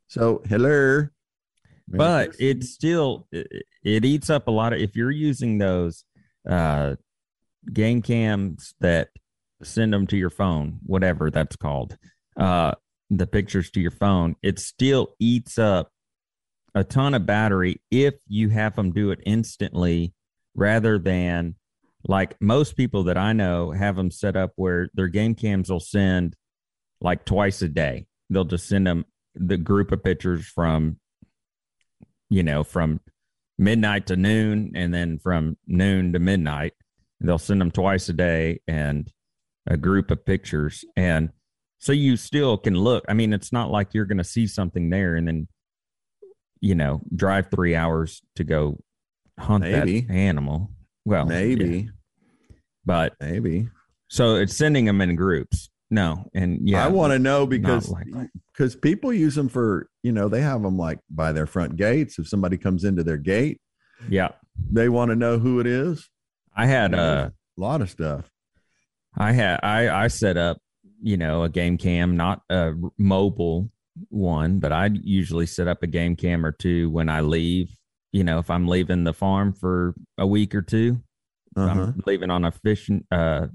So 0.07 0.43
hello, 0.49 1.09
but 1.99 2.34
it 2.38 2.62
still 2.64 3.26
it, 3.32 3.64
it 3.82 4.05
eats 4.05 4.30
up 4.30 4.49
a 4.49 4.51
lot 4.51 4.72
of 4.72 4.80
if 4.80 4.97
you're 4.97 5.11
using 5.11 5.59
those 5.59 6.05
uh 6.49 6.95
game 7.72 8.01
cams 8.03 8.74
that 8.80 9.09
send 9.62 9.93
them 9.93 10.07
to 10.07 10.16
your 10.16 10.30
phone 10.30 10.78
whatever 10.82 11.30
that's 11.30 11.57
called 11.57 11.97
uh 12.38 12.72
the 13.11 13.26
pictures 13.26 13.70
to 13.70 13.80
your 13.80 13.91
phone 13.91 14.36
it 14.43 14.59
still 14.59 15.14
eats 15.18 15.59
up 15.59 15.91
a 16.74 16.84
ton 16.84 17.14
of 17.14 17.26
battery 17.26 17.80
if 17.91 18.14
you 18.28 18.49
have 18.49 18.76
them 18.76 18.93
do 18.93 19.11
it 19.11 19.20
instantly 19.26 20.14
rather 20.55 20.99
than 20.99 21.55
like 22.07 22.36
most 22.41 22.76
people 22.76 23.05
that 23.05 23.18
I 23.18 23.32
know 23.32 23.72
have 23.72 23.97
them 23.97 24.11
set 24.11 24.36
up 24.36 24.53
where 24.57 24.88
their 24.95 25.09
game 25.09 25.34
cams 25.34 25.70
will 25.70 25.80
send 25.80 26.36
like 27.01 27.24
twice 27.24 27.62
a 27.62 27.68
day. 27.68 28.07
They'll 28.30 28.45
just 28.45 28.68
send 28.68 28.86
them 28.86 29.05
the 29.34 29.57
group 29.57 29.93
of 29.93 30.03
pictures 30.03 30.47
from, 30.47 30.99
you 32.31 32.43
know, 32.43 32.64
from 32.64 33.01
midnight 33.59 34.07
to 34.07 34.16
noon 34.16 34.72
and 34.74 34.95
then 34.95 35.18
from 35.18 35.59
noon 35.66 36.12
to 36.14 36.18
midnight. 36.18 36.72
They'll 37.20 37.39
send 37.39 37.61
them 37.61 37.70
twice 37.70 38.09
a 38.09 38.14
day 38.14 38.61
and 38.66 39.12
a 39.66 39.76
group 39.76 40.11
of 40.11 40.24
pictures. 40.24 40.85
And 40.97 41.31
so 41.78 41.93
you 41.93 42.16
still 42.16 42.57
can 42.57 42.74
look. 42.74 43.05
I 43.09 43.12
mean, 43.12 43.35
it's 43.35 43.53
not 43.53 43.70
like 43.70 43.93
you're 43.93 44.07
going 44.07 44.18
to 44.18 44.24
see 44.24 44.47
something 44.47 44.89
there 44.89 45.16
and 45.16 45.28
then, 45.28 45.49
you 46.61 46.74
know, 46.74 47.03
drive 47.14 47.51
three 47.51 47.76
hours 47.76 48.22
to 48.37 48.45
go 48.45 48.78
hunt 49.39 49.64
Maybe. 49.64 50.01
that 50.03 50.12
animal. 50.12 50.70
Well, 51.05 51.26
maybe, 51.26 51.91
yeah. 52.49 52.57
but 52.85 53.14
maybe. 53.20 53.68
so 54.09 54.37
it's 54.37 54.55
sending 54.55 54.85
them 54.85 55.01
in 55.01 55.16
groups. 55.16 55.70
No, 55.91 56.24
and 56.34 56.68
yeah, 56.68 56.84
I 56.84 56.88
want 56.88 57.12
to 57.12 57.18
know 57.18 57.47
because 57.47 57.93
because 58.53 58.76
people 58.76 59.12
use 59.12 59.34
them 59.34 59.49
for 59.49 59.88
you 60.03 60.12
know 60.12 60.28
they 60.28 60.41
have 60.41 60.62
them 60.62 60.78
like 60.78 61.01
by 61.11 61.32
their 61.32 61.47
front 61.47 61.76
gates. 61.76 62.18
If 62.18 62.28
somebody 62.28 62.57
comes 62.57 62.84
into 62.84 63.03
their 63.03 63.16
gate, 63.16 63.61
yeah. 64.09 64.30
they 64.70 64.88
want 64.88 65.11
to 65.11 65.16
know 65.16 65.38
who 65.38 65.59
it 65.59 65.66
is. 65.66 66.09
I 66.55 66.66
had 66.66 66.95
uh, 66.95 67.30
A 67.57 67.61
lot 67.61 67.80
of 67.82 67.91
stuff. 67.91 68.30
I 69.16 69.32
had 69.32 69.59
I 69.64 70.05
I 70.05 70.07
set 70.09 70.36
up 70.36 70.59
you 71.03 71.16
know 71.16 71.43
a 71.43 71.49
game 71.49 71.76
cam, 71.76 72.16
not 72.16 72.43
a 72.51 72.72
mobile 72.97 73.70
one, 74.11 74.61
but 74.61 74.72
I 74.72 74.91
usually 75.03 75.47
set 75.47 75.66
up 75.66 75.82
a 75.82 75.86
game 75.88 76.14
cam 76.14 76.47
or 76.47 76.53
two 76.53 76.88
when 76.91 77.09
I 77.09 77.20
leave. 77.20 77.76
You 78.12 78.24
know, 78.24 78.38
if 78.38 78.51
I'm 78.51 78.68
leaving 78.68 79.05
the 79.05 79.12
farm 79.12 79.53
for 79.53 79.95
a 80.18 80.26
week 80.26 80.55
or 80.55 80.62
two, 80.62 81.01
Uh-huh. 81.57 81.68
I'm 81.68 82.03
leaving 82.07 82.30
on 82.30 82.45
a 82.45 82.53
fishing, 82.53 83.05
uh, 83.11 83.47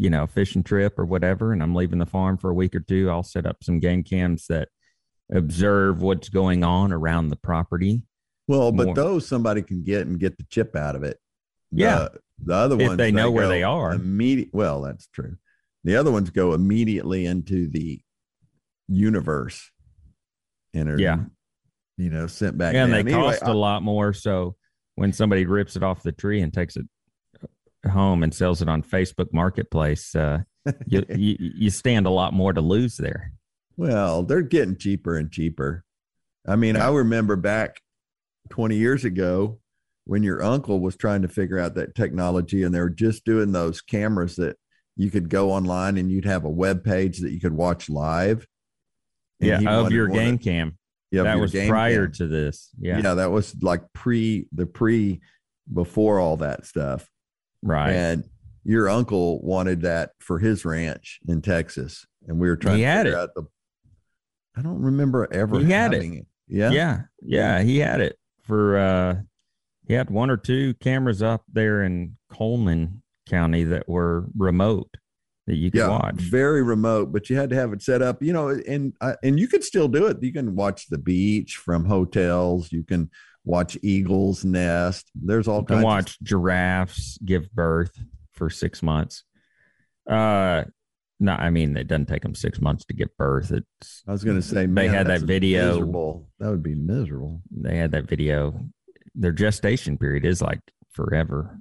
you 0.00 0.08
know, 0.10 0.26
fishing 0.26 0.62
trip 0.62 0.98
or 0.98 1.04
whatever, 1.04 1.52
and 1.52 1.62
I'm 1.62 1.74
leaving 1.74 1.98
the 1.98 2.06
farm 2.06 2.38
for 2.38 2.50
a 2.50 2.54
week 2.54 2.74
or 2.74 2.80
two, 2.80 3.10
I'll 3.10 3.22
set 3.22 3.44
up 3.44 3.62
some 3.62 3.78
game 3.80 4.02
cams 4.02 4.46
that 4.48 4.68
observe 5.30 6.00
what's 6.00 6.30
going 6.30 6.64
on 6.64 6.90
around 6.92 7.28
the 7.28 7.36
property. 7.36 8.02
Well, 8.48 8.72
but 8.72 8.86
More. 8.86 8.94
those 8.94 9.28
somebody 9.28 9.60
can 9.62 9.84
get 9.84 10.06
and 10.06 10.18
get 10.18 10.38
the 10.38 10.44
chip 10.44 10.74
out 10.74 10.96
of 10.96 11.02
it. 11.04 11.18
The- 11.70 11.82
Yeah. 11.82 12.08
the 12.42 12.54
other 12.54 12.80
If 12.80 12.88
ones 12.88 12.96
they 12.98 13.12
know 13.12 13.30
where 13.30 13.46
they 13.46 13.62
are. 13.62 13.92
Immediate. 13.92 14.48
Well, 14.54 14.80
that's 14.80 15.06
true. 15.08 15.36
The 15.84 15.96
other 15.96 16.10
ones 16.10 16.30
go 16.30 16.54
immediately 16.54 17.26
into 17.26 17.68
the 17.68 18.00
universe, 18.88 19.70
and 20.74 20.88
are, 20.88 20.98
Yeah. 20.98 21.24
you 21.96 22.10
know, 22.10 22.26
sent 22.26 22.56
back. 22.58 22.74
Yeah, 22.74 22.84
and 22.84 22.92
they. 22.92 23.00
Anyway, 23.00 23.12
cost 23.20 23.44
I- 23.44 23.50
a 23.50 23.54
lot 23.54 23.82
more. 23.82 24.12
So 24.12 24.56
when 24.96 25.12
somebody 25.12 25.44
rips 25.46 25.76
it 25.76 25.82
off 25.82 26.02
the 26.02 26.12
tree 26.12 26.40
and 26.40 26.52
takes 26.52 26.76
it 26.76 26.86
home 27.88 28.22
and 28.22 28.34
sells 28.34 28.62
it 28.62 28.68
on 28.68 28.82
Facebook 28.82 29.32
Marketplace, 29.32 30.14
uh, 30.14 30.40
you, 30.86 31.04
you 31.14 31.36
you 31.38 31.70
stand 31.70 32.06
a 32.06 32.10
lot 32.10 32.32
more 32.32 32.52
to 32.52 32.60
lose 32.60 32.96
there. 32.96 33.32
Well, 33.76 34.22
they're 34.22 34.42
getting 34.42 34.76
cheaper 34.76 35.16
and 35.16 35.30
cheaper. 35.30 35.84
I 36.46 36.56
mean, 36.56 36.76
I 36.76 36.90
remember 36.90 37.36
back 37.36 37.80
20 38.50 38.76
years 38.76 39.04
ago 39.04 39.58
when 40.04 40.22
your 40.22 40.42
uncle 40.42 40.80
was 40.80 40.96
trying 40.96 41.22
to 41.22 41.28
figure 41.28 41.58
out 41.58 41.74
that 41.74 41.94
technology 41.94 42.62
and 42.62 42.74
they 42.74 42.80
were 42.80 42.90
just 42.90 43.24
doing 43.24 43.52
those 43.52 43.80
cameras 43.80 44.36
that 44.36 44.56
you 44.96 45.10
could 45.10 45.28
go 45.28 45.50
online 45.50 45.96
and 45.96 46.10
you'd 46.10 46.24
have 46.24 46.44
a 46.44 46.50
web 46.50 46.84
page 46.84 47.20
that 47.20 47.30
you 47.30 47.40
could 47.40 47.52
watch 47.52 47.88
live. 47.88 48.46
Yeah, 49.38 49.60
of 49.66 49.92
your 49.92 50.08
game 50.08 50.36
cam. 50.36 50.76
yeah, 51.10 51.22
that 51.22 51.38
was 51.38 51.52
prior 51.52 52.06
cam. 52.06 52.12
to 52.12 52.26
this. 52.26 52.68
Yeah, 52.78 53.00
yeah, 53.02 53.14
that 53.14 53.30
was 53.30 53.54
like 53.62 53.80
pre 53.94 54.46
the 54.52 54.66
pre 54.66 55.20
before 55.72 56.20
all 56.20 56.36
that 56.38 56.66
stuff. 56.66 57.08
Right. 57.62 57.90
And 57.92 58.24
your 58.64 58.88
uncle 58.88 59.40
wanted 59.42 59.82
that 59.82 60.10
for 60.20 60.38
his 60.38 60.64
ranch 60.64 61.20
in 61.28 61.42
Texas. 61.42 62.06
And 62.28 62.38
we 62.38 62.48
were 62.48 62.56
trying 62.56 62.76
He 62.76 62.82
to 62.82 62.86
had 62.88 63.06
figure 63.06 63.18
it. 63.18 63.22
out 63.22 63.30
the 63.34 63.42
I 64.56 64.62
don't 64.62 64.80
remember 64.82 65.28
ever 65.32 65.58
He 65.60 65.70
had 65.70 65.92
it. 65.92 65.96
having 65.96 66.14
it. 66.18 66.26
Yeah. 66.48 66.70
yeah, 66.70 67.00
yeah, 67.22 67.62
He 67.62 67.78
had 67.78 68.00
it 68.00 68.18
for. 68.42 68.76
uh 68.78 69.14
He 69.86 69.94
had 69.94 70.10
one 70.10 70.30
or 70.30 70.36
two 70.36 70.74
cameras 70.74 71.22
up 71.22 71.42
there 71.52 71.82
in 71.84 72.16
Coleman 72.30 73.02
County 73.28 73.64
that 73.64 73.88
were 73.88 74.26
remote 74.36 74.96
that 75.46 75.56
you 75.56 75.70
could 75.70 75.78
yeah, 75.80 75.88
watch. 75.88 76.16
very 76.16 76.62
remote, 76.62 77.12
but 77.12 77.30
you 77.30 77.36
had 77.36 77.50
to 77.50 77.56
have 77.56 77.72
it 77.72 77.82
set 77.82 78.02
up, 78.02 78.22
you 78.22 78.32
know, 78.32 78.48
and 78.50 78.92
uh, 79.00 79.14
and 79.22 79.38
you 79.40 79.48
could 79.48 79.64
still 79.64 79.88
do 79.88 80.06
it. 80.06 80.22
You 80.22 80.32
can 80.32 80.54
watch 80.54 80.88
the 80.88 80.98
beach 80.98 81.56
from 81.56 81.84
hotels. 81.86 82.70
You 82.72 82.82
can 82.84 83.10
watch 83.44 83.76
eagles 83.82 84.44
nest. 84.44 85.10
There's 85.14 85.48
all 85.48 85.64
kinds. 85.64 85.84
watch 85.84 86.18
giraffes 86.22 87.18
give 87.24 87.50
birth 87.52 87.92
for 88.32 88.50
six 88.50 88.82
months. 88.82 89.24
Uh, 90.08 90.64
no, 91.18 91.32
I 91.32 91.50
mean 91.50 91.76
it 91.76 91.86
doesn't 91.86 92.06
take 92.06 92.22
them 92.22 92.34
six 92.34 92.60
months 92.60 92.84
to 92.86 92.94
give 92.94 93.14
birth. 93.16 93.52
It's 93.52 94.02
I 94.08 94.12
was 94.12 94.24
going 94.24 94.36
to 94.36 94.42
say, 94.42 94.62
They 94.62 94.66
man, 94.66 94.88
had 94.88 95.06
that 95.08 95.22
video. 95.22 95.68
miserable. 95.72 96.28
That 96.38 96.50
would 96.50 96.62
be 96.62 96.74
miserable. 96.74 97.42
they 97.50 97.76
had 97.76 97.92
that 97.92 98.08
video. 98.08 98.58
Their 99.14 99.32
gestation 99.32 99.98
period 99.98 100.24
is 100.24 100.40
like 100.40 100.60
forever, 100.92 101.60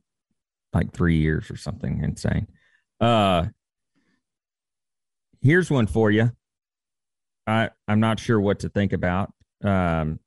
like 0.73 0.93
three 0.93 1.17
years 1.17 1.49
or 1.51 1.57
something 1.57 2.01
insane. 2.03 2.47
Uh, 3.01 3.45
here's 5.41 5.69
one 5.69 5.87
for 5.87 6.11
you. 6.11 6.31
I 7.47 7.69
I'm 7.87 7.99
not 7.99 8.19
sure 8.19 8.39
what 8.39 8.59
to 8.59 8.69
think 8.69 8.93
about. 8.93 9.33
Um, 9.63 10.19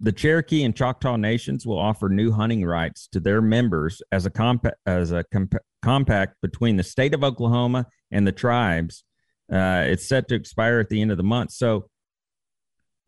the 0.00 0.12
Cherokee 0.12 0.62
and 0.64 0.76
Choctaw 0.76 1.16
nations 1.16 1.66
will 1.66 1.78
offer 1.78 2.08
new 2.08 2.30
hunting 2.30 2.64
rights 2.64 3.08
to 3.12 3.20
their 3.20 3.42
members 3.42 4.00
as 4.12 4.26
a 4.26 4.72
as 4.86 5.10
a 5.10 5.24
comp- 5.32 5.54
compact 5.82 6.40
between 6.40 6.76
the 6.76 6.84
state 6.84 7.14
of 7.14 7.24
Oklahoma 7.24 7.86
and 8.10 8.26
the 8.26 8.32
tribes. 8.32 9.04
Uh, 9.52 9.84
it's 9.86 10.06
set 10.06 10.28
to 10.28 10.34
expire 10.34 10.78
at 10.78 10.88
the 10.88 11.00
end 11.00 11.10
of 11.10 11.16
the 11.16 11.22
month. 11.22 11.52
So, 11.52 11.88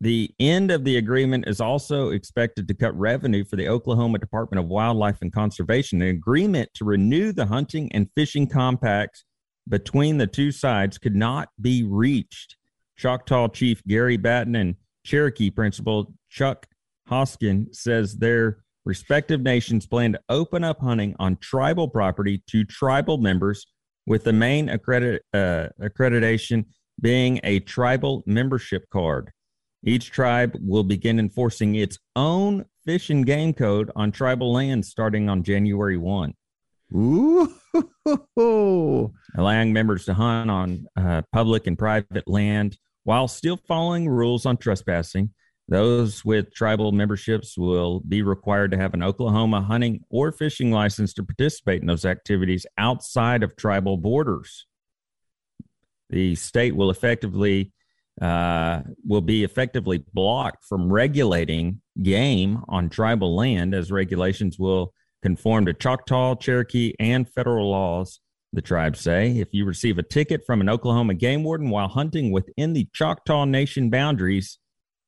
the 0.01 0.31
end 0.39 0.71
of 0.71 0.83
the 0.83 0.97
agreement 0.97 1.47
is 1.47 1.61
also 1.61 2.09
expected 2.09 2.67
to 2.67 2.73
cut 2.73 2.97
revenue 2.97 3.45
for 3.45 3.55
the 3.55 3.67
Oklahoma 3.67 4.17
Department 4.17 4.59
of 4.59 4.67
Wildlife 4.67 5.21
and 5.21 5.31
Conservation. 5.31 6.01
An 6.01 6.07
agreement 6.07 6.71
to 6.73 6.85
renew 6.85 7.31
the 7.31 7.45
hunting 7.45 7.91
and 7.93 8.09
fishing 8.15 8.47
compacts 8.47 9.23
between 9.69 10.17
the 10.17 10.25
two 10.25 10.51
sides 10.51 10.97
could 10.97 11.15
not 11.15 11.49
be 11.61 11.83
reached. 11.83 12.57
Choctaw 12.97 13.49
Chief 13.49 13.83
Gary 13.87 14.17
Batton 14.17 14.55
and 14.55 14.75
Cherokee 15.05 15.51
Principal 15.51 16.11
Chuck 16.29 16.65
Hoskin 17.11 17.73
says 17.73 18.15
their 18.17 18.63
respective 18.85 19.41
nations 19.41 19.85
plan 19.85 20.13
to 20.13 20.21
open 20.29 20.63
up 20.63 20.79
hunting 20.79 21.15
on 21.19 21.37
tribal 21.37 21.87
property 21.87 22.43
to 22.47 22.63
tribal 22.63 23.17
members, 23.17 23.67
with 24.07 24.23
the 24.23 24.33
main 24.33 24.69
accredit, 24.69 25.23
uh, 25.33 25.67
accreditation 25.79 26.65
being 26.99 27.39
a 27.43 27.59
tribal 27.59 28.23
membership 28.25 28.83
card. 28.91 29.31
Each 29.83 30.11
tribe 30.11 30.57
will 30.59 30.83
begin 30.83 31.19
enforcing 31.19 31.75
its 31.75 31.97
own 32.15 32.65
fish 32.85 33.09
and 33.09 33.25
game 33.25 33.53
code 33.53 33.91
on 33.95 34.11
tribal 34.11 34.53
lands 34.53 34.89
starting 34.89 35.29
on 35.29 35.43
January 35.43 35.97
1 35.97 36.33
Ooh, 36.93 37.53
allowing 39.37 39.71
members 39.71 40.05
to 40.05 40.13
hunt 40.13 40.51
on 40.51 40.85
uh, 40.97 41.21
public 41.31 41.67
and 41.67 41.77
private 41.77 42.27
land 42.27 42.77
while 43.03 43.27
still 43.27 43.57
following 43.57 44.09
rules 44.09 44.45
on 44.45 44.57
trespassing. 44.57 45.29
Those 45.71 46.25
with 46.25 46.53
tribal 46.53 46.91
memberships 46.91 47.57
will 47.57 48.01
be 48.01 48.23
required 48.23 48.71
to 48.71 48.77
have 48.77 48.93
an 48.93 49.01
Oklahoma 49.01 49.61
hunting 49.61 50.03
or 50.09 50.33
fishing 50.33 50.69
license 50.69 51.13
to 51.13 51.23
participate 51.23 51.79
in 51.79 51.87
those 51.87 52.03
activities 52.03 52.65
outside 52.77 53.41
of 53.41 53.55
tribal 53.55 53.95
borders. 53.95 54.65
The 56.09 56.35
state 56.35 56.75
will 56.75 56.89
effectively 56.89 57.71
uh, 58.21 58.81
will 59.07 59.21
be 59.21 59.45
effectively 59.45 60.03
blocked 60.13 60.65
from 60.65 60.91
regulating 60.91 61.79
game 62.03 62.63
on 62.67 62.89
tribal 62.89 63.33
land, 63.33 63.73
as 63.73 63.93
regulations 63.93 64.59
will 64.59 64.93
conform 65.21 65.67
to 65.67 65.73
Choctaw, 65.73 66.35
Cherokee, 66.35 66.93
and 66.99 67.29
federal 67.29 67.71
laws 67.71 68.19
the 68.51 68.61
tribes 68.61 68.99
say. 68.99 69.37
If 69.37 69.53
you 69.53 69.63
receive 69.63 69.97
a 69.97 70.03
ticket 70.03 70.45
from 70.45 70.59
an 70.59 70.67
Oklahoma 70.67 71.13
game 71.13 71.45
warden 71.45 71.69
while 71.69 71.87
hunting 71.87 72.33
within 72.33 72.73
the 72.73 72.89
Choctaw 72.91 73.45
Nation 73.45 73.89
boundaries, 73.89 74.59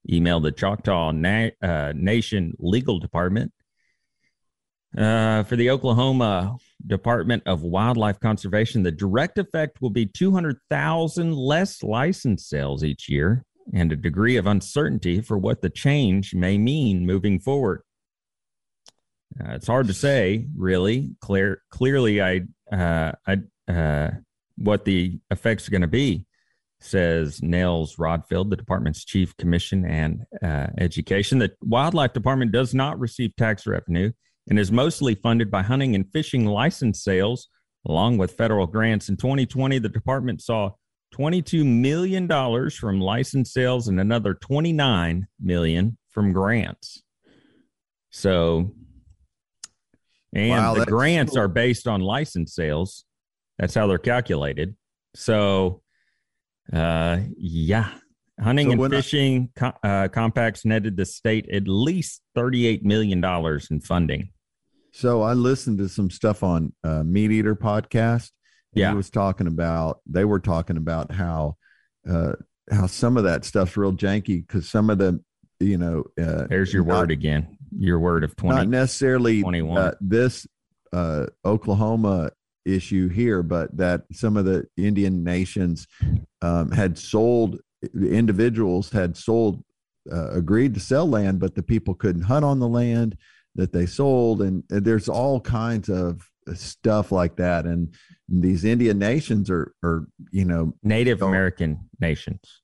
email 0.09 0.39
the 0.39 0.51
Choctaw 0.51 1.11
Na- 1.11 1.49
uh, 1.61 1.93
Nation 1.95 2.53
Legal 2.59 2.99
Department. 2.99 3.51
Uh, 4.97 5.41
for 5.43 5.55
the 5.55 5.71
Oklahoma 5.71 6.55
Department 6.85 7.41
of 7.47 7.63
Wildlife 7.63 8.19
Conservation, 8.19 8.83
the 8.83 8.91
direct 8.91 9.39
effect 9.39 9.81
will 9.81 9.89
be 9.89 10.05
200,000 10.05 11.33
less 11.33 11.81
license 11.81 12.47
sales 12.47 12.83
each 12.83 13.09
year 13.09 13.43
and 13.73 13.91
a 13.91 13.95
degree 13.95 14.37
of 14.37 14.45
uncertainty 14.45 15.21
for 15.21 15.37
what 15.37 15.61
the 15.61 15.69
change 15.69 16.35
may 16.35 16.57
mean 16.57 17.05
moving 17.05 17.39
forward. 17.39 17.81
Uh, 19.39 19.53
it's 19.53 19.67
hard 19.67 19.87
to 19.87 19.93
say, 19.93 20.45
really. 20.55 21.15
Clear, 21.21 21.61
clearly, 21.71 22.21
I, 22.21 22.41
uh, 22.71 23.13
I, 23.25 23.71
uh, 23.71 24.11
what 24.57 24.85
the 24.85 25.19
effects 25.31 25.67
are 25.67 25.71
going 25.71 25.81
to 25.81 25.87
be, 25.87 26.27
says 26.83 27.41
Nels 27.41 27.95
Rodefeld, 27.95 28.49
the 28.49 28.55
department's 28.55 29.05
chief 29.05 29.35
commission 29.37 29.85
and 29.85 30.25
uh, 30.43 30.67
education. 30.77 31.39
The 31.39 31.51
wildlife 31.61 32.13
department 32.13 32.51
does 32.51 32.73
not 32.73 32.99
receive 32.99 33.35
tax 33.35 33.65
revenue 33.65 34.11
and 34.49 34.59
is 34.59 34.71
mostly 34.71 35.15
funded 35.15 35.49
by 35.49 35.61
hunting 35.63 35.95
and 35.95 36.11
fishing 36.11 36.45
license 36.45 37.03
sales, 37.03 37.47
along 37.87 38.17
with 38.17 38.33
federal 38.33 38.67
grants. 38.67 39.07
In 39.09 39.15
2020, 39.17 39.79
the 39.79 39.89
department 39.89 40.41
saw 40.41 40.71
$22 41.15 41.65
million 41.65 42.27
from 42.71 42.99
license 42.99 43.53
sales 43.53 43.87
and 43.87 43.99
another 43.99 44.33
29 44.33 45.27
million 45.39 45.97
from 46.09 46.33
grants. 46.33 47.01
So, 48.09 48.71
and 50.33 50.49
Wow, 50.49 50.73
the 50.73 50.85
grants 50.85 51.33
cool. 51.33 51.41
are 51.43 51.47
based 51.47 51.87
on 51.87 52.01
license 52.01 52.53
sales. 52.55 53.05
That's 53.57 53.73
how 53.75 53.87
they're 53.87 53.99
calculated. 53.99 54.75
So, 55.15 55.82
uh, 56.71 57.19
yeah, 57.37 57.89
hunting 58.39 58.67
So 58.67 58.71
and 58.71 58.79
when 58.81 58.93
I- 58.93 58.97
fishing 58.97 59.49
uh, 59.83 60.07
compacts 60.09 60.65
netted 60.65 60.97
the 60.97 61.05
state 61.05 61.49
at 61.49 61.67
least 61.67 62.21
$38 62.37 62.83
million 62.83 63.23
in 63.71 63.79
funding. 63.81 64.29
So 64.91 65.21
I 65.23 65.33
listened 65.33 65.79
to 65.79 65.89
some 65.89 66.09
stuff 66.11 66.43
on 66.43 66.71
uh, 66.83 67.01
MeatEater 67.01 67.55
podcast. 67.55 68.29
Yeah. 68.75 68.89
he 68.91 68.95
was 68.95 69.09
talking 69.09 69.47
about. 69.47 69.99
They 70.07 70.25
were 70.25 70.39
talking 70.39 70.77
about 70.77 71.11
how 71.11 71.57
uh, 72.09 72.33
how 72.71 72.87
some 72.87 73.17
of 73.17 73.23
that 73.25 73.45
stuff's 73.45 73.75
real 73.77 73.93
janky 73.93 74.45
because 74.47 74.69
some 74.69 74.89
of 74.89 74.97
the 74.97 75.19
you 75.59 75.77
know 75.77 76.03
uh, 76.19 76.45
There's 76.47 76.73
your 76.73 76.83
not- 76.85 76.97
word 77.01 77.11
again. 77.11 77.57
Your 77.75 77.99
word 77.99 78.23
of 78.23 78.35
20. 78.35 78.55
not 78.55 78.67
necessarily 78.67 79.41
21. 79.41 79.77
uh, 79.77 79.91
this 79.99 80.45
uh, 80.91 81.25
Oklahoma 81.43 82.29
issue 82.65 83.09
here, 83.09 83.43
but 83.43 83.75
that 83.77 84.03
some 84.11 84.37
of 84.37 84.45
the 84.45 84.67
Indian 84.77 85.23
nations 85.23 85.87
um, 86.41 86.71
had 86.71 86.97
sold 86.97 87.59
the 87.93 88.11
individuals 88.11 88.91
had 88.91 89.17
sold 89.17 89.63
uh, 90.11 90.31
agreed 90.31 90.73
to 90.73 90.79
sell 90.79 91.07
land, 91.07 91.39
but 91.39 91.55
the 91.55 91.63
people 91.63 91.93
couldn't 91.93 92.21
hunt 92.23 92.45
on 92.45 92.59
the 92.59 92.67
land 92.67 93.17
that 93.55 93.71
they 93.71 93.85
sold, 93.85 94.41
and, 94.41 94.63
and 94.69 94.85
there's 94.85 95.09
all 95.09 95.39
kinds 95.39 95.89
of 95.89 96.27
stuff 96.53 97.11
like 97.11 97.35
that. 97.35 97.65
And 97.65 97.93
these 98.27 98.65
Indian 98.65 98.99
nations 98.99 99.49
are, 99.49 99.73
are 99.83 100.07
you 100.31 100.45
know, 100.45 100.73
Native 100.81 101.21
American 101.21 101.89
nations. 101.99 102.61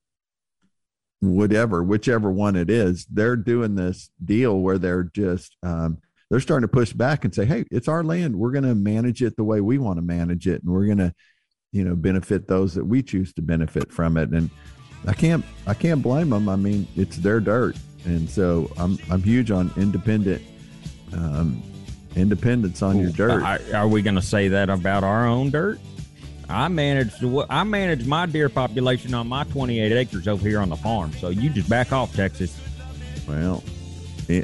whatever, 1.22 1.84
whichever 1.84 2.32
one 2.32 2.56
it 2.56 2.70
is, 2.70 3.06
they're 3.06 3.36
doing 3.36 3.76
this 3.76 4.10
deal 4.24 4.60
where 4.60 4.78
they're 4.78 5.04
just 5.04 5.56
um, 5.64 6.00
they're 6.30 6.40
starting 6.40 6.68
to 6.68 6.72
push 6.72 6.94
back 6.94 7.26
and 7.26 7.34
say, 7.34 7.46
"Hey, 7.46 7.66
it's 7.72 7.88
our 7.88 8.04
land. 8.04 8.36
We're 8.36 8.52
going 8.52 8.64
to 8.64 8.76
manage 8.76 9.24
it 9.24 9.36
the 9.36 9.44
way 9.44 9.62
we 9.62 9.78
want 9.78 9.98
to 9.98 10.02
manage 10.02 10.48
it, 10.48 10.62
and 10.64 10.72
we're 10.72 10.86
going 10.86 11.00
to, 11.00 11.14
you 11.72 11.84
know, 11.84 11.96
benefit 11.96 12.48
those 12.48 12.76
that 12.76 12.86
we 12.86 13.02
choose 13.02 13.34
to 13.34 13.42
benefit 13.42 13.92
from 13.92 14.18
it." 14.18 14.30
And 14.30 14.50
I 15.08 15.14
can't 15.14 15.44
I 15.66 15.74
can't 15.74 16.02
blame 16.02 16.30
them. 16.30 16.48
I 16.48 16.56
mean, 16.56 16.88
it's 16.96 17.18
their 17.18 17.40
dirt, 17.40 17.78
and 18.06 18.30
so 18.30 18.72
I'm 18.78 19.00
I'm 19.10 19.24
huge 19.24 19.50
on 19.50 19.72
independent 19.76 20.42
um, 21.14 21.64
independence 22.16 22.82
on 22.82 23.00
your 23.00 23.12
dirt. 23.12 23.42
I- 23.44 23.72
are 23.74 23.88
we 23.88 24.02
going 24.02 24.16
to 24.16 24.22
say 24.22 24.50
that 24.50 24.70
about 24.70 25.04
our 25.04 25.28
own 25.28 25.50
dirt? 25.50 25.80
I 26.48 26.68
manage 26.68 27.14
I 27.50 27.64
manage 27.64 28.06
my 28.08 28.26
deer 28.26 28.50
population 28.50 29.14
on 29.14 29.28
my 29.28 29.44
28 29.46 29.92
acres 29.92 30.28
over 30.28 30.48
here 30.48 30.60
on 30.60 30.70
the 30.70 30.76
farm. 30.76 31.12
So 31.14 31.30
you 31.30 31.50
just 31.50 31.70
back 31.70 31.92
off, 31.92 32.16
Texas. 32.16 32.60
well, 33.28 33.64
the 34.28 34.42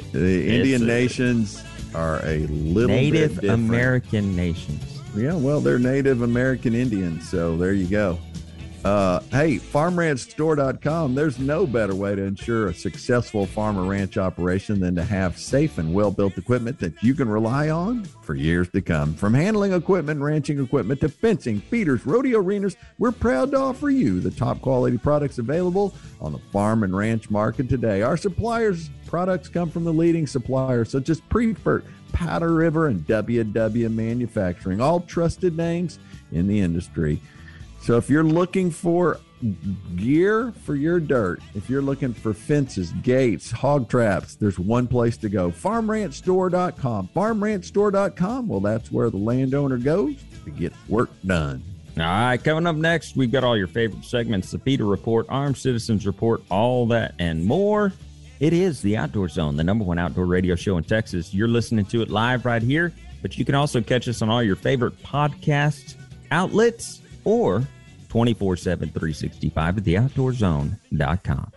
Indian 0.48 0.82
a- 0.82 0.86
nations 0.86 1.62
are 1.94 2.20
a 2.24 2.46
little 2.48 2.94
Native 2.94 3.40
bit. 3.40 3.50
American 3.50 4.34
nations. 4.36 5.00
Yeah, 5.14 5.34
well, 5.34 5.60
they're 5.60 5.78
Native 5.78 6.22
American 6.22 6.74
Indians, 6.74 7.28
so 7.28 7.56
there 7.56 7.72
you 7.72 7.86
go. 7.86 8.18
Uh, 8.86 9.18
hey, 9.32 9.56
farmranchstore.com. 9.56 11.16
There's 11.16 11.40
no 11.40 11.66
better 11.66 11.92
way 11.92 12.14
to 12.14 12.22
ensure 12.22 12.68
a 12.68 12.74
successful 12.74 13.44
farm 13.44 13.76
or 13.76 13.82
ranch 13.82 14.16
operation 14.16 14.78
than 14.78 14.94
to 14.94 15.02
have 15.02 15.36
safe 15.36 15.78
and 15.78 15.92
well 15.92 16.12
built 16.12 16.38
equipment 16.38 16.78
that 16.78 17.02
you 17.02 17.12
can 17.12 17.28
rely 17.28 17.68
on 17.68 18.04
for 18.04 18.36
years 18.36 18.68
to 18.68 18.80
come. 18.80 19.12
From 19.14 19.34
handling 19.34 19.72
equipment, 19.72 20.20
ranching 20.20 20.62
equipment 20.62 21.00
to 21.00 21.08
fencing, 21.08 21.58
feeders, 21.62 22.06
rodeo 22.06 22.38
arenas, 22.38 22.76
we're 23.00 23.10
proud 23.10 23.50
to 23.50 23.58
offer 23.58 23.90
you 23.90 24.20
the 24.20 24.30
top 24.30 24.60
quality 24.60 24.98
products 24.98 25.38
available 25.38 25.92
on 26.20 26.30
the 26.30 26.38
farm 26.52 26.84
and 26.84 26.96
ranch 26.96 27.28
market 27.28 27.68
today. 27.68 28.02
Our 28.02 28.16
suppliers' 28.16 28.90
products 29.04 29.48
come 29.48 29.68
from 29.68 29.82
the 29.82 29.92
leading 29.92 30.28
suppliers 30.28 30.90
such 30.90 31.08
as 31.08 31.20
Priefert, 31.22 31.82
Powder 32.12 32.54
River, 32.54 32.86
and 32.86 33.04
WW 33.04 33.92
Manufacturing, 33.92 34.80
all 34.80 35.00
trusted 35.00 35.56
names 35.56 35.98
in 36.30 36.46
the 36.46 36.60
industry. 36.60 37.20
So 37.86 37.96
if 37.96 38.10
you're 38.10 38.24
looking 38.24 38.72
for 38.72 39.20
gear 39.94 40.52
for 40.64 40.74
your 40.74 40.98
dirt, 40.98 41.40
if 41.54 41.70
you're 41.70 41.82
looking 41.82 42.12
for 42.12 42.34
fences, 42.34 42.90
gates, 43.04 43.48
hog 43.48 43.88
traps, 43.88 44.34
there's 44.34 44.58
one 44.58 44.88
place 44.88 45.16
to 45.18 45.28
go. 45.28 45.52
FarmRanchStore.com. 45.52 47.10
FarmRanchStore.com. 47.14 48.48
Well, 48.48 48.58
that's 48.58 48.90
where 48.90 49.08
the 49.08 49.18
landowner 49.18 49.78
goes 49.78 50.16
to 50.44 50.50
get 50.50 50.72
work 50.88 51.10
done. 51.24 51.62
All 51.96 52.02
right, 52.02 52.42
coming 52.42 52.66
up 52.66 52.74
next, 52.74 53.14
we've 53.14 53.30
got 53.30 53.44
all 53.44 53.56
your 53.56 53.68
favorite 53.68 54.04
segments 54.04 54.50
the 54.50 54.58
Peter 54.58 54.84
Report, 54.84 55.24
Armed 55.28 55.56
Citizens 55.56 56.08
Report, 56.08 56.42
all 56.50 56.86
that 56.88 57.14
and 57.20 57.44
more. 57.44 57.92
It 58.40 58.52
is 58.52 58.82
the 58.82 58.96
Outdoor 58.96 59.28
Zone, 59.28 59.56
the 59.56 59.62
number 59.62 59.84
one 59.84 60.00
outdoor 60.00 60.26
radio 60.26 60.56
show 60.56 60.76
in 60.76 60.82
Texas. 60.82 61.32
You're 61.32 61.46
listening 61.46 61.84
to 61.84 62.02
it 62.02 62.10
live 62.10 62.46
right 62.46 62.62
here, 62.62 62.92
but 63.22 63.38
you 63.38 63.44
can 63.44 63.54
also 63.54 63.80
catch 63.80 64.08
us 64.08 64.22
on 64.22 64.28
all 64.28 64.42
your 64.42 64.56
favorite 64.56 65.00
podcast 65.04 65.94
outlets 66.32 67.00
or 67.24 67.62
24 68.08 68.56
7 68.56 68.88
365 68.90 69.78
at 69.78 69.84
theoutdoorzone.com. 69.84 71.52